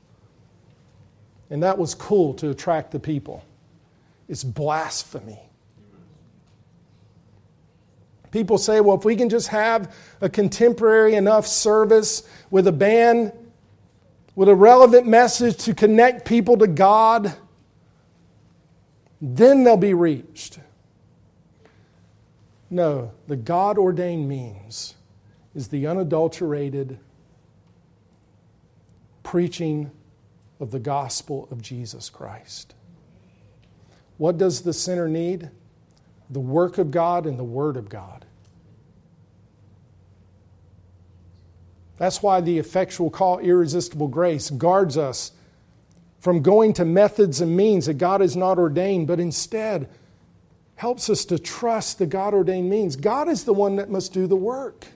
And 1.51 1.63
that 1.63 1.77
was 1.77 1.95
cool 1.95 2.33
to 2.35 2.49
attract 2.49 2.93
the 2.93 3.01
people. 3.01 3.45
It's 4.29 4.45
blasphemy. 4.45 5.41
People 8.31 8.59
say, 8.59 8.81
well, 8.81 8.97
if 8.97 9.05
we 9.05 9.15
can 9.15 9.29
just 9.29 9.49
have 9.49 9.95
a 10.21 10.29
contemporary 10.29 11.15
enough 11.15 11.47
service 11.47 12.29
with 12.51 12.67
a 12.67 12.73
band 12.73 13.33
with 14.35 14.49
a 14.49 14.55
relevant 14.55 15.07
message 15.07 15.57
to 15.59 15.75
connect 15.75 16.27
people 16.27 16.57
to 16.59 16.67
God, 16.67 17.35
then 19.21 19.65
they'll 19.65 19.77
be 19.77 19.95
reached. 19.95 20.59
No, 22.71 23.13
the 23.29 23.37
God 23.37 23.79
ordained 23.79 24.29
means 24.29 24.95
is 25.55 25.69
the 25.69 25.87
unadulterated 25.87 26.99
preaching 29.23 29.91
of 30.59 30.73
the 30.73 30.81
gospel 30.81 31.47
of 31.51 31.63
Jesus 31.63 32.11
Christ. 32.11 32.75
What 34.17 34.39
does 34.39 34.63
the 34.63 34.73
sinner 34.73 35.09
need? 35.09 35.51
The 36.31 36.41
work 36.41 36.79
of 36.79 36.91
God 36.91 37.27
and 37.27 37.39
the 37.39 37.45
Word 37.45 37.77
of 37.77 37.89
God. 37.89 38.25
That's 41.97 42.23
why 42.23 42.41
the 42.41 42.59
effectual 42.59 43.11
call, 43.11 43.39
irresistible 43.39 44.09
grace, 44.09 44.51
guards 44.51 44.97
us 44.97 45.33
from 46.21 46.43
going 46.43 46.73
to 46.75 46.85
methods 46.85 47.41
and 47.41 47.57
means 47.57 47.87
that 47.87 47.99
God 47.99 48.21
has 48.21 48.37
not 48.37 48.59
ordained, 48.59 49.07
but 49.07 49.21
instead 49.21 49.89
helps 50.77 51.09
us 51.09 51.25
to 51.27 51.39
trust 51.39 51.99
the 51.99 52.07
God 52.07 52.35
ordained 52.35 52.69
means. 52.69 52.97
God 52.97 53.29
is 53.29 53.45
the 53.45 53.53
one 53.53 53.77
that 53.77 53.91
must 53.91 54.13
do 54.13 54.27
the 54.27 54.37
work. 54.37 54.87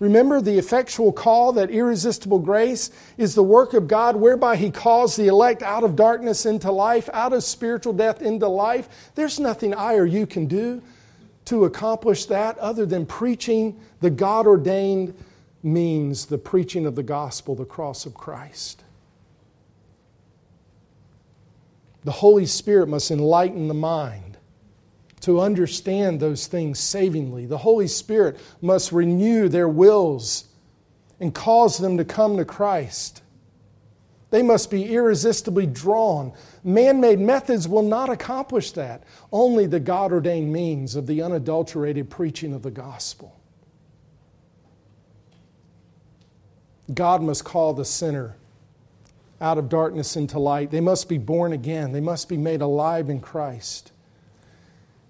Remember, 0.00 0.40
the 0.40 0.58
effectual 0.58 1.12
call, 1.12 1.52
that 1.52 1.70
irresistible 1.70 2.40
grace, 2.40 2.90
is 3.16 3.34
the 3.34 3.44
work 3.44 3.74
of 3.74 3.86
God 3.86 4.16
whereby 4.16 4.56
He 4.56 4.70
calls 4.70 5.14
the 5.14 5.28
elect 5.28 5.62
out 5.62 5.84
of 5.84 5.94
darkness 5.94 6.46
into 6.46 6.72
life, 6.72 7.08
out 7.12 7.32
of 7.32 7.44
spiritual 7.44 7.92
death 7.92 8.20
into 8.20 8.48
life. 8.48 9.12
There's 9.14 9.38
nothing 9.38 9.72
I 9.72 9.94
or 9.94 10.04
you 10.04 10.26
can 10.26 10.46
do 10.46 10.82
to 11.44 11.64
accomplish 11.64 12.24
that 12.26 12.58
other 12.58 12.86
than 12.86 13.06
preaching 13.06 13.78
the 14.00 14.10
God 14.10 14.46
ordained 14.46 15.14
means, 15.62 16.26
the 16.26 16.38
preaching 16.38 16.86
of 16.86 16.96
the 16.96 17.02
gospel, 17.02 17.54
the 17.54 17.64
cross 17.64 18.04
of 18.04 18.14
Christ. 18.14 18.82
The 22.02 22.12
Holy 22.12 22.46
Spirit 22.46 22.88
must 22.88 23.10
enlighten 23.10 23.68
the 23.68 23.74
mind 23.74 24.33
to 25.24 25.40
understand 25.40 26.20
those 26.20 26.46
things 26.46 26.78
savingly. 26.78 27.46
The 27.46 27.58
Holy 27.58 27.88
Spirit 27.88 28.38
must 28.60 28.92
renew 28.92 29.48
their 29.48 29.68
wills 29.68 30.44
and 31.18 31.34
cause 31.34 31.78
them 31.78 31.96
to 31.96 32.04
come 32.04 32.36
to 32.36 32.44
Christ. 32.44 33.22
They 34.30 34.42
must 34.42 34.70
be 34.70 34.92
irresistibly 34.92 35.64
drawn. 35.64 36.34
Man 36.62 37.00
made 37.00 37.20
methods 37.20 37.66
will 37.66 37.82
not 37.82 38.10
accomplish 38.10 38.72
that. 38.72 39.04
Only 39.32 39.66
the 39.66 39.80
God 39.80 40.12
ordained 40.12 40.52
means 40.52 40.94
of 40.94 41.06
the 41.06 41.22
unadulterated 41.22 42.10
preaching 42.10 42.52
of 42.52 42.62
the 42.62 42.70
gospel. 42.70 43.40
God 46.92 47.22
must 47.22 47.44
call 47.44 47.72
the 47.72 47.86
sinner 47.86 48.36
out 49.40 49.56
of 49.56 49.70
darkness 49.70 50.16
into 50.16 50.38
light. 50.38 50.70
They 50.70 50.82
must 50.82 51.08
be 51.08 51.16
born 51.16 51.54
again, 51.54 51.92
they 51.92 52.00
must 52.00 52.28
be 52.28 52.36
made 52.36 52.60
alive 52.60 53.08
in 53.08 53.20
Christ. 53.20 53.92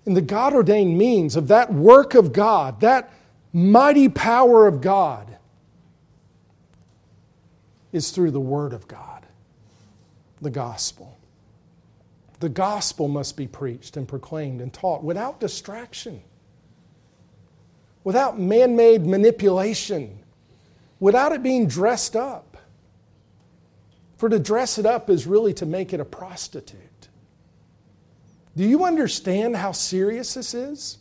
And 0.06 0.16
the 0.16 0.22
God 0.22 0.52
ordained 0.52 0.98
means 0.98 1.36
of 1.36 1.48
that 1.48 1.72
work 1.72 2.14
of 2.14 2.32
God, 2.32 2.80
that 2.80 3.10
mighty 3.52 4.08
power 4.08 4.66
of 4.66 4.80
God, 4.80 5.38
is 7.92 8.10
through 8.10 8.32
the 8.32 8.40
Word 8.40 8.72
of 8.72 8.88
God, 8.88 9.24
the 10.42 10.50
gospel. 10.50 11.16
The 12.40 12.48
gospel 12.48 13.08
must 13.08 13.36
be 13.36 13.46
preached 13.46 13.96
and 13.96 14.06
proclaimed 14.06 14.60
and 14.60 14.72
taught 14.72 15.02
without 15.04 15.40
distraction, 15.40 16.20
without 18.02 18.38
man 18.38 18.76
made 18.76 19.06
manipulation, 19.06 20.18
without 21.00 21.32
it 21.32 21.42
being 21.42 21.68
dressed 21.68 22.16
up. 22.16 22.56
For 24.18 24.28
to 24.28 24.38
dress 24.38 24.76
it 24.78 24.86
up 24.86 25.08
is 25.08 25.26
really 25.26 25.54
to 25.54 25.66
make 25.66 25.92
it 25.92 26.00
a 26.00 26.04
prostitute. 26.04 26.80
Do 28.56 28.64
you 28.64 28.84
understand 28.84 29.56
how 29.56 29.72
serious 29.72 30.34
this 30.34 30.54
is? 30.54 30.98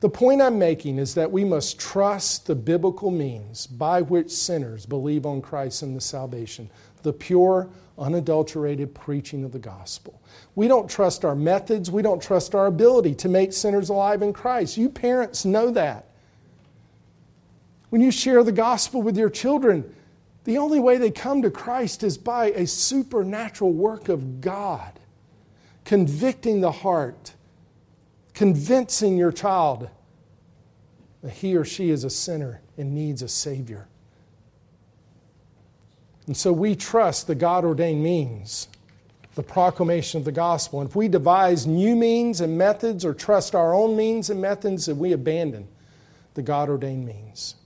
The 0.00 0.08
point 0.08 0.42
I'm 0.42 0.58
making 0.58 0.98
is 0.98 1.14
that 1.14 1.30
we 1.30 1.44
must 1.44 1.78
trust 1.78 2.46
the 2.46 2.56
biblical 2.56 3.10
means 3.10 3.68
by 3.68 4.02
which 4.02 4.30
sinners 4.30 4.84
believe 4.84 5.24
on 5.24 5.40
Christ 5.40 5.82
and 5.82 5.96
the 5.96 6.00
salvation, 6.00 6.70
the 7.04 7.12
pure, 7.12 7.68
unadulterated 7.98 8.94
preaching 8.94 9.44
of 9.44 9.52
the 9.52 9.58
gospel. 9.60 10.20
We 10.56 10.66
don't 10.66 10.90
trust 10.90 11.24
our 11.24 11.36
methods, 11.36 11.90
we 11.90 12.02
don't 12.02 12.20
trust 12.20 12.54
our 12.54 12.66
ability 12.66 13.14
to 13.16 13.28
make 13.28 13.52
sinners 13.52 13.90
alive 13.90 14.22
in 14.22 14.32
Christ. 14.32 14.76
You 14.76 14.88
parents 14.88 15.44
know 15.44 15.70
that. 15.70 16.06
When 17.90 18.00
you 18.00 18.10
share 18.10 18.42
the 18.42 18.52
gospel 18.52 19.02
with 19.02 19.16
your 19.16 19.30
children, 19.30 19.94
the 20.44 20.58
only 20.58 20.80
way 20.80 20.96
they 20.96 21.10
come 21.10 21.42
to 21.42 21.50
Christ 21.50 22.02
is 22.02 22.18
by 22.18 22.46
a 22.46 22.66
supernatural 22.66 23.72
work 23.72 24.08
of 24.08 24.40
God, 24.40 24.98
convicting 25.84 26.60
the 26.60 26.72
heart, 26.72 27.34
convincing 28.34 29.16
your 29.16 29.32
child 29.32 29.88
that 31.22 31.32
he 31.32 31.56
or 31.56 31.64
she 31.64 31.90
is 31.90 32.04
a 32.04 32.10
sinner 32.10 32.60
and 32.76 32.94
needs 32.94 33.22
a 33.22 33.28
Savior. 33.28 33.88
And 36.26 36.36
so 36.36 36.52
we 36.52 36.74
trust 36.74 37.26
the 37.26 37.34
God 37.34 37.64
ordained 37.64 38.02
means, 38.02 38.68
the 39.34 39.42
proclamation 39.42 40.18
of 40.18 40.24
the 40.24 40.32
gospel. 40.32 40.80
And 40.80 40.88
if 40.88 40.96
we 40.96 41.08
devise 41.08 41.66
new 41.66 41.96
means 41.96 42.40
and 42.40 42.56
methods 42.56 43.04
or 43.04 43.14
trust 43.14 43.54
our 43.54 43.74
own 43.74 43.96
means 43.96 44.30
and 44.30 44.40
methods, 44.40 44.86
then 44.86 44.98
we 44.98 45.12
abandon 45.12 45.68
the 46.34 46.42
God 46.42 46.68
ordained 46.68 47.06
means. 47.06 47.56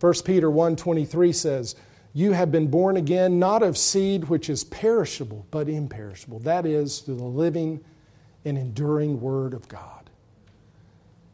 1 0.00 0.14
Peter 0.24 0.50
1:23 0.50 1.34
says, 1.34 1.74
"You 2.16 2.32
have 2.32 2.50
been 2.50 2.68
born 2.68 2.96
again 2.96 3.38
not 3.38 3.62
of 3.62 3.76
seed 3.76 4.30
which 4.30 4.48
is 4.48 4.64
perishable, 4.64 5.44
but 5.50 5.68
imperishable. 5.68 6.38
That 6.38 6.64
is 6.64 7.00
through 7.00 7.16
the 7.16 7.24
living 7.24 7.80
and 8.42 8.56
enduring 8.56 9.20
word 9.20 9.52
of 9.52 9.68
God." 9.68 10.08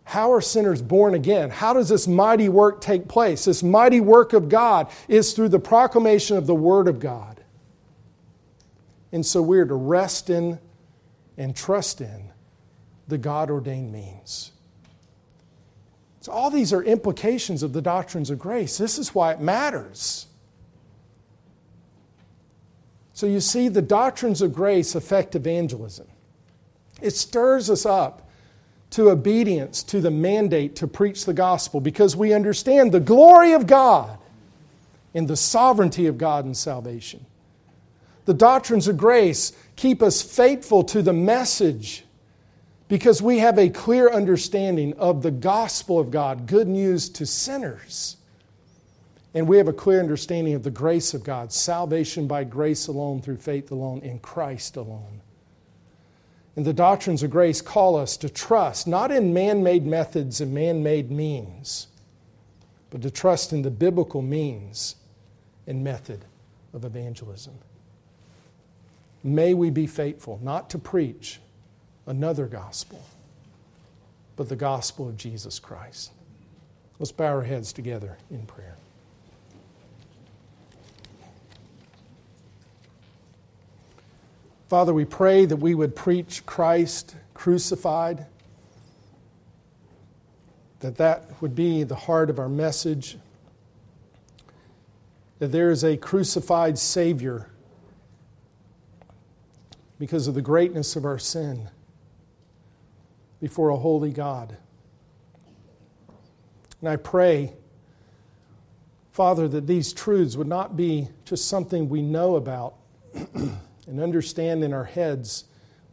How 0.02 0.32
are 0.32 0.40
sinners 0.40 0.82
born 0.82 1.14
again? 1.14 1.50
How 1.50 1.72
does 1.72 1.88
this 1.88 2.08
mighty 2.08 2.48
work 2.48 2.80
take 2.80 3.06
place? 3.06 3.44
This 3.44 3.62
mighty 3.62 4.00
work 4.00 4.32
of 4.32 4.48
God 4.48 4.88
is 5.06 5.34
through 5.34 5.50
the 5.50 5.60
proclamation 5.60 6.36
of 6.36 6.48
the 6.48 6.54
word 6.54 6.88
of 6.88 6.98
God. 6.98 7.44
And 9.12 9.24
so 9.24 9.40
we're 9.40 9.64
to 9.64 9.76
rest 9.76 10.30
in 10.30 10.58
and 11.38 11.54
trust 11.54 12.00
in 12.00 12.32
the 13.06 13.18
God 13.18 13.52
ordained 13.52 13.92
means. 13.92 14.50
So, 16.22 16.32
all 16.32 16.50
these 16.50 16.72
are 16.72 16.82
implications 16.82 17.62
of 17.62 17.72
the 17.72 17.82
doctrines 17.82 18.30
of 18.30 18.40
grace. 18.40 18.78
This 18.78 18.98
is 18.98 19.14
why 19.14 19.30
it 19.30 19.40
matters. 19.40 20.26
So, 23.22 23.28
you 23.28 23.38
see, 23.38 23.68
the 23.68 23.82
doctrines 23.82 24.42
of 24.42 24.52
grace 24.52 24.96
affect 24.96 25.36
evangelism. 25.36 26.08
It 27.00 27.12
stirs 27.12 27.70
us 27.70 27.86
up 27.86 28.28
to 28.90 29.10
obedience 29.10 29.84
to 29.84 30.00
the 30.00 30.10
mandate 30.10 30.74
to 30.74 30.88
preach 30.88 31.24
the 31.24 31.32
gospel 31.32 31.80
because 31.80 32.16
we 32.16 32.34
understand 32.34 32.90
the 32.90 32.98
glory 32.98 33.52
of 33.52 33.68
God 33.68 34.18
and 35.14 35.28
the 35.28 35.36
sovereignty 35.36 36.08
of 36.08 36.18
God 36.18 36.46
in 36.46 36.54
salvation. 36.56 37.24
The 38.24 38.34
doctrines 38.34 38.88
of 38.88 38.96
grace 38.96 39.52
keep 39.76 40.02
us 40.02 40.20
faithful 40.20 40.82
to 40.82 41.00
the 41.00 41.12
message 41.12 42.02
because 42.88 43.22
we 43.22 43.38
have 43.38 43.56
a 43.56 43.68
clear 43.68 44.10
understanding 44.10 44.94
of 44.94 45.22
the 45.22 45.30
gospel 45.30 46.00
of 46.00 46.10
God, 46.10 46.48
good 46.48 46.66
news 46.66 47.08
to 47.10 47.24
sinners. 47.24 48.16
And 49.34 49.48
we 49.48 49.56
have 49.56 49.68
a 49.68 49.72
clear 49.72 50.00
understanding 50.00 50.54
of 50.54 50.62
the 50.62 50.70
grace 50.70 51.14
of 51.14 51.24
God, 51.24 51.52
salvation 51.52 52.26
by 52.26 52.44
grace 52.44 52.86
alone, 52.86 53.22
through 53.22 53.38
faith 53.38 53.70
alone, 53.70 54.00
in 54.00 54.18
Christ 54.18 54.76
alone. 54.76 55.22
And 56.54 56.66
the 56.66 56.74
doctrines 56.74 57.22
of 57.22 57.30
grace 57.30 57.62
call 57.62 57.96
us 57.96 58.16
to 58.18 58.28
trust 58.28 58.86
not 58.86 59.10
in 59.10 59.32
man 59.32 59.62
made 59.62 59.86
methods 59.86 60.40
and 60.40 60.52
man 60.52 60.82
made 60.82 61.10
means, 61.10 61.86
but 62.90 63.00
to 63.02 63.10
trust 63.10 63.54
in 63.54 63.62
the 63.62 63.70
biblical 63.70 64.20
means 64.20 64.96
and 65.66 65.82
method 65.82 66.26
of 66.74 66.84
evangelism. 66.84 67.54
May 69.24 69.54
we 69.54 69.70
be 69.70 69.86
faithful 69.86 70.40
not 70.42 70.68
to 70.70 70.78
preach 70.78 71.40
another 72.06 72.46
gospel, 72.46 73.02
but 74.36 74.50
the 74.50 74.56
gospel 74.56 75.08
of 75.08 75.16
Jesus 75.16 75.58
Christ. 75.58 76.12
Let's 76.98 77.12
bow 77.12 77.26
our 77.26 77.42
heads 77.42 77.72
together 77.72 78.18
in 78.30 78.44
prayer. 78.46 78.71
Father, 84.72 84.94
we 84.94 85.04
pray 85.04 85.44
that 85.44 85.56
we 85.56 85.74
would 85.74 85.94
preach 85.94 86.46
Christ 86.46 87.14
crucified, 87.34 88.24
that 90.80 90.96
that 90.96 91.42
would 91.42 91.54
be 91.54 91.82
the 91.82 91.94
heart 91.94 92.30
of 92.30 92.38
our 92.38 92.48
message, 92.48 93.18
that 95.40 95.48
there 95.48 95.70
is 95.70 95.84
a 95.84 95.98
crucified 95.98 96.78
Savior 96.78 97.50
because 99.98 100.26
of 100.26 100.32
the 100.32 100.40
greatness 100.40 100.96
of 100.96 101.04
our 101.04 101.18
sin 101.18 101.68
before 103.42 103.68
a 103.68 103.76
holy 103.76 104.10
God. 104.10 104.56
And 106.80 106.88
I 106.88 106.96
pray, 106.96 107.52
Father, 109.10 109.48
that 109.48 109.66
these 109.66 109.92
truths 109.92 110.34
would 110.34 110.48
not 110.48 110.78
be 110.78 111.08
just 111.26 111.46
something 111.46 111.90
we 111.90 112.00
know 112.00 112.36
about 112.36 112.76
and 113.92 114.00
understand 114.00 114.64
in 114.64 114.72
our 114.72 114.84
heads 114.84 115.44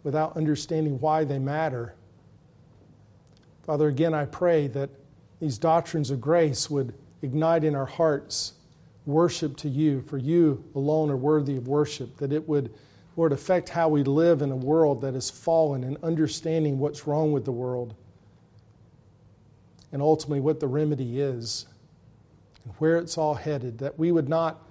without 0.04 0.38
understanding 0.38 1.00
why 1.02 1.26
they 1.26 1.38
matter. 1.38 1.94
Father, 3.64 3.90
again, 3.90 4.14
I 4.14 4.26
pray 4.26 4.68
that 4.68 4.90
these 5.42 5.58
doctrines 5.58 6.10
of 6.10 6.22
grace 6.22 6.70
would 6.70 6.94
ignite 7.22 7.66
in 7.66 7.76
our 7.76 7.86
hearts 7.86 8.54
worship 9.06 9.58
to 9.58 9.70
you, 9.70 10.02
for 10.02 10.18
you 10.18 10.64
alone 10.76 11.12
are 11.12 11.18
worthy 11.18 11.58
of 11.58 11.68
worship, 11.68 12.18
that 12.18 12.32
it 12.32 12.48
would 12.48 12.74
Lord, 13.18 13.34
affect 13.34 13.68
how 13.68 13.90
we 13.90 14.04
live 14.04 14.42
in 14.42 14.50
a 14.50 14.56
world 14.56 15.02
that 15.02 15.14
is 15.14 15.30
fallen 15.30 15.84
and 15.84 15.98
understanding 16.02 16.80
what's 16.80 17.06
wrong 17.06 17.34
with 17.34 17.44
the 17.44 17.52
world 17.52 17.94
and 19.92 20.02
ultimately 20.02 20.40
what 20.40 20.62
the 20.62 20.68
remedy 20.68 21.20
is 21.20 21.66
and 22.64 22.74
where 22.78 22.96
it's 22.96 23.18
all 23.18 23.34
headed, 23.34 23.80
that 23.80 24.00
we 24.00 24.14
would 24.14 24.30
not 24.30 24.62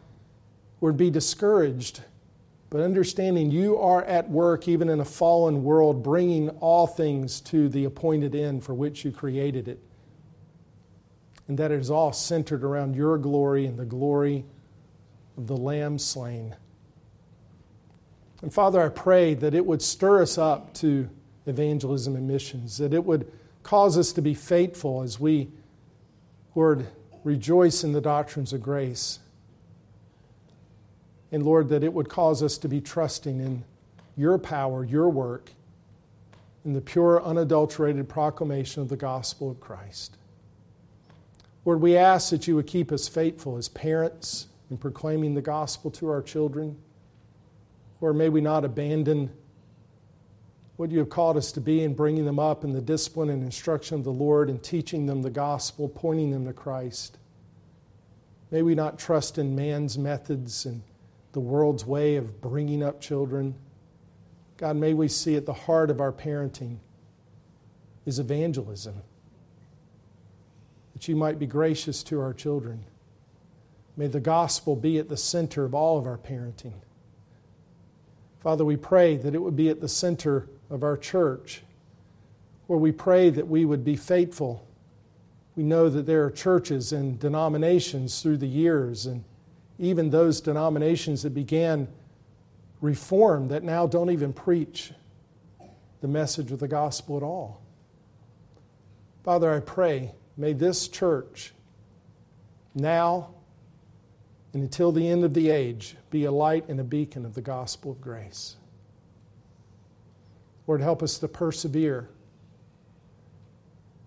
would 0.81 0.97
be 0.97 1.11
discouraged, 1.11 2.01
but 2.71 2.81
understanding 2.81 3.51
you 3.51 3.79
are 3.79 4.05
at 4.05 4.29
work 4.29 4.69
even 4.69 4.89
in 4.89 5.01
a 5.01 5.05
fallen 5.05 5.65
world, 5.65 6.03
bringing 6.03 6.51
all 6.61 6.87
things 6.87 7.41
to 7.41 7.69
the 7.69 7.85
appointed 7.85 8.35
end 8.35 8.63
for 8.63 8.75
which 8.75 9.05
you 9.05 9.11
created 9.11 9.69
it. 9.69 9.79
And 11.47 11.59
that 11.59 11.71
it 11.71 11.81
is 11.81 11.91
all 11.91 12.13
centered 12.13 12.63
around 12.63 12.95
your 12.95 13.17
glory 13.17 13.65
and 13.65 13.79
the 13.79 13.87
glory 13.87 14.45
of 15.39 15.47
the 15.47 15.57
Lamb 15.57 15.99
slain. 15.99 16.55
And 18.43 18.53
Father, 18.53 18.83
I 18.83 18.91
pray 18.91 19.33
that 19.35 19.55
it 19.55 19.65
would 19.65 19.81
stir 19.81 20.23
us 20.23 20.37
up 20.37 20.75
to 20.75 21.09
evangelism 21.47 22.15
and 22.17 22.29
missions, 22.29 22.77
that 22.79 22.93
it 22.93 23.05
would 23.05 23.33
cause 23.63 23.97
us 23.97 24.13
to 24.13 24.23
be 24.23 24.35
faithful 24.35 25.03
as 25.03 25.19
we, 25.19 25.49
Lord, 26.55 26.87
rejoice 27.25 27.83
in 27.83 27.93
the 27.93 28.01
doctrines 28.01 28.53
of 28.53 28.63
grace. 28.63 29.21
And 31.31 31.45
Lord, 31.45 31.69
that 31.69 31.85
it 31.85 31.93
would 31.93 32.09
cause 32.09 32.43
us 32.43 32.59
to 32.59 32.69
be 32.69 32.81
trusting 32.81 33.41
in 33.41 33.65
your 34.17 34.39
power, 34.39 34.85
your 34.85 35.09
work, 35.09 35.53
in 36.65 36.73
the 36.73 36.81
pure, 36.81 37.23
unadulterated 37.23 38.09
proclamation 38.09 38.83
of 38.83 38.89
the 38.89 38.97
gospel 38.97 39.51
of 39.51 39.61
Christ. 39.61 40.17
Lord, 41.65 41.81
we 41.81 41.97
ask 41.97 42.31
that 42.31 42.49
you 42.49 42.57
would 42.57 42.67
keep 42.67 42.91
us 42.91 43.09
faithful 43.09 43.57
as 43.57 43.69
parents 43.69 44.47
in 44.71 44.79
proclaiming 44.79 45.35
the 45.35 45.43
gospel 45.43 45.91
to 45.93 46.09
our 46.09 46.23
children. 46.23 46.77
Or 48.01 48.13
may 48.13 48.29
we 48.29 48.41
not 48.41 48.65
abandon 48.65 49.31
what 50.77 50.91
you 50.91 50.99
have 51.01 51.11
called 51.11 51.37
us 51.37 51.51
to 51.53 51.61
be 51.61 51.83
in 51.83 51.95
bringing 51.95 52.25
them 52.25 52.39
up 52.39 52.65
in 52.65 52.73
the 52.73 52.81
discipline 52.81 53.31
and 53.31 53.43
instruction 53.43 53.97
of 53.97 54.05
the 54.05 54.13
Lord 54.13 54.49
and 54.49 54.63
teaching 54.63 55.07
them 55.07 55.23
the 55.23 55.31
gospel, 55.31 55.89
pointing 55.89 56.31
them 56.31 56.47
to 56.47 56.53
Christ. 56.53 57.19
May 58.51 58.63
we 58.63 58.75
not 58.75 58.99
trust 58.99 59.39
in 59.39 59.57
man's 59.57 59.99
methods 59.99 60.65
and 60.65 60.83
the 61.39 61.45
world's 61.45 61.87
way 61.87 62.17
of 62.17 62.41
bringing 62.41 62.83
up 62.83 63.01
children. 63.01 63.55
God, 64.57 64.75
may 64.75 64.93
we 64.93 65.07
see 65.07 65.37
at 65.37 65.47
the 65.47 65.53
heart 65.53 65.89
of 65.89 66.01
our 66.01 66.11
parenting 66.11 66.79
is 68.05 68.19
evangelism. 68.19 69.03
That 70.95 71.07
you 71.07 71.15
might 71.15 71.39
be 71.39 71.47
gracious 71.47 72.03
to 72.03 72.21
our 72.21 72.35
children. 72.35 72.85
May 73.97 74.09
the 74.09 74.19
gospel 74.19 74.75
be 74.75 74.99
at 74.99 75.09
the 75.09 75.17
center 75.17 75.65
of 75.65 75.75
all 75.75 75.97
of 75.97 76.09
our 76.09 76.19
parenting. 76.19 76.73
Father, 78.41 78.65
we 78.65 78.77
pray 78.77 79.17
that 79.17 79.33
it 79.33 79.41
would 79.41 79.55
be 79.55 79.69
at 79.69 79.81
the 79.81 79.89
center 79.89 80.49
of 80.71 80.83
our 80.83 80.97
church, 80.97 81.63
where 82.67 82.81
we 82.81 82.91
pray 82.91 83.31
that 83.31 83.47
we 83.47 83.65
would 83.65 83.85
be 83.85 83.95
faithful. 83.95 84.67
We 85.55 85.63
know 85.63 85.89
that 85.89 86.05
there 86.05 86.25
are 86.25 86.33
churches 86.33 86.93
and 86.93 87.17
denominations 87.17 88.21
through 88.23 88.39
the 88.39 88.49
years, 88.49 89.07
and 89.07 89.23
even 89.79 90.11
those 90.11 90.41
denominations 90.41 91.23
that 91.23 91.31
began 91.31 91.89
reform 92.81 93.49
that 93.49 93.63
now 93.63 93.87
don't 93.87 94.11
even 94.11 94.33
preach 94.33 94.93
the 96.01 96.09
message 96.09 96.53
of 96.53 96.59
the 96.59 96.69
gospel 96.69 97.17
at 97.17 97.23
all. 97.23 97.61
Father, 99.25 99.53
I 99.53 99.61
pray, 99.61 100.13
may 100.37 100.53
this 100.53 100.89
church 100.89 101.53
now 102.75 103.31
and 104.53 104.63
until 104.63 104.93
the 104.93 105.07
end 105.09 105.25
of 105.25 105.35
the 105.35 105.51
age 105.51 105.97
be 106.11 106.25
a 106.25 106.33
light 106.33 106.69
and 106.69 106.81
a 106.81 106.85
beacon 106.85 107.25
of 107.25 107.35
the 107.35 107.43
gospel 107.43 107.93
of 107.93 108.01
grace. 108.01 108.57
Lord, 110.67 110.81
help 110.81 111.03
us 111.03 111.19
to 111.19 111.29
persevere 111.29 112.09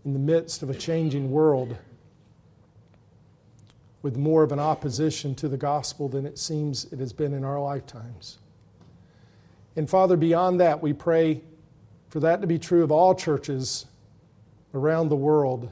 in 0.04 0.14
the 0.14 0.20
midst 0.20 0.64
of 0.64 0.70
a 0.70 0.74
changing 0.74 1.32
world 1.32 1.78
with 4.02 4.18
more 4.18 4.44
of 4.44 4.52
an 4.52 4.60
opposition 4.60 5.36
to 5.36 5.48
the 5.48 5.58
gospel 5.58 6.08
than 6.10 6.26
it 6.26 6.38
seems 6.38 6.86
it 6.92 7.00
has 7.00 7.14
been 7.14 7.34
in 7.34 7.44
our 7.44 7.60
lifetimes. 7.60 8.40
And 9.76 9.90
Father, 9.90 10.18
beyond 10.18 10.60
that, 10.60 10.82
we 10.82 10.94
pray 10.94 11.42
for 12.10 12.20
that 12.22 12.42
to 12.42 12.48
be 12.48 12.60
true 12.60 12.84
of 12.84 12.92
all 12.92 13.16
churches 13.16 13.86
around 14.74 15.10
the 15.10 15.16
world. 15.16 15.70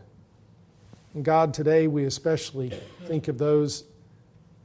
And 1.14 1.26
God, 1.26 1.54
today 1.54 1.88
we 1.88 2.06
especially 2.06 2.72
think 3.06 3.28
of 3.28 3.38
those 3.38 3.84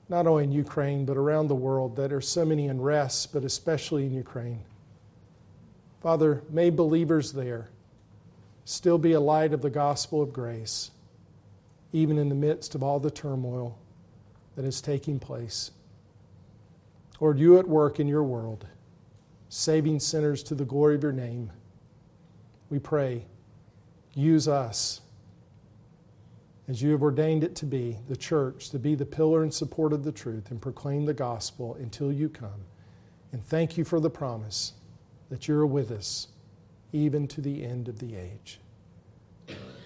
not 0.09 0.27
only 0.27 0.45
in 0.45 0.53
Ukraine, 0.53 1.05
but 1.05 1.17
around 1.17 1.49
the 1.49 1.55
world 1.55 1.97
that 1.97 2.12
are 2.12 2.21
so 2.21 2.45
many 2.45 2.69
unrests, 2.69 3.27
but 3.31 3.45
especially 3.45 4.05
in 4.05 4.12
Ukraine. 4.12 4.61
Father, 6.03 6.43
may 6.51 6.69
believers 6.69 7.33
there 7.33 7.69
still 8.67 8.99
be 8.99 9.12
a 9.12 9.21
light 9.21 9.53
of 9.53 9.62
the 9.62 9.71
gospel 9.71 10.21
of 10.21 10.33
grace, 10.33 10.91
even 11.95 12.18
in 12.18 12.28
the 12.28 12.34
midst 12.34 12.74
of 12.74 12.82
all 12.82 12.99
the 12.99 13.11
turmoil 13.11 13.78
that 14.57 14.64
is 14.64 14.80
taking 14.80 15.20
place. 15.20 15.70
Lord, 17.20 17.38
you 17.38 17.57
at 17.57 17.68
work 17.68 18.01
in 18.01 18.09
your 18.09 18.24
world, 18.24 18.66
saving 19.49 20.01
sinners 20.01 20.42
to 20.42 20.57
the 20.57 20.64
glory 20.64 20.97
of 20.97 21.05
your 21.05 21.12
name. 21.12 21.53
We 22.68 22.80
pray, 22.80 23.26
use 24.12 24.49
us 24.49 25.03
as 26.66 26.82
you 26.82 26.90
have 26.90 27.03
ordained 27.03 27.45
it 27.45 27.55
to 27.57 27.66
be, 27.66 27.99
the 28.09 28.16
church, 28.16 28.70
to 28.70 28.78
be 28.80 28.97
the 28.97 29.07
pillar 29.07 29.45
and 29.45 29.55
support 29.55 29.92
of 29.92 30.03
the 30.03 30.11
truth 30.11 30.51
and 30.51 30.61
proclaim 30.61 31.05
the 31.05 31.14
gospel 31.14 31.76
until 31.76 32.12
you 32.12 32.28
come. 32.28 32.64
And 33.30 33.45
thank 33.45 33.78
you 33.78 33.84
for 33.84 34.01
the 34.01 34.11
promise 34.11 34.72
that 35.30 35.47
you're 35.47 35.64
with 35.64 35.92
us 35.92 36.26
even 36.92 37.28
to 37.28 37.40
the 37.40 37.64
end 37.64 37.86
of 37.86 38.01
the 38.01 38.16
age. 38.16 38.59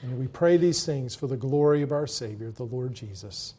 And 0.02 0.18
we 0.18 0.28
pray 0.28 0.56
these 0.56 0.84
things 0.84 1.14
for 1.14 1.26
the 1.26 1.36
glory 1.36 1.82
of 1.82 1.92
our 1.92 2.06
Savior, 2.06 2.50
the 2.50 2.64
Lord 2.64 2.94
Jesus. 2.94 3.54